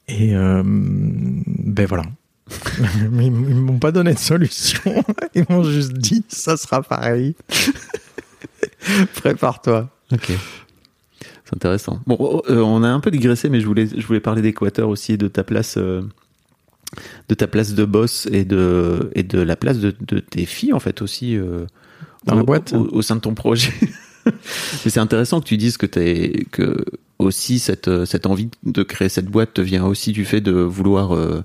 Et 0.07 0.35
euh, 0.35 0.63
ben 0.65 1.85
voilà. 1.85 2.03
Ils 3.19 3.31
m'ont 3.31 3.79
pas 3.79 3.91
donné 3.91 4.13
de 4.13 4.19
solution. 4.19 5.03
Ils 5.35 5.43
m'ont 5.49 5.63
juste 5.63 5.93
dit 5.93 6.23
ça 6.29 6.55
sera 6.55 6.81
pareil. 6.81 7.35
Prépare-toi. 9.15 9.89
Ok. 10.13 10.31
C'est 11.19 11.55
intéressant. 11.55 11.99
Bon, 12.07 12.15
oh, 12.19 12.43
on 12.47 12.83
a 12.83 12.89
un 12.89 12.99
peu 12.99 13.11
digressé, 13.11 13.49
mais 13.49 13.59
je 13.59 13.65
voulais, 13.65 13.87
je 13.87 14.05
voulais 14.05 14.19
parler 14.19 14.41
d'Équateur 14.41 14.87
aussi 14.89 15.13
et 15.13 15.17
de 15.17 15.27
ta 15.27 15.43
place, 15.43 15.77
de 17.29 17.35
ta 17.35 17.47
place 17.47 17.73
de 17.73 17.85
boss 17.85 18.27
et 18.31 18.45
de, 18.45 19.09
et 19.13 19.23
de 19.23 19.39
la 19.39 19.55
place 19.55 19.79
de, 19.79 19.93
de 19.99 20.19
tes 20.19 20.45
filles 20.45 20.73
en 20.73 20.79
fait 20.79 21.01
aussi 21.01 21.35
euh, 21.35 21.65
Dans 22.25 22.35
au, 22.35 22.37
la 22.37 22.43
boîte 22.43 22.73
au, 22.73 22.87
au 22.91 23.01
sein 23.01 23.15
de 23.15 23.21
ton 23.21 23.33
projet. 23.33 23.73
mais 24.25 24.31
c'est 24.89 24.99
intéressant 24.99 25.39
que 25.41 25.45
tu 25.45 25.57
dises 25.57 25.77
que 25.77 25.85
t'es, 25.85 26.45
que 26.51 26.85
aussi 27.19 27.59
cette, 27.59 28.05
cette 28.05 28.25
envie 28.25 28.49
de 28.63 28.83
créer 28.83 29.09
cette 29.09 29.27
boîte 29.27 29.53
te 29.55 29.61
vient 29.61 29.85
aussi 29.85 30.11
du 30.11 30.23
fait 30.25 30.41
de 30.41 30.51
vouloir 30.51 31.15
euh, 31.15 31.43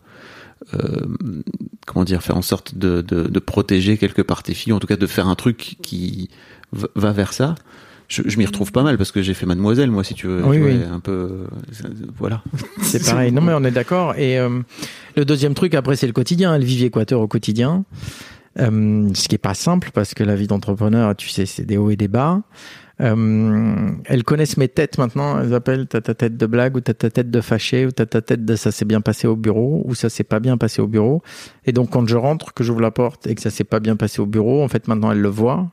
euh, 0.75 1.07
comment 1.87 2.05
dire 2.05 2.23
faire 2.23 2.37
en 2.37 2.43
sorte 2.43 2.77
de, 2.77 3.01
de, 3.01 3.25
de 3.25 3.39
protéger 3.39 3.97
quelque 3.99 4.23
part 4.23 4.43
tes 4.43 4.55
filles, 4.55 4.73
en 4.73 4.79
tout 4.79 4.87
cas 4.87 4.97
de 4.97 5.07
faire 5.07 5.27
un 5.27 5.35
truc 5.35 5.77
qui 5.83 6.31
va 6.73 7.13
vers 7.13 7.33
ça. 7.33 7.55
Je, 8.13 8.21
je 8.27 8.37
m'y 8.37 8.45
retrouve 8.45 8.73
pas 8.73 8.83
mal 8.83 8.99
parce 8.99 9.11
que 9.11 9.23
j'ai 9.23 9.33
fait 9.33 9.47
Mademoiselle, 9.47 9.91
moi, 9.91 10.05
si 10.05 10.13
tu 10.13 10.27
veux. 10.27 10.45
Oui, 10.45 10.57
tu 10.57 10.63
vois, 10.63 10.71
oui. 10.71 10.81
Un 10.93 11.01
peu, 11.01 11.47
voilà. 12.19 12.43
C'est 12.83 13.03
pareil. 13.03 13.33
Non, 13.33 13.41
mais 13.41 13.55
on 13.55 13.65
est 13.65 13.71
d'accord. 13.71 14.15
Et 14.19 14.39
euh, 14.39 14.61
le 15.17 15.25
deuxième 15.25 15.55
truc, 15.55 15.75
après, 15.75 15.97
c'est 15.97 16.07
le 16.07 16.13
quotidien. 16.13 16.55
Elle 16.55 16.65
vit 16.65 16.85
Équateur 16.85 17.23
au 17.23 17.27
quotidien. 17.27 17.87
Euh, 18.61 19.09
ce 19.15 19.29
qui 19.29 19.37
est 19.37 19.39
pas 19.39 19.55
simple 19.55 19.93
parce 19.95 20.13
que 20.13 20.25
la 20.25 20.37
vie 20.37 20.47
d'entrepreneur, 20.47 21.17
tu 21.17 21.31
sais, 21.31 21.47
c'est 21.47 21.65
des 21.65 21.79
hauts 21.79 21.89
et 21.89 21.97
des 21.97 22.09
bas. 22.09 22.43
Euh, 23.01 23.91
elles 24.05 24.25
connaissent 24.25 24.59
mes 24.59 24.69
têtes 24.69 24.99
maintenant. 24.99 25.41
Elles 25.41 25.55
appellent 25.55 25.87
t'as 25.87 26.03
ta 26.03 26.15
tête 26.15 26.37
de 26.37 26.45
blague 26.45 26.77
ou 26.77 26.81
t'as 26.83 26.93
ta 26.93 27.09
tête 27.09 27.31
de 27.31 27.41
fâché 27.41 27.87
ou 27.87 27.93
t'as 27.93 28.05
ta 28.05 28.21
tête 28.21 28.45
de 28.45 28.57
ça 28.57 28.71
s'est 28.73 28.85
bien 28.85 29.01
passé 29.01 29.27
au 29.27 29.37
bureau 29.37 29.81
ou 29.87 29.95
ça 29.95 30.11
s'est 30.11 30.23
pas 30.23 30.39
bien 30.39 30.59
passé 30.59 30.83
au 30.83 30.87
bureau. 30.87 31.23
Et 31.65 31.73
donc 31.73 31.89
quand 31.89 32.07
je 32.07 32.17
rentre, 32.17 32.53
que 32.53 32.63
j'ouvre 32.63 32.83
la 32.83 32.91
porte 32.91 33.27
et 33.27 33.35
que 33.35 33.41
ça 33.41 33.49
s'est 33.49 33.65
pas 33.65 33.81
bien 33.81 33.97
passé 33.97 34.21
au 34.21 34.27
bureau, 34.27 34.63
en 34.63 34.69
fait 34.69 34.87
maintenant 34.87 35.13
elles 35.13 35.23
le 35.23 35.31
voient, 35.31 35.71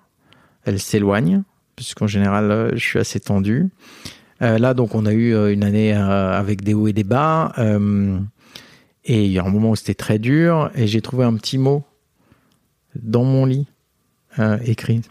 elles 0.64 0.80
s'éloignent 0.80 1.44
puisqu'en 1.80 2.08
général 2.08 2.52
euh, 2.52 2.72
je 2.74 2.84
suis 2.84 3.00
assez 3.00 3.22
tendu. 3.22 3.70
Euh, 4.42 4.58
là 4.58 4.74
donc 4.74 4.96
on 4.96 5.06
a 5.06 5.14
eu 5.14 5.34
euh, 5.34 5.54
une 5.54 5.64
année 5.64 5.94
avec 5.94 6.62
des 6.62 6.74
hauts 6.74 6.90
et 6.90 6.94
des 6.94 7.06
bas 7.06 7.54
et 9.06 9.26
il 9.26 9.32
y 9.32 9.40
a 9.40 9.46
un 9.46 9.50
moment 9.50 9.72
où 9.72 9.76
c'était 9.78 9.94
très 9.94 10.20
dur 10.20 10.70
et 10.76 10.88
j'ai 10.88 11.02
trouvé 11.02 11.24
un 11.24 11.34
petit 11.36 11.58
mot 11.58 11.86
dans 13.02 13.24
mon 13.24 13.46
lit 13.46 13.66
écrit. 14.66 15.02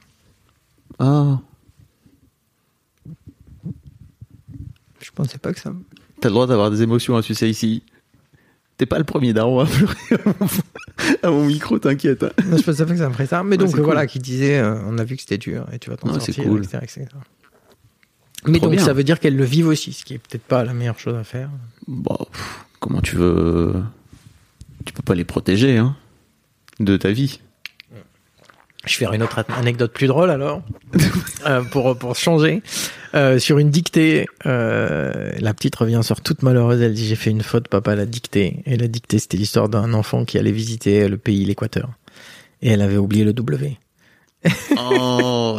Ah, 0.98 1.40
Je 5.00 5.10
pensais 5.14 5.38
pas 5.38 5.52
que 5.54 5.60
ça. 5.60 5.72
t'as 6.20 6.28
le 6.28 6.34
droit 6.34 6.46
d'avoir 6.46 6.70
des 6.70 6.82
émotions 6.82 7.16
à 7.16 7.22
sucer 7.22 7.48
ici. 7.48 7.82
T'es 8.78 8.86
pas 8.86 8.98
le 8.98 9.04
premier 9.04 9.32
daron 9.32 9.58
à 9.60 9.66
pleurer 9.66 9.96
à 11.24 11.30
mon, 11.30 11.44
micro, 11.44 11.78
t'inquiète. 11.78 12.22
hein. 12.22 12.30
Non, 12.46 12.56
je 12.56 12.62
pensais 12.62 12.86
pas 12.86 12.92
que 12.92 12.98
ça 12.98 13.08
me 13.08 13.12
ferait 13.12 13.26
ça. 13.26 13.42
Mais 13.42 13.56
Ouais, 13.56 13.64
donc 13.64 13.72
cool. 13.74 13.80
voilà, 13.82 14.06
qui 14.06 14.18
disait, 14.20 14.58
euh, 14.58 14.76
on 14.86 14.98
a 14.98 15.04
vu 15.04 15.16
que 15.16 15.22
c'était 15.22 15.36
dur 15.38 15.66
et 15.72 15.78
tu 15.80 15.90
vas 15.90 15.96
t'en 15.96 16.08
Ouais, 16.12 16.20
sortir, 16.20 16.44
cool. 16.44 16.60
etc., 16.64 16.78
etc. 16.82 17.06
Mais 18.46 18.58
Trop 18.58 18.68
donc 18.68 18.76
bien. 18.76 18.84
ça 18.84 18.92
veut 18.92 19.02
dire 19.02 19.18
qu'elles 19.18 19.36
le 19.36 19.44
vivent 19.44 19.66
aussi, 19.66 19.92
ce 19.92 20.04
qui 20.04 20.14
est 20.14 20.18
peut-être 20.18 20.44
pas 20.44 20.64
la 20.64 20.72
meilleure 20.72 20.98
chose 21.00 21.16
à 21.16 21.24
faire. 21.24 21.50
Bon, 21.88 22.16
pff, 22.32 22.64
comment 22.78 23.00
tu 23.00 23.16
veux 23.16 23.74
Tu 24.84 24.92
peux 24.92 25.02
pas 25.02 25.16
les 25.16 25.24
protéger, 25.24 25.76
hein 25.76 25.96
de 26.78 26.96
ta 26.96 27.10
vie. 27.10 27.40
Je 28.88 28.94
vais 28.94 28.98
faire 29.04 29.12
une 29.12 29.22
autre 29.22 29.44
anecdote 29.56 29.92
plus 29.92 30.06
drôle 30.06 30.30
alors, 30.30 30.62
euh, 31.46 31.62
pour 31.62 31.96
pour 31.96 32.16
changer. 32.16 32.62
Euh, 33.14 33.38
sur 33.38 33.58
une 33.58 33.70
dictée, 33.70 34.26
euh, 34.46 35.32
la 35.38 35.54
petite 35.54 35.76
revient 35.76 36.00
sur 36.02 36.20
toute 36.20 36.42
malheureuse. 36.42 36.80
Elle 36.80 36.94
dit 36.94 37.06
j'ai 37.06 37.16
fait 37.16 37.30
une 37.30 37.42
faute, 37.42 37.68
papa 37.68 37.94
l'a 37.94 38.06
dictée. 38.06 38.62
Et 38.64 38.76
la 38.76 38.88
dictée 38.88 39.18
c'était 39.18 39.36
l'histoire 39.36 39.68
d'un 39.68 39.92
enfant 39.92 40.24
qui 40.24 40.38
allait 40.38 40.52
visiter 40.52 41.06
le 41.08 41.18
pays, 41.18 41.44
l'Équateur, 41.44 41.90
et 42.62 42.70
elle 42.70 42.82
avait 42.82 42.96
oublié 42.96 43.24
le 43.24 43.32
W. 43.32 43.78
Oh, 44.76 45.58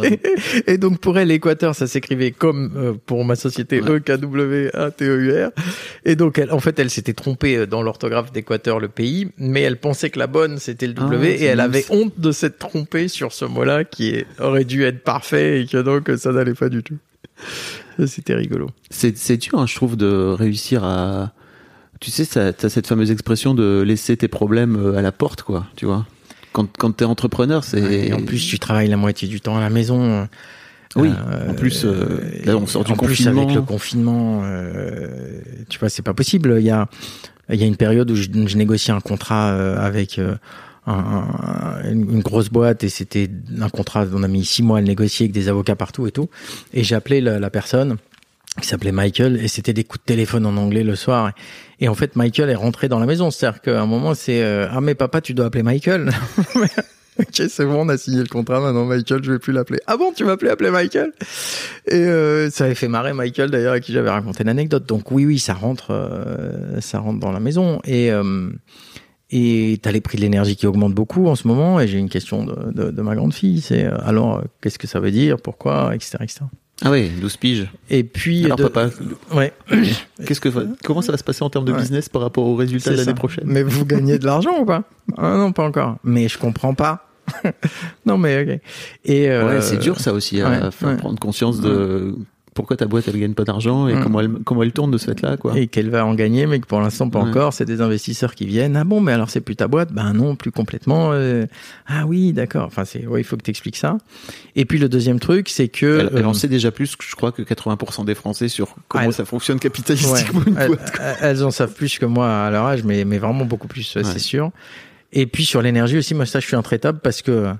Et 0.66 0.78
donc 0.78 0.98
pour 1.00 1.18
elle, 1.18 1.28
l'Équateur, 1.28 1.74
ça 1.74 1.86
s'écrivait 1.86 2.30
comme 2.30 2.72
euh, 2.76 2.92
pour 3.04 3.24
ma 3.24 3.36
société 3.36 3.80
E 3.80 3.98
K 4.00 4.12
W 4.12 4.70
A 4.74 4.90
T 4.90 5.04
E 5.04 5.20
U 5.20 5.44
R. 5.44 5.50
Et 6.04 6.16
donc 6.16 6.38
elle, 6.38 6.50
en 6.50 6.60
fait, 6.60 6.78
elle 6.78 6.88
s'était 6.90 7.12
trompée 7.12 7.56
euh, 7.58 7.66
dans 7.66 7.82
l'orthographe 7.82 8.32
d'Équateur, 8.32 8.80
le 8.80 8.88
pays, 8.88 9.28
mais 9.36 9.60
elle 9.62 9.78
pensait 9.78 10.08
que 10.10 10.18
la 10.18 10.26
bonne 10.26 10.58
c'était 10.58 10.86
le 10.86 10.94
W 10.94 11.28
Ah, 11.30 11.34
et 11.34 11.38
c'est 11.38 11.44
elle 11.44 11.60
avait 11.60 11.84
honte 11.90 12.18
de 12.18 12.32
s'être 12.32 12.58
trompée 12.58 13.08
sur 13.08 13.32
ce 13.32 13.44
mot-là 13.44 13.84
qui 13.84 14.08
est- 14.14 14.26
aurait 14.40 14.64
dû 14.64 14.84
être 14.84 15.04
parfait 15.04 15.60
et 15.62 15.66
que 15.66 15.76
donc 15.78 16.10
ça 16.16 16.32
n'allait 16.32 16.54
pas 16.54 16.68
du 16.70 16.82
tout. 16.82 16.96
C'était 18.06 18.34
rigolo. 18.34 18.68
c'est 18.90 19.36
dur, 19.36 19.58
hein, 19.58 19.66
je 19.66 19.74
trouve, 19.74 19.96
de 19.96 20.06
réussir 20.32 20.84
à. 20.84 21.32
Tu 22.00 22.10
sais, 22.10 22.24
t'as 22.24 22.68
cette 22.70 22.86
fameuse 22.86 23.10
expression 23.10 23.52
de 23.52 23.82
laisser 23.86 24.16
tes 24.16 24.28
problèmes 24.28 24.76
euh, 24.76 24.96
à 24.96 25.02
la 25.02 25.12
porte, 25.12 25.42
quoi. 25.42 25.66
Tu 25.76 25.84
vois. 25.84 26.06
Quand 26.52 26.66
quand 26.78 26.90
t'es 26.92 27.04
entrepreneur, 27.04 27.62
c'est. 27.64 27.80
Et 27.80 28.12
en 28.12 28.22
plus, 28.22 28.44
tu 28.46 28.58
travailles 28.58 28.88
la 28.88 28.96
moitié 28.96 29.28
du 29.28 29.40
temps 29.40 29.56
à 29.56 29.60
la 29.60 29.70
maison. 29.70 30.28
Oui. 30.96 31.08
Euh, 31.08 31.50
en 31.50 31.54
plus, 31.54 31.84
euh, 31.84 32.20
là, 32.44 32.56
on 32.56 32.66
sort 32.66 32.82
du 32.82 32.90
en 32.92 32.96
plus, 32.96 33.28
avec 33.28 33.54
le 33.54 33.62
confinement, 33.62 34.40
euh, 34.42 35.06
tu 35.68 35.78
vois, 35.78 35.88
c'est 35.88 36.02
pas 36.02 36.14
possible. 36.14 36.56
Il 36.58 36.64
y 36.66 36.70
a, 36.70 36.88
il 37.48 37.60
y 37.60 37.62
a 37.62 37.66
une 37.66 37.76
période 37.76 38.10
où 38.10 38.16
je, 38.16 38.24
je 38.46 38.56
négocie 38.56 38.90
un 38.90 39.00
contrat 39.00 39.50
euh, 39.50 39.78
avec 39.78 40.18
euh, 40.18 40.34
un- 40.88 40.92
un- 41.84 41.88
une, 41.88 42.10
une 42.10 42.20
grosse 42.22 42.48
boîte 42.48 42.82
et 42.82 42.88
c'était 42.88 43.30
un 43.60 43.68
contrat. 43.68 44.04
On 44.12 44.24
a 44.24 44.28
mis 44.28 44.44
six 44.44 44.64
mois 44.64 44.78
à 44.78 44.80
le 44.80 44.88
négocier 44.88 45.26
avec 45.26 45.32
des 45.32 45.48
avocats 45.48 45.76
partout 45.76 46.08
et 46.08 46.10
tout. 46.10 46.28
Et 46.74 46.82
j'ai 46.82 46.96
appelé 46.96 47.20
la, 47.20 47.38
la 47.38 47.50
personne 47.50 47.96
qui 48.60 48.66
s'appelait 48.66 48.92
Michael 48.92 49.36
et 49.36 49.48
c'était 49.48 49.72
des 49.72 49.84
coups 49.84 50.02
de 50.02 50.06
téléphone 50.06 50.46
en 50.46 50.56
anglais 50.56 50.82
le 50.82 50.96
soir. 50.96 51.32
Et 51.78 51.88
en 51.88 51.94
fait, 51.94 52.16
Michael 52.16 52.50
est 52.50 52.54
rentré 52.54 52.88
dans 52.88 52.98
la 52.98 53.06
maison. 53.06 53.30
C'est-à-dire 53.30 53.60
qu'à 53.60 53.80
un 53.80 53.86
moment, 53.86 54.14
c'est 54.14 54.42
euh, 54.42 54.68
ah 54.70 54.80
mais 54.80 54.94
papa, 54.94 55.20
tu 55.20 55.34
dois 55.34 55.46
appeler 55.46 55.62
Michael. 55.62 56.10
Ok, 57.18 57.42
c'est 57.50 57.66
bon, 57.66 57.84
on 57.84 57.88
a 57.90 57.98
signé 57.98 58.20
le 58.20 58.28
contrat. 58.28 58.60
Maintenant, 58.60 58.86
Michael, 58.86 59.22
je 59.22 59.32
vais 59.32 59.38
plus 59.38 59.52
l'appeler. 59.52 59.78
Ah 59.86 59.98
bon, 59.98 60.10
tu 60.12 60.24
m'appelais 60.24 60.48
appeler 60.48 60.70
Michael? 60.70 61.12
Et 61.86 61.96
euh, 61.96 62.48
ça 62.48 62.64
avait 62.64 62.74
fait 62.74 62.88
marrer 62.88 63.12
Michael 63.12 63.50
d'ailleurs, 63.50 63.74
à 63.74 63.80
qui 63.80 63.92
j'avais 63.92 64.08
raconté 64.08 64.42
l'anecdote. 64.42 64.86
Donc 64.86 65.10
oui, 65.10 65.26
oui, 65.26 65.38
ça 65.38 65.52
rentre, 65.52 65.88
euh, 65.90 66.80
ça 66.80 66.98
rentre 66.98 67.20
dans 67.20 67.32
la 67.32 67.40
maison. 67.40 67.80
Et 67.84 68.10
euh, 68.10 68.50
et 69.30 69.78
t'as 69.82 69.92
les 69.92 70.00
prix 70.00 70.16
de 70.16 70.22
l'énergie 70.22 70.56
qui 70.56 70.66
augmentent 70.66 70.94
beaucoup 70.94 71.26
en 71.26 71.36
ce 71.36 71.46
moment. 71.46 71.80
Et 71.80 71.88
j'ai 71.88 71.98
une 71.98 72.08
question 72.08 72.44
de, 72.44 72.72
de, 72.72 72.90
de 72.90 73.02
ma 73.02 73.14
grande 73.14 73.32
fille. 73.32 73.60
C'est 73.60 73.84
euh, 73.84 73.96
alors, 74.02 74.38
euh, 74.38 74.42
qu'est-ce 74.60 74.78
que 74.78 74.86
ça 74.86 74.98
veut 74.98 75.12
dire? 75.12 75.36
Pourquoi 75.40 75.94
Etc. 75.94 76.18
etc. 76.20 76.40
Ah 76.82 76.90
oui, 76.90 77.08
12 77.20 77.36
piges. 77.36 77.68
Et 77.90 78.04
puis, 78.04 78.46
Alors 78.46 78.56
de- 78.56 78.62
papa, 78.68 78.90
ouais, 79.34 79.52
qu'est-ce 80.26 80.40
que 80.40 80.48
comment 80.84 81.02
ça 81.02 81.12
va 81.12 81.18
se 81.18 81.24
passer 81.24 81.42
en 81.42 81.50
termes 81.50 81.64
de 81.66 81.72
Ouais. 81.72 81.78
business 81.80 82.08
par 82.08 82.22
rapport 82.22 82.44
aux 82.46 82.56
résultats 82.56 82.90
de 82.92 82.96
l'année 82.96 83.14
prochaine? 83.14 83.44
Mais 83.46 83.62
vous 83.62 83.84
gagnez 83.84 84.18
de 84.18 84.24
l'argent 84.24 84.58
ou 84.60 84.64
pas? 84.64 84.84
Ah, 85.18 85.36
Non, 85.36 85.52
pas 85.52 85.64
encore. 85.64 85.96
Mais 86.04 86.28
je 86.28 86.38
comprends 86.38 86.74
pas. 86.74 87.06
non, 88.06 88.16
mais 88.18 88.42
ok. 88.42 88.60
Et 89.04 89.28
euh, 89.30 89.46
Ouais, 89.46 89.60
c'est 89.60 89.76
dur 89.78 90.00
ça 90.00 90.12
aussi 90.12 90.40
à 90.40 90.48
ouais, 90.50 90.70
faire 90.70 90.88
ouais. 90.90 90.96
prendre 90.96 91.18
conscience 91.18 91.60
de 91.60 92.14
pourquoi 92.60 92.76
ta 92.76 92.86
boîte 92.86 93.08
elle 93.08 93.18
gagne 93.18 93.34
pas 93.34 93.44
d'argent 93.44 93.88
et 93.88 93.94
Mm. 93.94 94.02
comment 94.02 94.20
elle 94.20 94.30
comment 94.44 94.62
elle 94.62 94.72
tourne 94.72 94.90
de 94.90 94.98
ce 94.98 95.06
fait-là 95.06 95.36
quoi. 95.36 95.56
et 95.58 95.66
qu'elle 95.66 95.88
va 95.90 96.04
en 96.04 96.14
gagner, 96.14 96.46
mais 96.46 96.60
que 96.60 96.66
pour 96.66 96.80
l'instant 96.80 97.08
pas 97.08 97.20
Ouais. 97.22 97.30
encore. 97.30 97.52
C'est 97.54 97.64
des 97.64 97.80
investisseurs 97.80 98.34
qui 98.34 98.46
viennent. 98.46 98.76
Ah 98.76 98.84
bon, 98.84 99.00
mais 99.00 99.12
alors 99.12 99.30
c'est 99.30 99.40
plus 99.40 99.56
ta 99.56 99.66
boîte? 99.68 99.92
Ben 99.92 100.12
non, 100.12 100.36
plus 100.36 100.52
complètement. 100.52 101.10
euh, 101.12 101.46
Ah 101.86 102.06
oui, 102.06 102.32
d'accord. 102.32 102.66
Enfin, 102.66 102.84
c'est 102.84 103.06
ouais, 103.06 103.20
il 103.20 103.24
faut 103.24 103.36
que 103.36 103.42
tu 103.42 103.50
expliques 103.50 103.76
ça. 103.76 103.98
Et 104.56 104.64
puis 104.66 104.78
le 104.78 104.88
deuxième 104.88 105.18
truc, 105.20 105.48
c'est 105.48 105.68
que 105.68 106.00
Elle, 106.00 106.18
elle 106.18 106.26
en 106.26 106.30
euh, 106.30 106.34
sait 106.34 106.48
déjà 106.48 106.70
plus, 106.70 106.94
je 107.00 107.14
crois, 107.16 107.32
que 107.32 107.42
80% 107.42 108.04
des 108.04 108.14
Français 108.14 108.48
sur 108.48 108.74
comment 108.88 109.04
elle- 109.04 109.12
ça 109.12 109.24
fonctionne 109.24 109.56
ouais, 109.56 109.60
capitalistiquement 109.60 110.42
une 110.46 110.56
elles, 110.58 110.68
boîte. 110.68 111.00
elles 111.20 111.42
en 111.44 111.50
savent 111.50 111.72
plus 111.74 111.98
que 111.98 112.06
moi 112.06 112.28
à 112.46 112.50
leur 112.50 112.64
âge, 112.66 112.84
mais 112.84 113.04
mais 113.04 113.18
vraiment 113.18 113.44
beaucoup 113.44 113.68
plus, 113.68 113.82
c'est 114.02 114.18
sûr. 114.18 114.50
Et 115.12 115.26
puis 115.26 115.44
sur 115.44 115.62
l'énergie 115.62 115.98
aussi, 115.98 116.14
moi 116.14 116.26
ça, 116.26 116.38
je 116.40 116.46
suis 116.46 116.56
intraitable 116.56 117.00
parce 117.02 117.22
que 117.22 117.52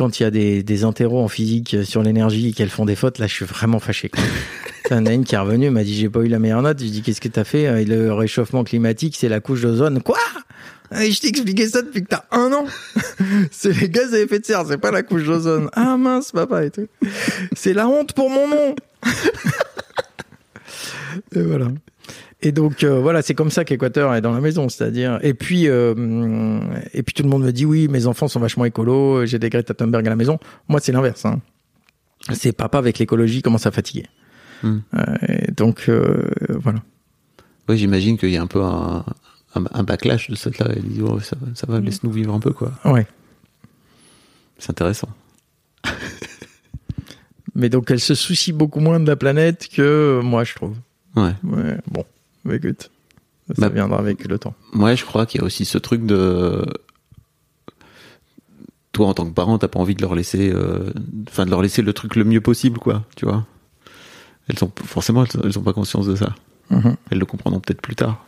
quand 0.00 0.18
il 0.18 0.22
y 0.22 0.26
a 0.26 0.30
des, 0.30 0.62
des 0.62 0.84
interros 0.84 1.22
en 1.22 1.28
physique 1.28 1.76
sur 1.84 2.02
l'énergie 2.02 2.48
et 2.48 2.52
qu'elles 2.54 2.70
font 2.70 2.86
des 2.86 2.96
fautes, 2.96 3.18
là, 3.18 3.26
je 3.26 3.34
suis 3.34 3.44
vraiment 3.44 3.80
fâché. 3.80 4.08
Quoi. 4.08 4.22
T'en 4.88 5.04
as 5.04 5.12
une 5.12 5.24
qui 5.24 5.34
est 5.34 5.38
revenue, 5.38 5.68
m'a 5.68 5.84
dit 5.84 5.94
j'ai 5.94 6.08
pas 6.08 6.20
eu 6.20 6.28
la 6.28 6.38
meilleure 6.38 6.62
note. 6.62 6.80
Je 6.80 6.86
dis 6.86 7.02
qu'est-ce 7.02 7.20
que 7.20 7.28
t'as 7.28 7.44
fait 7.44 7.66
Euh, 7.66 7.84
Le 7.84 8.10
réchauffement 8.14 8.64
climatique, 8.64 9.14
c'est 9.18 9.28
la 9.28 9.40
couche 9.40 9.60
d'ozone. 9.60 10.02
Quoi? 10.02 10.16
Et 10.98 11.12
Je 11.12 11.20
t'ai 11.20 11.28
expliqué 11.28 11.68
ça 11.68 11.82
depuis 11.82 12.02
que 12.02 12.08
t'as 12.08 12.24
un 12.30 12.50
an. 12.50 12.64
c'est 13.50 13.78
les 13.78 13.90
gaz 13.90 14.14
à 14.14 14.20
effet 14.20 14.38
de 14.38 14.46
serre, 14.46 14.64
c'est 14.66 14.78
pas 14.78 14.90
la 14.90 15.02
couche 15.02 15.24
d'ozone. 15.24 15.68
Ah 15.74 15.98
mince, 15.98 16.32
papa 16.32 16.64
et 16.64 16.70
tout. 16.70 16.88
C'est 17.54 17.74
la 17.74 17.86
honte 17.86 18.14
pour 18.14 18.30
mon 18.30 18.48
nom. 18.48 18.74
et 21.36 21.42
voilà. 21.42 21.68
Et 22.42 22.52
donc 22.52 22.84
euh, 22.84 23.00
voilà, 23.00 23.20
c'est 23.22 23.34
comme 23.34 23.50
ça 23.50 23.64
qu'Équateur 23.66 24.14
est 24.14 24.22
dans 24.22 24.32
la 24.32 24.40
maison, 24.40 24.68
c'est-à-dire. 24.70 25.18
Et 25.22 25.34
puis 25.34 25.68
euh, 25.68 26.58
et 26.94 27.02
puis 27.02 27.12
tout 27.14 27.22
le 27.22 27.28
monde 27.28 27.42
me 27.44 27.52
dit 27.52 27.66
oui, 27.66 27.86
mes 27.88 28.06
enfants 28.06 28.28
sont 28.28 28.40
vachement 28.40 28.64
écolos, 28.64 29.26
j'ai 29.26 29.38
des 29.38 29.50
Greta 29.50 29.74
Thunberg 29.74 30.06
à 30.06 30.10
la 30.10 30.16
maison. 30.16 30.38
Moi, 30.68 30.80
c'est 30.80 30.92
l'inverse. 30.92 31.24
Hein. 31.26 31.40
C'est 32.32 32.52
papa 32.52 32.78
avec 32.78 32.98
l'écologie 32.98 33.42
commence 33.42 33.66
à 33.66 33.70
fatiguer. 33.70 34.06
Hmm. 34.62 34.78
Euh, 34.94 35.16
et 35.28 35.52
donc 35.52 35.90
voilà. 36.48 36.80
Oui, 37.68 37.76
j'imagine 37.78 38.16
qu'il 38.18 38.30
y 38.30 38.36
a 38.38 38.42
un 38.42 38.46
peu 38.46 38.62
un, 38.62 39.04
un, 39.54 39.64
un 39.72 39.82
backlash 39.82 40.30
de 40.30 40.34
ça 40.34 40.48
là. 40.58 40.66
Elle 40.74 40.82
dit 40.82 41.02
oh, 41.02 41.20
ça, 41.20 41.36
va- 41.40 41.54
ça 41.54 41.66
va, 41.68 41.78
laisse-nous 41.80 42.10
vivre 42.10 42.32
un 42.34 42.40
peu 42.40 42.52
quoi. 42.52 42.72
Ouais. 42.86 43.06
C'est 44.58 44.70
intéressant. 44.70 45.08
Mais 47.54 47.68
donc 47.68 47.90
elle 47.90 48.00
se 48.00 48.14
soucie 48.14 48.52
beaucoup 48.52 48.80
moins 48.80 49.00
de 49.00 49.06
la 49.06 49.16
planète 49.16 49.68
que 49.68 50.20
moi, 50.22 50.44
je 50.44 50.54
trouve. 50.54 50.76
Ouais. 51.16 51.32
Ouais. 51.42 51.76
Bon, 51.90 52.04
mais 52.44 52.56
écoute, 52.56 52.90
ça 53.48 53.54
Bah, 53.58 53.68
viendra 53.68 53.98
avec 53.98 54.26
le 54.26 54.38
temps. 54.38 54.54
Moi, 54.72 54.94
je 54.94 55.04
crois 55.04 55.26
qu'il 55.26 55.40
y 55.40 55.44
a 55.44 55.46
aussi 55.46 55.64
ce 55.64 55.78
truc 55.78 56.04
de 56.06 56.64
toi 58.92 59.06
en 59.08 59.14
tant 59.14 59.26
que 59.26 59.34
parent, 59.34 59.58
t'as 59.58 59.68
pas 59.68 59.78
envie 59.78 59.94
de 59.94 60.02
leur 60.02 60.14
laisser, 60.14 60.50
euh, 60.52 60.92
enfin 61.28 61.44
de 61.44 61.50
leur 61.50 61.62
laisser 61.62 61.82
le 61.82 61.92
truc 61.92 62.16
le 62.16 62.24
mieux 62.24 62.40
possible, 62.40 62.78
quoi. 62.78 63.04
Tu 63.16 63.24
vois. 63.24 63.46
Elles 64.48 64.58
sont 64.58 64.72
forcément, 64.84 65.24
elles, 65.24 65.40
elles 65.44 65.58
ont 65.58 65.62
pas 65.62 65.72
conscience 65.72 66.06
de 66.06 66.16
ça. 66.16 66.34
Mhm. 66.70 66.96
Elles 67.10 67.18
le 67.18 67.26
comprendront 67.26 67.60
peut-être 67.60 67.80
plus 67.82 67.94
tard. 67.94 68.24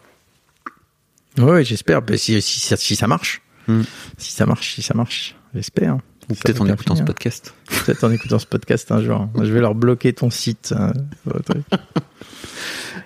Ouais, 1.38 1.64
j'espère. 1.64 2.02
Bah, 2.02 2.16
si, 2.16 2.40
si, 2.42 2.60
ça- 2.60 2.76
si 2.76 2.94
ça 2.96 3.06
marche, 3.08 3.42
Hmm. 3.68 3.82
si 4.18 4.32
ça 4.32 4.44
marche, 4.44 4.74
si 4.74 4.82
ça 4.82 4.92
marche, 4.94 5.36
j'espère. 5.54 5.98
Ou 6.32 6.34
peut-être 6.42 6.60
en 6.62 6.66
écoutant 6.66 6.96
ce 6.96 7.02
podcast. 7.02 7.54
Peut-être 7.84 8.04
en 8.04 8.10
écoutant 8.10 8.38
ce 8.38 8.46
podcast 8.46 8.90
un 8.92 9.02
jour. 9.02 9.28
Je 9.36 9.52
vais 9.52 9.60
leur 9.60 9.74
bloquer 9.74 10.12
ton 10.12 10.30
site. 10.30 10.74
hein. 10.76 10.92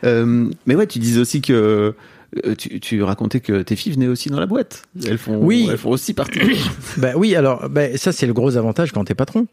Euh, 0.04 0.50
mais 0.66 0.74
ouais, 0.74 0.86
tu 0.86 0.98
disais 0.98 1.18
aussi 1.20 1.40
que 1.40 1.94
euh, 2.44 2.54
tu, 2.56 2.80
tu 2.80 3.02
racontais 3.02 3.40
que 3.40 3.62
tes 3.62 3.76
filles 3.76 3.92
venaient 3.92 4.08
aussi 4.08 4.28
dans 4.28 4.40
la 4.40 4.46
boîte. 4.46 4.82
Elles 5.06 5.16
font, 5.16 5.38
Oui. 5.42 5.68
elles 5.70 5.78
font 5.78 5.90
aussi 5.90 6.12
partie. 6.12 6.40
bah 6.98 7.12
oui, 7.16 7.34
alors 7.34 7.68
bah, 7.70 7.96
ça 7.96 8.12
c'est 8.12 8.26
le 8.26 8.32
gros 8.34 8.56
avantage 8.56 8.92
quand 8.92 9.04
t'es 9.04 9.14
patron, 9.14 9.46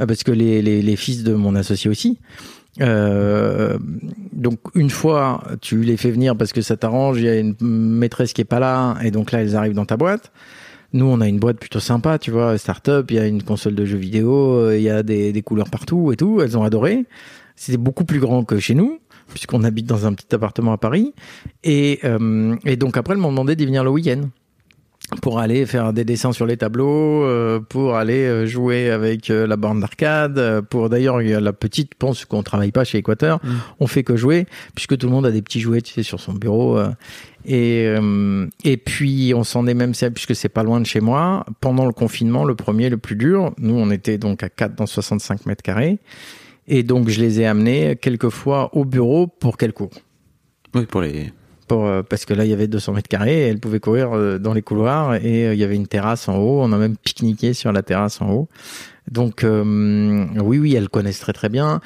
Euh, 0.00 0.06
parce 0.06 0.22
que 0.24 0.32
les, 0.32 0.60
les, 0.62 0.82
les 0.82 0.96
fils 0.96 1.22
de 1.22 1.34
mon 1.34 1.54
associé 1.54 1.88
aussi. 1.90 2.18
Euh, 2.80 3.78
donc 4.32 4.58
une 4.74 4.90
fois 4.90 5.42
tu 5.62 5.80
les 5.82 5.96
fais 5.96 6.10
venir 6.10 6.36
parce 6.36 6.52
que 6.52 6.60
ça 6.62 6.76
t'arrange, 6.76 7.18
il 7.18 7.24
y 7.24 7.28
a 7.28 7.38
une 7.38 7.54
maîtresse 7.60 8.32
qui 8.34 8.42
est 8.42 8.44
pas 8.44 8.60
là 8.60 8.96
et 9.02 9.10
donc 9.10 9.32
là 9.32 9.40
elles 9.40 9.54
arrivent 9.56 9.74
dans 9.74 9.86
ta 9.86 9.96
boîte. 9.96 10.30
Nous 10.96 11.06
on 11.06 11.20
a 11.20 11.28
une 11.28 11.38
boîte 11.38 11.58
plutôt 11.58 11.78
sympa, 11.78 12.18
tu 12.18 12.30
vois, 12.30 12.56
start-up, 12.56 13.10
il 13.10 13.16
y 13.16 13.18
a 13.18 13.26
une 13.26 13.42
console 13.42 13.74
de 13.74 13.84
jeux 13.84 13.98
vidéo, 13.98 14.54
euh, 14.54 14.76
il 14.78 14.82
y 14.82 14.88
a 14.88 15.02
des, 15.02 15.30
des 15.30 15.42
couleurs 15.42 15.68
partout 15.68 16.10
et 16.10 16.16
tout. 16.16 16.40
Elles 16.40 16.56
ont 16.56 16.62
adoré. 16.62 17.04
C'était 17.54 17.76
beaucoup 17.76 18.04
plus 18.04 18.18
grand 18.18 18.44
que 18.44 18.58
chez 18.58 18.74
nous 18.74 18.98
puisqu'on 19.28 19.64
habite 19.64 19.86
dans 19.86 20.06
un 20.06 20.14
petit 20.14 20.34
appartement 20.34 20.72
à 20.72 20.78
Paris 20.78 21.12
et, 21.64 21.98
euh, 22.04 22.54
et 22.64 22.76
donc 22.76 22.96
après 22.96 23.14
elles 23.14 23.20
m'ont 23.20 23.30
demandé 23.30 23.56
d'y 23.56 23.66
venir 23.66 23.82
le 23.84 23.90
week-end 23.90 24.28
pour 25.22 25.38
aller 25.38 25.66
faire 25.66 25.92
des 25.92 26.04
dessins 26.04 26.32
sur 26.32 26.46
les 26.46 26.56
tableaux, 26.56 27.22
euh, 27.24 27.60
pour 27.60 27.94
aller 27.94 28.26
euh, 28.26 28.46
jouer 28.46 28.90
avec 28.90 29.30
euh, 29.30 29.46
la 29.46 29.56
borne 29.56 29.78
d'arcade, 29.80 30.62
pour 30.68 30.88
d'ailleurs 30.90 31.20
la 31.20 31.52
petite 31.52 31.94
pense 31.94 32.24
qu'on 32.24 32.42
travaille 32.42 32.72
pas 32.72 32.84
chez 32.84 32.98
Équateur, 32.98 33.38
Mm. 33.44 33.48
on 33.80 33.86
fait 33.86 34.02
que 34.02 34.16
jouer 34.16 34.46
puisque 34.74 34.98
tout 34.98 35.06
le 35.06 35.12
monde 35.12 35.26
a 35.26 35.30
des 35.30 35.42
petits 35.42 35.60
jouets 35.60 35.80
tu 35.80 35.92
sais 35.92 36.02
sur 36.02 36.20
son 36.20 36.32
bureau 36.32 36.78
euh, 36.78 36.88
et 37.44 37.94
et 38.64 38.76
puis 38.76 39.32
on 39.36 39.44
s'en 39.44 39.66
est 39.66 39.74
même 39.74 39.92
puisque 39.92 40.34
c'est 40.34 40.48
pas 40.48 40.64
loin 40.64 40.80
de 40.80 40.86
chez 40.86 41.00
moi 41.00 41.46
pendant 41.60 41.86
le 41.86 41.92
confinement 41.92 42.44
le 42.44 42.54
premier 42.56 42.88
le 42.90 42.96
plus 42.96 43.16
dur, 43.16 43.52
nous 43.58 43.74
on 43.74 43.90
était 43.90 44.18
donc 44.18 44.42
à 44.42 44.48
4 44.48 44.74
dans 44.74 44.86
65 44.86 45.46
mètres 45.46 45.62
carrés 45.62 45.98
et 46.66 46.82
donc 46.82 47.08
je 47.08 47.20
les 47.20 47.40
ai 47.40 47.46
amenés 47.46 47.96
quelques 47.96 48.30
fois 48.30 48.70
au 48.74 48.84
bureau 48.84 49.28
pour 49.28 49.56
qu'elles 49.56 49.72
courent 49.72 50.00
oui, 50.74 50.84
pour 50.84 51.00
les. 51.00 51.32
Euh, 51.72 52.02
parce 52.02 52.24
que 52.24 52.34
là 52.34 52.44
il 52.44 52.50
y 52.50 52.52
avait 52.52 52.68
200 52.68 52.92
mètres 52.92 53.08
carrés 53.08 53.48
elle 53.48 53.58
pouvait 53.58 53.80
courir 53.80 54.12
euh, 54.12 54.38
dans 54.38 54.54
les 54.54 54.62
couloirs 54.62 55.16
et 55.16 55.46
euh, 55.46 55.54
il 55.54 55.58
y 55.58 55.64
avait 55.64 55.74
une 55.74 55.86
terrasse 55.86 56.28
en 56.28 56.36
haut 56.36 56.60
on 56.62 56.72
a 56.72 56.78
même 56.78 56.96
pique-niqué 56.96 57.54
sur 57.54 57.72
la 57.72 57.82
terrasse 57.82 58.20
en 58.20 58.30
haut 58.30 58.48
donc 59.10 59.44
oui 59.44 60.58
oui 60.58 60.74
elles 60.74 60.88
connaissent 60.88 61.20
très 61.20 61.32
très 61.32 61.48
bien 61.48 61.80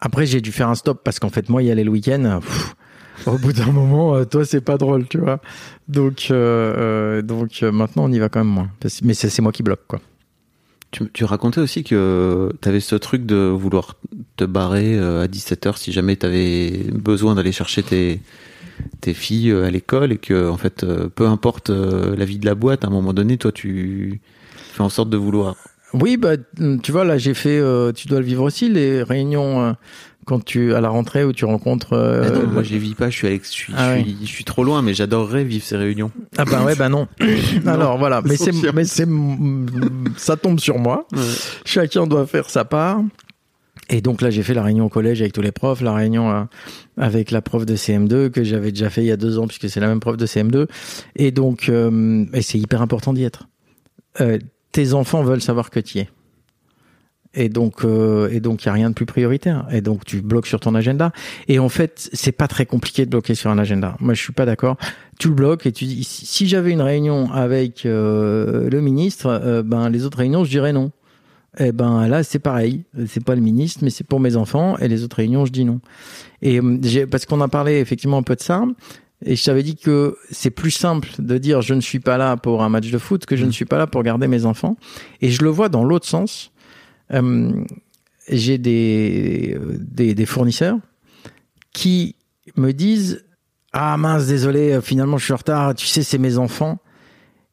après 0.00 0.26
j'ai 0.26 0.40
dû 0.40 0.52
faire 0.52 0.68
un 0.68 0.74
stop 0.74 1.02
parce 1.04 1.18
qu'en 1.20 1.30
fait 1.30 1.48
moi 1.48 1.62
y 1.62 1.70
aller 1.70 1.84
le 1.84 1.90
week-end 1.90 2.40
au 3.26 3.38
bout 3.38 3.52
d'un 3.52 3.70
moment, 3.70 4.24
toi, 4.24 4.44
c'est 4.44 4.62
pas 4.62 4.78
drôle, 4.78 5.06
tu 5.06 5.18
vois. 5.18 5.38
Donc, 5.86 6.32
donc 6.32 7.62
maintenant, 7.62 8.04
on 8.04 8.10
y 8.10 8.18
va 8.18 8.28
quand 8.28 8.40
même 8.40 8.52
moins. 8.52 8.70
Mais 9.04 9.14
c'est 9.14 9.42
moi 9.42 9.52
qui 9.52 9.62
bloque, 9.62 9.86
quoi. 9.86 10.00
Tu, 10.90 11.08
tu 11.12 11.24
racontais 11.24 11.60
aussi 11.60 11.84
que 11.84 12.52
tu 12.60 12.68
avais 12.68 12.80
ce 12.80 12.96
truc 12.96 13.24
de 13.26 13.36
vouloir 13.36 13.96
te 14.36 14.44
barrer 14.44 14.98
à 14.98 15.26
17h 15.28 15.76
si 15.76 15.92
jamais 15.92 16.16
tu 16.16 16.26
avais 16.26 16.84
besoin 16.92 17.36
d'aller 17.36 17.52
chercher 17.52 17.84
tes, 17.84 18.20
tes 19.00 19.14
filles 19.14 19.50
euh, 19.50 19.66
à 19.66 19.70
l'école 19.70 20.12
et 20.12 20.18
que, 20.18 20.48
en 20.48 20.56
fait, 20.56 20.84
euh, 20.84 21.08
peu 21.14 21.26
importe 21.26 21.70
euh, 21.70 22.14
la 22.16 22.24
vie 22.24 22.38
de 22.38 22.46
la 22.46 22.54
boîte, 22.54 22.84
à 22.84 22.88
un 22.88 22.90
moment 22.90 23.12
donné, 23.12 23.36
toi, 23.38 23.52
tu 23.52 24.20
fais 24.72 24.82
en 24.82 24.88
sorte 24.88 25.10
de 25.10 25.16
vouloir. 25.16 25.56
Oui, 25.94 26.16
bah, 26.16 26.36
tu 26.82 26.90
vois, 26.92 27.04
là, 27.04 27.18
j'ai 27.18 27.34
fait, 27.34 27.58
euh, 27.58 27.92
tu 27.92 28.08
dois 28.08 28.20
le 28.20 28.24
vivre 28.24 28.42
aussi, 28.44 28.68
les 28.70 29.02
réunions 29.02 29.60
euh, 29.60 29.72
quand 30.24 30.42
tu, 30.42 30.72
à 30.74 30.80
la 30.80 30.88
rentrée 30.88 31.22
où 31.24 31.32
tu 31.34 31.44
rencontres. 31.44 31.92
euh, 31.92 32.44
non, 32.46 32.50
moi, 32.52 32.62
j'y 32.62 32.78
vis 32.78 32.94
pas, 32.94 33.10
je 33.10 33.16
suis, 33.16 33.26
avec, 33.26 33.44
je, 33.44 33.50
suis, 33.50 33.74
Ah 33.76 33.98
je, 33.98 34.02
suis, 34.02 34.16
je 34.22 34.26
suis 34.26 34.44
trop 34.44 34.64
loin, 34.64 34.80
mais 34.80 34.94
j'adorerais 34.94 35.44
vivre 35.44 35.64
ces 35.64 35.76
réunions. 35.76 36.10
Ah 36.38 36.46
bah 36.46 36.64
ouais, 36.64 36.76
bah 36.76 36.88
non. 36.88 37.08
Alors 37.66 37.98
voilà, 37.98 38.22
mais 38.24 38.36
c'est, 38.36 38.52
mais 38.72 38.84
c'est, 38.84 39.06
ça 40.16 40.36
tombe 40.36 40.60
sur 40.60 40.78
moi. 40.78 41.06
Chacun 41.66 42.06
doit 42.06 42.26
faire 42.26 42.48
sa 42.48 42.64
part. 42.64 43.02
Et 43.88 44.00
donc 44.00 44.22
là, 44.22 44.30
j'ai 44.30 44.42
fait 44.42 44.54
la 44.54 44.62
réunion 44.62 44.86
au 44.86 44.88
collège 44.88 45.20
avec 45.20 45.32
tous 45.32 45.42
les 45.42 45.52
profs, 45.52 45.80
la 45.80 45.94
réunion 45.94 46.30
euh, 46.30 46.44
avec 46.96 47.30
la 47.30 47.42
prof 47.42 47.66
de 47.66 47.76
CM2 47.76 48.30
que 48.30 48.44
j'avais 48.44 48.70
déjà 48.70 48.90
fait 48.90 49.02
il 49.02 49.08
y 49.08 49.12
a 49.12 49.16
deux 49.16 49.38
ans 49.38 49.46
puisque 49.46 49.68
c'est 49.68 49.80
la 49.80 49.88
même 49.88 50.00
prof 50.00 50.16
de 50.16 50.26
CM2. 50.26 50.66
Et 51.16 51.30
donc, 51.30 51.68
euh, 51.68 52.24
et 52.32 52.42
c'est 52.42 52.58
hyper 52.58 52.80
important 52.80 53.12
d'y 53.12 53.24
être. 53.24 53.48
Euh, 54.20 54.38
tes 54.70 54.94
enfants 54.94 55.22
veulent 55.22 55.42
savoir 55.42 55.70
que 55.70 55.80
tu 55.80 55.98
y 55.98 56.00
es. 56.02 56.08
Et 57.34 57.48
donc, 57.48 57.84
euh, 57.84 58.28
et 58.30 58.40
donc, 58.40 58.62
il 58.62 58.66
y 58.66 58.68
a 58.68 58.72
rien 58.72 58.90
de 58.90 58.94
plus 58.94 59.06
prioritaire. 59.06 59.66
Et 59.70 59.80
donc, 59.80 60.04
tu 60.04 60.20
bloques 60.20 60.46
sur 60.46 60.60
ton 60.60 60.74
agenda. 60.74 61.12
Et 61.48 61.58
en 61.58 61.68
fait, 61.68 62.10
c'est 62.12 62.32
pas 62.32 62.48
très 62.48 62.66
compliqué 62.66 63.06
de 63.06 63.10
bloquer 63.10 63.34
sur 63.34 63.50
un 63.50 63.58
agenda. 63.58 63.96
Moi, 64.00 64.14
je 64.14 64.22
suis 64.22 64.32
pas 64.32 64.44
d'accord. 64.44 64.76
Tu 65.18 65.28
le 65.28 65.34
bloques 65.34 65.66
et 65.66 65.72
tu 65.72 65.84
dis 65.84 66.04
si 66.04 66.46
j'avais 66.46 66.72
une 66.72 66.82
réunion 66.82 67.32
avec 67.32 67.86
euh, 67.86 68.68
le 68.68 68.80
ministre, 68.80 69.26
euh, 69.26 69.62
ben 69.62 69.88
les 69.88 70.04
autres 70.04 70.18
réunions, 70.18 70.44
je 70.44 70.50
dirais 70.50 70.72
non. 70.72 70.90
Eh 71.58 71.72
ben 71.72 72.08
là, 72.08 72.22
c'est 72.22 72.38
pareil. 72.38 72.84
C'est 73.06 73.22
pas 73.24 73.34
le 73.34 73.42
ministre, 73.42 73.80
mais 73.82 73.90
c'est 73.90 74.06
pour 74.06 74.20
mes 74.20 74.36
enfants. 74.36 74.78
Et 74.78 74.88
les 74.88 75.04
autres 75.04 75.16
réunions, 75.16 75.44
je 75.44 75.52
dis 75.52 75.64
non. 75.64 75.80
Et 76.40 76.60
j'ai 76.82 77.06
parce 77.06 77.26
qu'on 77.26 77.40
a 77.40 77.48
parlé 77.48 77.78
effectivement 77.78 78.18
un 78.18 78.22
peu 78.22 78.36
de 78.36 78.40
ça. 78.40 78.64
Et 79.24 79.36
je 79.36 79.44
t'avais 79.44 79.62
dit 79.62 79.76
que 79.76 80.16
c'est 80.30 80.50
plus 80.50 80.70
simple 80.70 81.08
de 81.18 81.38
dire 81.38 81.60
je 81.60 81.74
ne 81.74 81.80
suis 81.80 82.00
pas 82.00 82.16
là 82.16 82.36
pour 82.36 82.62
un 82.62 82.68
match 82.68 82.90
de 82.90 82.98
foot 82.98 83.26
que 83.26 83.36
je 83.36 83.44
ne 83.44 83.52
suis 83.52 83.66
pas 83.66 83.78
là 83.78 83.86
pour 83.86 84.02
garder 84.02 84.28
mes 84.28 84.46
enfants. 84.46 84.76
Et 85.20 85.30
je 85.30 85.44
le 85.44 85.50
vois 85.50 85.68
dans 85.68 85.84
l'autre 85.84 86.06
sens. 86.06 86.52
Euh, 87.12 87.52
j'ai 88.28 88.58
des, 88.58 89.58
des 89.78 90.14
des 90.14 90.26
fournisseurs 90.26 90.78
qui 91.72 92.16
me 92.56 92.72
disent 92.72 93.24
ah 93.72 93.96
mince 93.96 94.26
désolé 94.26 94.80
finalement 94.80 95.18
je 95.18 95.24
suis 95.24 95.32
en 95.32 95.36
retard 95.36 95.74
tu 95.74 95.86
sais 95.86 96.02
c'est 96.02 96.18
mes 96.18 96.38
enfants 96.38 96.78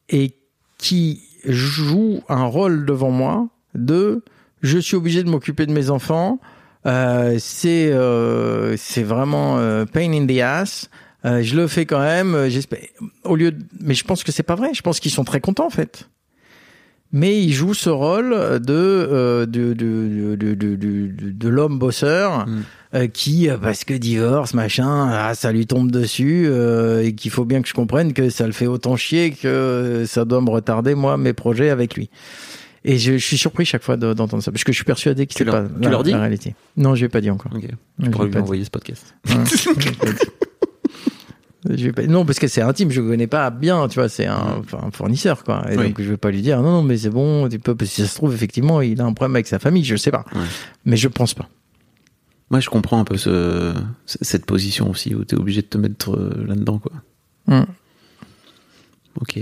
et 0.09 0.35
qui 0.77 1.21
jouent 1.45 2.21
un 2.29 2.45
rôle 2.45 2.85
devant 2.85 3.11
moi 3.11 3.49
de 3.75 4.23
je 4.61 4.77
suis 4.77 4.95
obligé 4.95 5.23
de 5.23 5.29
m'occuper 5.29 5.65
de 5.65 5.71
mes 5.73 5.89
enfants. 5.89 6.39
Euh, 6.85 7.35
c'est 7.39 7.91
euh, 7.91 8.75
c'est 8.77 9.03
vraiment 9.03 9.57
euh, 9.59 9.85
pain 9.85 10.11
in 10.13 10.25
the 10.25 10.39
ass. 10.39 10.89
Euh, 11.25 11.41
je 11.43 11.55
le 11.57 11.67
fais 11.67 11.85
quand 11.85 11.99
même 11.99 12.33
euh, 12.35 12.49
j'espère 12.49 12.79
au 13.25 13.35
lieu 13.35 13.51
de... 13.51 13.61
mais 13.81 13.93
je 13.93 14.03
pense 14.05 14.23
que 14.23 14.31
c'est 14.31 14.43
pas 14.43 14.55
vrai. 14.55 14.69
Je 14.73 14.81
pense 14.81 14.99
qu'ils 15.01 15.11
sont 15.11 15.25
très 15.25 15.41
contents 15.41 15.65
en 15.67 15.69
fait. 15.69 16.09
Mais 17.11 17.41
ils 17.41 17.53
jouent 17.53 17.73
ce 17.73 17.89
rôle 17.89 18.29
de 18.29 18.63
euh, 18.69 19.45
de 19.45 19.73
de 19.73 20.35
de, 20.35 20.53
de, 20.53 20.75
de, 20.75 20.75
de- 20.75 21.31
de 21.31 21.49
l'homme 21.49 21.79
bosseur 21.79 22.45
Mm. 22.47 22.61
euh, 22.95 23.07
qui 23.07 23.49
parce 23.61 23.83
que 23.83 23.93
divorce 23.95 24.53
machin 24.53 25.09
ah, 25.11 25.33
ça 25.35 25.51
lui 25.51 25.65
tombe 25.65 25.89
dessus 25.91 26.45
euh, 26.47 27.03
et 27.03 27.13
qu'il 27.15 27.31
faut 27.31 27.45
bien 27.45 27.61
que 27.61 27.67
je 27.67 27.73
comprenne 27.73 28.13
que 28.13 28.29
ça 28.29 28.45
le 28.45 28.51
fait 28.53 28.67
autant 28.67 28.95
chier 28.95 29.31
que 29.31 30.03
ça 30.07 30.23
doit 30.23 30.41
me 30.41 30.49
retarder 30.51 30.95
moi 30.95 31.17
mes 31.17 31.33
projets 31.33 31.69
avec 31.71 31.95
lui 31.95 32.09
et 32.85 32.97
je, 32.97 33.13
je 33.13 33.25
suis 33.25 33.37
surpris 33.37 33.65
chaque 33.65 33.83
fois 33.83 33.97
de- 33.97 34.13
d'entendre 34.13 34.41
ça 34.43 34.51
parce 34.51 34.63
que 34.63 34.71
je 34.71 34.75
suis 34.77 34.85
persuadé 34.85 35.27
que 35.27 35.33
c'est 35.33 35.45
pas 35.45 35.63
tu 35.63 35.81
la, 35.83 35.89
leur 35.89 36.03
dis 36.03 36.11
la 36.11 36.19
réalité 36.21 36.55
non 36.77 36.95
je 36.95 37.01
vais 37.05 37.09
pas 37.09 37.21
dit 37.21 37.29
encore 37.29 37.51
Ok. 37.55 37.63
Ouais, 37.63 37.69
Tu 37.99 38.05
je 38.05 38.09
pourrais 38.11 38.27
lui 38.29 38.37
envoyer 38.37 38.63
ce 38.63 38.69
podcast. 38.69 39.13
Ouais, 41.65 41.75
je 41.77 41.83
vais 41.85 41.91
pas 41.91 42.03
Non, 42.07 42.25
parce 42.25 42.39
que 42.39 42.47
c'est 42.47 42.61
intime, 42.61 42.89
je 42.89 43.01
connais 43.01 43.27
pas 43.27 43.49
bien, 43.49 43.87
tu 43.89 43.95
vois, 43.99 44.07
c'est 44.07 44.25
un, 44.25 44.59
enfin, 44.59 44.79
un 44.81 44.91
fournisseur, 44.91 45.43
quoi. 45.43 45.65
Et 45.69 45.75
Oui. 45.77 45.87
donc, 45.87 46.01
je 46.01 46.09
vais 46.09 46.15
pas 46.17 46.31
lui 46.31 46.41
dire, 46.41 46.61
non, 46.61 46.71
non, 46.71 46.83
mais 46.83 46.97
c'est 46.97 47.09
bon, 47.09 47.49
tu 47.49 47.59
peux, 47.59 47.75
parce 47.75 47.89
que 47.89 47.95
si 47.95 48.01
ça 48.01 48.07
se 48.07 48.15
trouve, 48.15 48.33
effectivement, 48.33 48.79
il 48.79 49.01
a 49.01 49.05
un 49.05 49.11
problème 49.13 49.35
avec 49.35 49.47
sa 49.47 49.59
famille, 49.59 49.83
je 49.83 49.97
sais 49.97 50.09
pas. 50.11 50.23
Ouais. 50.33 50.41
Mais 50.85 50.95
je 50.95 51.09
pense 51.09 51.33
pas. 51.33 51.49
Moi, 52.49 52.61
je 52.61 52.69
comprends 52.69 52.99
un 52.99 53.03
peu 53.03 53.17
ce, 53.17 53.73
cette 54.05 54.45
position 54.45 54.89
aussi 54.89 55.13
où 55.13 55.25
tu 55.25 55.35
es 55.35 55.37
obligé 55.37 55.61
de 55.61 55.67
te 55.67 55.77
mettre 55.77 56.11
euh, 56.15 56.45
là-dedans, 56.47 56.79
quoi. 56.79 56.93
Hum. 57.49 57.65
Ok. 59.19 59.39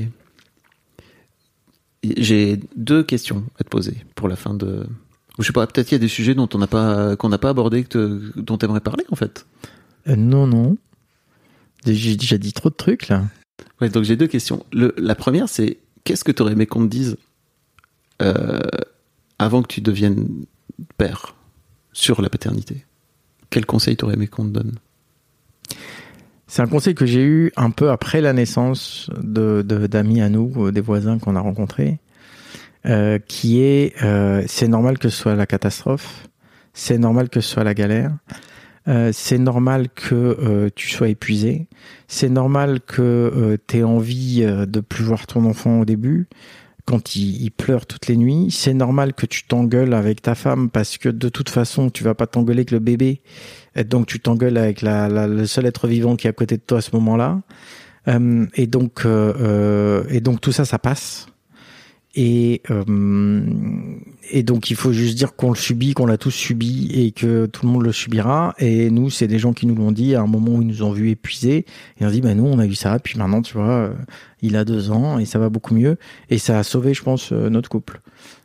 J'ai 2.04 2.60
deux 2.76 3.04
questions 3.04 3.44
à 3.60 3.64
te 3.64 3.70
poser 3.70 4.06
pour 4.16 4.28
la 4.28 4.36
fin 4.36 4.54
de. 4.54 4.86
Ou 5.38 5.42
je 5.44 5.48
sais 5.48 5.54
pas, 5.54 5.66
peut-être 5.68 5.88
qu'il 5.88 5.96
y 5.96 6.00
a 6.00 6.00
des 6.02 6.08
sujets 6.08 6.36
dont 6.36 6.50
on 6.54 6.58
n'a 6.58 6.68
pas 6.68 7.16
qu'on 7.16 7.30
n'a 7.30 7.38
pas 7.38 7.50
abordé 7.50 7.84
que 7.84 7.90
te- 7.90 8.40
dont 8.40 8.58
t'aimerais 8.58 8.80
parler 8.82 9.04
en 9.12 9.16
fait. 9.16 9.46
Euh, 10.08 10.16
non, 10.16 10.48
non. 10.48 10.78
J'ai 11.86 12.16
déjà 12.16 12.38
dit 12.38 12.54
trop 12.54 12.70
de 12.70 12.76
trucs, 12.76 13.08
là. 13.08 13.26
Ouais, 13.82 13.90
donc 13.90 14.04
j'ai 14.04 14.16
deux 14.16 14.28
questions. 14.28 14.66
Le, 14.74 14.94
la 14.98 15.16
première, 15.16 15.48
c'est 15.50 15.78
qu'est-ce 16.04 16.24
que 16.24 16.32
t'aurais 16.32 16.54
aimé 16.54 16.66
qu'on 16.66 16.82
te 16.84 16.90
dise 16.90 17.18
euh, 18.22 18.60
avant 19.40 19.62
que 19.62 19.68
tu 19.68 19.82
deviennes 19.82 20.46
père 20.98 21.36
sur 21.94 22.22
la 22.22 22.30
paternité? 22.30 22.86
Quel 23.50 23.66
conseil 23.66 23.96
t'aurais 23.96 24.16
aimé 24.16 24.28
qu'on 24.28 24.46
te 24.46 24.50
donne? 24.50 24.74
C'est 26.48 26.62
un 26.62 26.68
conseil 26.68 26.96
que 26.96 27.06
j'ai 27.06 27.24
eu 27.24 27.52
un 27.58 27.72
peu 27.72 27.92
après 27.92 28.22
la 28.22 28.32
naissance 28.32 29.10
de 29.22 29.62
d'amis 29.62 30.22
à 30.22 30.30
nous, 30.30 30.54
euh, 30.58 30.72
des 30.72 30.80
voisins 30.80 31.20
qu'on 31.20 31.36
a 31.36 31.42
rencontrés, 31.42 32.00
euh, 32.86 33.20
qui 33.20 33.62
est 33.62 33.94
euh, 34.02 34.44
c'est 34.48 34.70
normal 34.70 34.98
que 34.98 35.10
ce 35.10 35.18
soit 35.18 35.36
la 35.36 35.46
catastrophe, 35.46 36.30
c'est 36.74 36.98
normal 36.98 37.28
que 37.28 37.42
ce 37.42 37.50
soit 37.50 37.66
la 37.66 37.74
galère, 37.74 38.12
c'est 39.12 39.38
normal 39.38 39.90
que 39.90 40.70
tu 40.74 40.88
sois 40.88 41.10
épuisé, 41.10 41.68
c'est 42.08 42.30
normal 42.30 42.80
que 42.80 43.58
tu 43.68 43.78
aies 43.80 43.84
envie 43.84 44.46
de 44.46 44.80
plus 44.80 45.04
voir 45.04 45.28
ton 45.28 45.44
enfant 45.44 45.82
au 45.82 45.86
début, 45.86 46.30
quand 46.88 47.18
il, 47.18 47.52
pleure 47.52 47.86
toutes 47.86 48.08
les 48.08 48.16
nuits, 48.16 48.48
c'est 48.50 48.74
normal 48.74 49.14
que 49.14 49.26
tu 49.26 49.44
t'engueules 49.44 49.94
avec 49.94 50.22
ta 50.22 50.36
femme 50.36 50.70
parce 50.70 50.98
que 50.98 51.10
de 51.10 51.28
toute 51.28 51.50
façon 51.50 51.90
tu 51.90 52.06
vas 52.06 52.16
pas 52.16 52.28
t'engueuler 52.28 52.60
avec 52.60 52.72
le 52.72 52.80
bébé, 52.80 53.22
et 53.76 53.84
donc 53.84 54.08
tu 54.08 54.22
t'engueules 54.22 54.58
avec 54.58 54.82
le 54.82 55.46
seul 55.46 55.66
être 55.66 55.88
vivant 55.88 56.16
qui 56.16 56.28
est 56.28 56.30
à 56.30 56.34
côté 56.34 56.56
de 56.56 56.62
toi 56.66 56.78
à 56.78 56.82
ce 56.82 56.92
moment-là. 56.96 57.42
Euh, 58.08 58.46
et 58.56 58.68
donc 58.68 59.06
euh, 59.06 59.34
euh, 59.38 60.04
et 60.10 60.22
donc 60.22 60.40
tout 60.40 60.54
ça 60.54 60.64
ça 60.64 60.80
passe. 60.80 61.28
Et 62.16 62.64
et 64.30 64.44
donc 64.44 64.70
il 64.70 64.76
faut 64.76 64.92
juste 64.92 65.18
dire 65.18 65.36
qu'on 65.36 65.50
le 65.50 65.56
subit, 65.56 65.94
qu'on 65.94 66.06
l'a 66.06 66.18
tous 66.18 66.32
subi 66.32 66.90
et 66.94 67.12
que 67.12 67.46
tout 67.46 67.66
le 67.66 67.72
monde 67.72 67.84
le 67.84 67.92
subira. 67.92 68.54
Et 68.60 68.90
nous 68.90 69.10
c'est 69.10 69.28
des 69.28 69.40
gens 69.40 69.54
qui 69.54 69.66
nous 69.66 69.76
l'ont 69.76 69.92
dit 69.92 70.16
à 70.16 70.22
un 70.22 70.28
moment 70.28 70.54
où 70.54 70.62
ils 70.62 70.68
nous 70.68 70.84
ont 70.84 70.92
vu 70.92 71.10
épuisés 71.10 71.66
et 72.00 72.06
on 72.06 72.10
dit 72.10 72.22
bah 72.22 72.34
nous 72.34 72.46
on 72.46 72.60
a 72.60 72.66
eu 72.66 72.76
ça 72.76 73.00
puis 73.00 73.18
maintenant 73.18 73.42
tu 73.42 73.54
vois 73.54 73.70
euh, 73.70 73.94
il 74.42 74.56
a 74.56 74.66
deux 74.66 74.92
ans 74.92 75.20
et 75.20 75.26
ça 75.26 75.40
va 75.40 75.50
beaucoup 75.50 75.74
mieux 75.74 75.98
et 76.30 76.38
ça 76.38 76.60
a 76.60 76.64
sauvé 76.64 76.94
je 76.94 77.04
pense 77.04 77.32
euh, 77.32 77.50
notre 77.50 77.70
couple. 77.70 78.02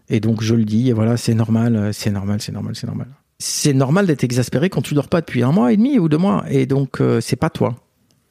Et 0.08 0.20
donc 0.20 0.42
je 0.42 0.54
le 0.54 0.64
dis 0.64 0.88
et 0.88 0.92
voilà 0.92 1.16
c'est 1.16 1.34
normal, 1.34 1.76
euh, 1.76 1.92
c'est 1.92 2.10
normal, 2.10 2.40
c'est 2.40 2.52
normal, 2.52 2.74
c'est 2.76 2.86
normal 2.86 3.08
c'est 3.42 3.74
normal 3.74 4.06
d'être 4.06 4.24
exaspéré 4.24 4.70
quand 4.70 4.82
tu 4.82 4.94
dors 4.94 5.08
pas 5.08 5.20
depuis 5.20 5.42
un 5.42 5.52
mois 5.52 5.72
et 5.72 5.76
demi 5.76 5.98
ou 5.98 6.08
deux 6.08 6.18
mois. 6.18 6.44
Et 6.48 6.66
donc, 6.66 7.00
euh, 7.00 7.20
c'est 7.20 7.36
pas 7.36 7.50
toi. 7.50 7.74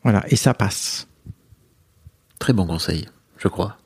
Voilà. 0.04 0.24
Et 0.30 0.36
ça 0.36 0.54
passe. 0.54 1.08
Très 2.39 2.54
bon 2.54 2.66
conseil, 2.66 3.08
je 3.38 3.47
crois. 3.47 3.78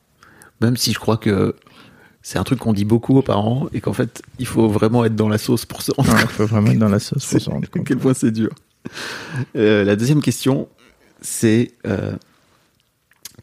Même 0.62 0.78
si 0.78 0.94
je 0.94 1.00
crois 1.00 1.18
que 1.18 1.56
c'est 2.28 2.40
un 2.40 2.44
truc 2.44 2.58
qu'on 2.58 2.74
dit 2.74 2.86
beaucoup 2.86 3.16
aux 3.20 3.22
parents 3.22 3.68
et 3.72 3.82
qu'en 3.82 3.94
fait, 3.94 4.24
il 4.40 4.48
faut 4.48 4.68
vraiment 4.68 5.06
être 5.06 5.16
dans 5.16 5.30
la 5.30 5.38
sauce 5.38 5.68
pour 5.68 5.84
se 5.84 5.92
rendre 5.92 6.10
Il 6.20 6.28
faut 6.28 6.48
vraiment 6.48 6.72
être 6.72 6.80
dans 6.80 6.90
la 6.90 6.98
sauce 6.98 7.24
pour 7.30 7.40
se 7.40 7.50
rendre 7.52 7.66
à 7.66 7.68
compte. 7.68 7.86
quel 7.86 8.00
point 8.00 8.16
c'est 8.16 8.32
dur. 8.32 8.50
Euh, 9.56 9.84
la 9.84 9.96
deuxième 9.96 10.24
question, 10.24 10.68
c'est 11.22 11.74
euh, 11.86 12.14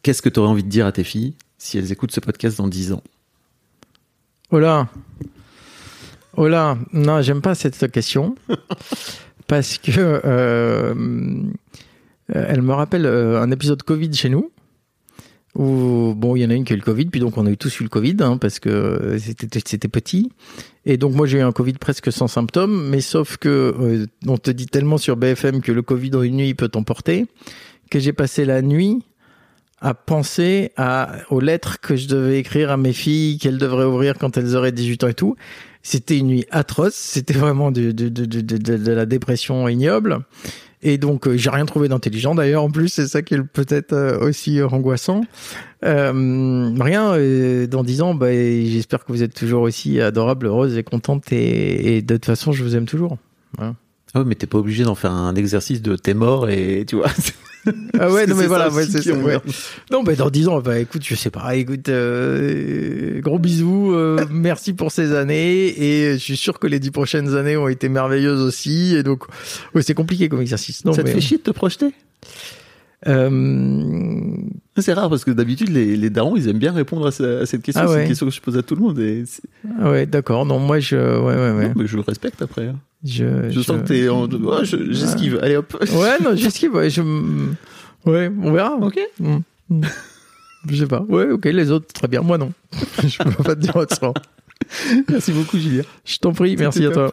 qu'est-ce 0.03 0.21
que 0.21 0.29
tu 0.29 0.41
aurais 0.41 0.49
envie 0.49 0.65
de 0.65 0.69
dire 0.69 0.85
à 0.85 0.91
tes 0.91 1.05
filles 1.05 1.35
si 1.59 1.79
elles 1.79 1.93
écoutent 1.93 2.11
ce 2.11 2.19
podcast 2.19 2.59
dans 2.59 2.67
10 2.67 2.95
ans? 2.95 3.05
Oh 4.51 4.59
là 4.59 4.89
Oh 6.37 6.49
là 6.49 6.77
Non, 6.93 7.23
j'aime 7.23 7.41
pas 7.41 7.55
cette 7.55 7.89
question. 7.93 8.35
parce 9.47 9.79
que 9.79 9.93
euh, 10.25 10.93
elle 12.27 12.63
me 12.63 12.73
rappelle 12.73 13.07
un 13.07 13.49
épisode 13.53 13.85
Covid 13.85 14.13
chez 14.13 14.29
nous. 14.29 14.51
Où, 15.55 16.15
bon, 16.17 16.35
il 16.35 16.41
y 16.41 16.47
en 16.47 16.51
a 16.51 16.55
une 16.55 16.65
qui 16.65 16.73
a 16.73 16.77
eu 16.77 16.79
le 16.79 16.85
Covid, 16.85 17.07
puis 17.07 17.21
donc 17.21 17.37
on 17.37 17.45
a 17.45 17.51
eu 17.51 17.59
tous 17.59 17.81
eu 17.81 17.83
le 17.83 17.91
Covid, 17.91 18.17
hein, 18.21 18.39
parce 18.39 18.59
que 18.59 18.71
euh, 18.71 19.19
c'était 19.19 19.89
petit. 19.89 20.31
Et 20.87 20.97
donc 20.97 21.15
moi 21.15 21.27
j'ai 21.27 21.39
eu 21.39 21.43
un 21.43 21.53
Covid 21.53 21.75
presque 21.75 22.11
sans 22.11 22.27
symptômes, 22.27 22.89
mais 22.89 23.03
sauf 23.03 23.37
que 23.37 23.75
euh, 23.79 24.07
on 24.27 24.39
te 24.39 24.51
dit 24.51 24.67
tellement 24.67 24.97
sur 24.97 25.17
BFM 25.19 25.61
que 25.61 25.71
le 25.71 25.83
Covid 25.83 26.15
en 26.15 26.23
une 26.23 26.37
nuit 26.37 26.55
peut 26.55 26.69
t'emporter, 26.69 27.27
que 27.91 27.99
j'ai 27.99 28.15
passé 28.15 28.47
la 28.47 28.63
nuit 28.63 29.05
à 29.83 29.93
penser 29.95 30.73
à, 30.77 31.17
aux 31.29 31.41
lettres 31.41 31.81
que 31.81 31.97
je 31.97 32.09
devais 32.09 32.39
écrire 32.39 32.71
à 32.71 32.77
mes 32.79 32.93
filles, 32.93 33.37
qu'elles 33.37 33.59
devraient 33.59 33.85
ouvrir 33.85 34.17
quand 34.17 34.37
elles 34.39 34.57
auraient 34.57 34.73
18 34.73 35.05
ans 35.05 35.09
et 35.09 35.15
tout. 35.15 35.37
C'était 35.83 36.17
une 36.17 36.29
nuit 36.29 36.47
atroce, 36.51 36.95
c'était 36.95 37.35
vraiment 37.35 37.73
de, 37.73 37.91
de, 37.91 38.09
de, 38.09 38.25
de, 38.25 38.57
de 38.57 38.93
la 38.93 39.05
dépression 39.05 39.69
ignoble. 39.69 40.21
Et 40.83 40.99
donc, 40.99 41.27
euh, 41.27 41.37
j'ai 41.37 41.51
rien 41.51 41.65
trouvé 41.65 41.89
d'intelligent 41.89 42.35
d'ailleurs. 42.35 42.65
En 42.65 42.71
plus, 42.71 42.89
c'est 42.89 43.07
ça 43.07 43.23
qui 43.23 43.35
est 43.35 43.43
peut-être 43.43 43.93
euh, 43.93 44.19
aussi 44.19 44.61
angoissant. 44.63 45.23
Euh, 45.85 46.75
rien. 46.81 47.15
euh, 47.15 47.67
dans 47.67 47.85
dix 47.85 48.03
ans, 48.03 48.15
bah, 48.15 48.33
j'espère 48.33 49.05
que 49.05 49.13
vous 49.13 49.23
êtes 49.23 49.35
toujours 49.35 49.63
aussi 49.63 50.01
adorable, 50.01 50.47
heureuse 50.47 50.77
et 50.77 50.83
contente. 50.83 51.33
Et, 51.33 51.97
et 51.97 52.03
de 52.03 52.15
toute 52.15 52.27
façon, 52.27 52.53
je 52.53 52.65
vous 52.65 52.77
aime 52.77 52.87
toujours. 52.87 53.17
Ah 54.15 54.21
oui, 54.21 54.25
mais 54.27 54.35
t'es 54.35 54.47
pas 54.47 54.59
obligé 54.59 54.85
d'en 54.85 54.95
faire 54.95 55.13
un 55.13 55.35
exercice 55.35 55.81
de 55.81 55.97
t'es 55.97 56.13
mort 56.15 56.49
et 56.51 56.85
tu 56.87 56.97
vois. 56.97 57.09
Ah 57.99 58.11
ouais, 58.11 58.27
non 58.29 58.37
mais 58.37 58.47
voilà, 58.47 58.69
ouais, 58.71 58.85
c'est 58.85 59.01
ça. 59.03 59.15
ouais. 59.15 59.39
Non, 59.91 60.03
mais 60.03 60.17
dans 60.17 60.29
dix 60.29 60.49
ans, 60.49 60.61
bah 60.61 60.79
écoute, 60.79 61.03
je 61.05 61.15
sais 61.15 61.31
pas. 61.31 61.55
Écoute, 61.57 61.89
euh, 61.89 63.21
gros 63.23 63.39
bisous, 63.39 63.93
euh, 63.95 64.25
merci 64.31 64.75
pour 64.75 64.93
ces 64.93 65.15
années, 65.15 65.69
et 65.83 66.13
je 66.13 66.19
suis 66.19 66.37
sûr 66.37 66.59
que 66.59 66.67
les 66.67 66.79
dix 66.81 66.91
prochaines 66.91 67.35
années 67.37 67.57
ont 67.57 67.69
été 67.69 67.89
merveilleuses 67.89 68.43
aussi. 68.43 68.95
Et 68.97 69.03
donc, 69.03 69.25
ouais, 69.75 69.83
c'est 69.83 69.95
compliqué 69.95 70.29
comme 70.29 70.43
exercice. 70.43 70.85
Non, 70.85 70.93
ça 70.93 71.03
te 71.05 71.09
fait 71.09 71.21
chier 71.21 71.39
de 71.39 71.43
te 71.45 71.51
projeter? 71.51 71.93
Euh, 73.09 74.37
C'est 74.79 74.93
rare 74.93 75.11
parce 75.11 75.25
que 75.25 75.31
d'habitude 75.33 75.71
les, 75.71 75.97
les 75.97 76.09
darons 76.11 76.37
ils 76.37 76.49
aiment 76.49 76.59
bien 76.61 76.71
répondre 76.73 77.07
à, 77.09 77.11
ce- 77.11 77.43
à 77.43 77.47
cette 77.47 77.63
question. 77.63 77.83
Ah 77.85 77.89
c'est 77.93 78.03
une 78.03 78.09
question 78.09 78.27
que 78.27 78.33
je 78.33 78.41
pose 78.41 78.57
à 78.57 78.63
tout 78.63 78.77
le 78.77 78.81
monde 78.81 78.99
et 79.01 79.25
ah 79.81 79.91
ouais, 79.91 80.07
d'accord. 80.07 80.47
Non, 80.47 80.59
moi, 80.61 80.79
je, 80.79 80.97
ouais, 80.97 81.35
ouais, 81.35 81.51
ouais. 81.53 81.69
non, 81.69 81.75
mais 81.77 81.87
je 81.89 81.97
le 81.97 82.03
respecte 82.03 82.41
après. 82.43 82.69
hein. 82.69 82.77
Je, 83.05 83.51
Je, 83.51 83.61
sens 83.61 83.83
que 83.83 83.87
t'es 83.89 84.09
en... 84.09 84.29
je- 84.65 84.93
j'esquive. 84.93 85.39
Allez 85.43 85.57
hop. 85.57 85.77
Ouais, 85.95 86.19
non, 86.23 86.37
j'esquive. 86.37 86.75
Ouais, 86.75 86.89
je, 86.91 87.03
ouais, 88.07 88.31
on 88.43 88.53
verra. 88.53 88.77
Ok. 88.81 88.99
Mm. 89.19 89.39
Je 90.69 90.77
sais 90.77 90.87
pas. 90.87 91.01
Ouais, 91.09 91.31
ok, 91.31 91.45
les 91.47 91.71
autres, 91.73 91.93
très 91.93 92.07
bien. 92.07 92.23
Moi, 92.23 92.39
non. 92.39 92.53
je 93.03 93.19
peux 93.23 93.43
pas 93.43 93.57
te 93.57 93.61
dire 93.61 93.75
autrement. 93.75 94.15
Merci 95.09 95.33
beaucoup 95.33 95.59
Julien. 95.59 95.83
Je 96.05 96.19
t'en 96.19 96.33
prie, 96.33 96.57
merci 96.57 96.87
à 96.87 96.91
toi. 96.91 97.13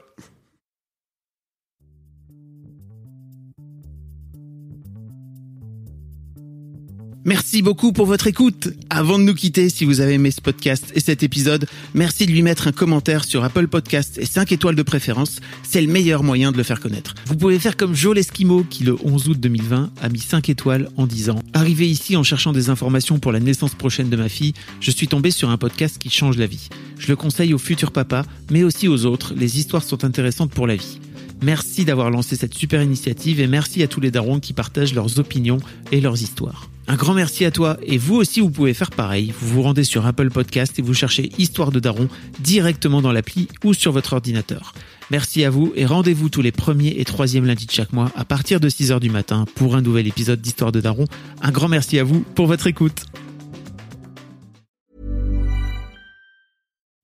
Merci 7.25 7.61
beaucoup 7.61 7.91
pour 7.91 8.05
votre 8.05 8.27
écoute. 8.27 8.69
Avant 8.89 9.19
de 9.19 9.25
nous 9.25 9.33
quitter, 9.33 9.67
si 9.67 9.83
vous 9.83 9.99
avez 9.99 10.13
aimé 10.13 10.31
ce 10.31 10.39
podcast 10.39 10.93
et 10.95 11.01
cet 11.01 11.21
épisode, 11.21 11.67
merci 11.93 12.25
de 12.25 12.31
lui 12.31 12.41
mettre 12.41 12.69
un 12.69 12.71
commentaire 12.71 13.25
sur 13.25 13.43
Apple 13.43 13.67
Podcast 13.67 14.17
et 14.17 14.25
5 14.25 14.53
étoiles 14.53 14.75
de 14.75 14.83
préférence. 14.83 15.41
C'est 15.63 15.81
le 15.81 15.91
meilleur 15.91 16.23
moyen 16.23 16.53
de 16.53 16.57
le 16.57 16.63
faire 16.63 16.79
connaître. 16.79 17.15
Vous 17.25 17.35
pouvez 17.35 17.59
faire 17.59 17.75
comme 17.75 17.93
Joe 17.93 18.15
Lesquimo 18.15 18.63
qui 18.63 18.85
le 18.85 18.95
11 19.03 19.27
août 19.27 19.37
2020 19.37 19.91
a 20.01 20.09
mis 20.09 20.19
5 20.19 20.47
étoiles 20.47 20.89
en 20.95 21.07
disant 21.07 21.41
Arrivé 21.51 21.89
ici 21.89 22.15
en 22.15 22.23
cherchant 22.23 22.53
des 22.53 22.69
informations 22.69 23.19
pour 23.19 23.33
la 23.33 23.41
naissance 23.41 23.75
prochaine 23.75 24.09
de 24.09 24.15
ma 24.15 24.29
fille, 24.29 24.53
je 24.79 24.89
suis 24.89 25.09
tombé 25.09 25.29
sur 25.29 25.49
un 25.49 25.57
podcast 25.57 25.97
qui 25.97 26.09
change 26.09 26.37
la 26.37 26.47
vie. 26.47 26.69
Je 26.97 27.09
le 27.09 27.17
conseille 27.17 27.53
aux 27.53 27.59
futurs 27.59 27.91
papas, 27.91 28.23
mais 28.49 28.63
aussi 28.63 28.87
aux 28.87 29.05
autres. 29.05 29.33
Les 29.35 29.59
histoires 29.59 29.83
sont 29.83 30.05
intéressantes 30.05 30.51
pour 30.51 30.67
la 30.67 30.77
vie. 30.77 30.99
Merci 31.41 31.83
d'avoir 31.83 32.11
lancé 32.11 32.37
cette 32.37 32.53
super 32.53 32.81
initiative 32.81 33.41
et 33.41 33.47
merci 33.47 33.83
à 33.83 33.87
tous 33.87 33.99
les 33.99 34.11
darons 34.11 34.39
qui 34.39 34.53
partagent 34.53 34.93
leurs 34.93 35.19
opinions 35.19 35.59
et 35.91 35.99
leurs 35.99 36.21
histoires. 36.21 36.69
Un 36.89 36.95
grand 36.95 37.13
merci 37.13 37.45
à 37.45 37.51
toi 37.51 37.77
et 37.83 37.99
vous 37.99 38.15
aussi 38.15 38.39
vous 38.39 38.49
pouvez 38.49 38.73
faire 38.73 38.89
pareil. 38.89 39.31
Vous 39.39 39.49
vous 39.49 39.61
rendez 39.61 39.83
sur 39.83 40.07
Apple 40.07 40.31
Podcast 40.31 40.79
et 40.79 40.81
vous 40.81 40.95
cherchez 40.95 41.31
Histoire 41.37 41.71
de 41.71 41.79
Daron 41.79 42.09
directement 42.39 43.03
dans 43.03 43.11
l'appli 43.11 43.47
ou 43.63 43.75
sur 43.75 43.91
votre 43.91 44.13
ordinateur. 44.13 44.73
Merci 45.11 45.45
à 45.45 45.51
vous 45.51 45.71
et 45.75 45.85
rendez-vous 45.85 46.29
tous 46.29 46.41
les 46.41 46.51
premiers 46.51 46.95
et 46.97 47.05
troisièmes 47.05 47.45
lundis 47.45 47.67
de 47.67 47.71
chaque 47.71 47.93
mois 47.93 48.11
à 48.15 48.25
partir 48.25 48.59
de 48.59 48.67
6h 48.69 48.99
du 48.99 49.11
matin 49.11 49.45
pour 49.53 49.75
un 49.75 49.83
nouvel 49.83 50.07
épisode 50.07 50.41
d'Histoire 50.41 50.71
de 50.71 50.81
Daron. 50.81 51.05
Un 51.43 51.51
grand 51.51 51.67
merci 51.67 51.99
à 51.99 52.03
vous 52.03 52.21
pour 52.21 52.47
votre 52.47 52.65
écoute. 52.65 53.03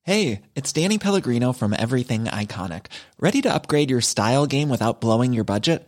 Hey, 0.01 0.41
it's 0.55 0.73
Danny 0.73 0.97
Pellegrino 0.97 1.53
from 1.53 1.75
Everything 1.77 2.23
Iconic. 2.23 2.88
Ready 3.19 3.43
to 3.43 3.53
upgrade 3.53 3.91
your 3.91 4.01
style 4.01 4.47
game 4.47 4.69
without 4.71 4.99
blowing 4.99 5.31
your 5.31 5.45
budget? 5.45 5.88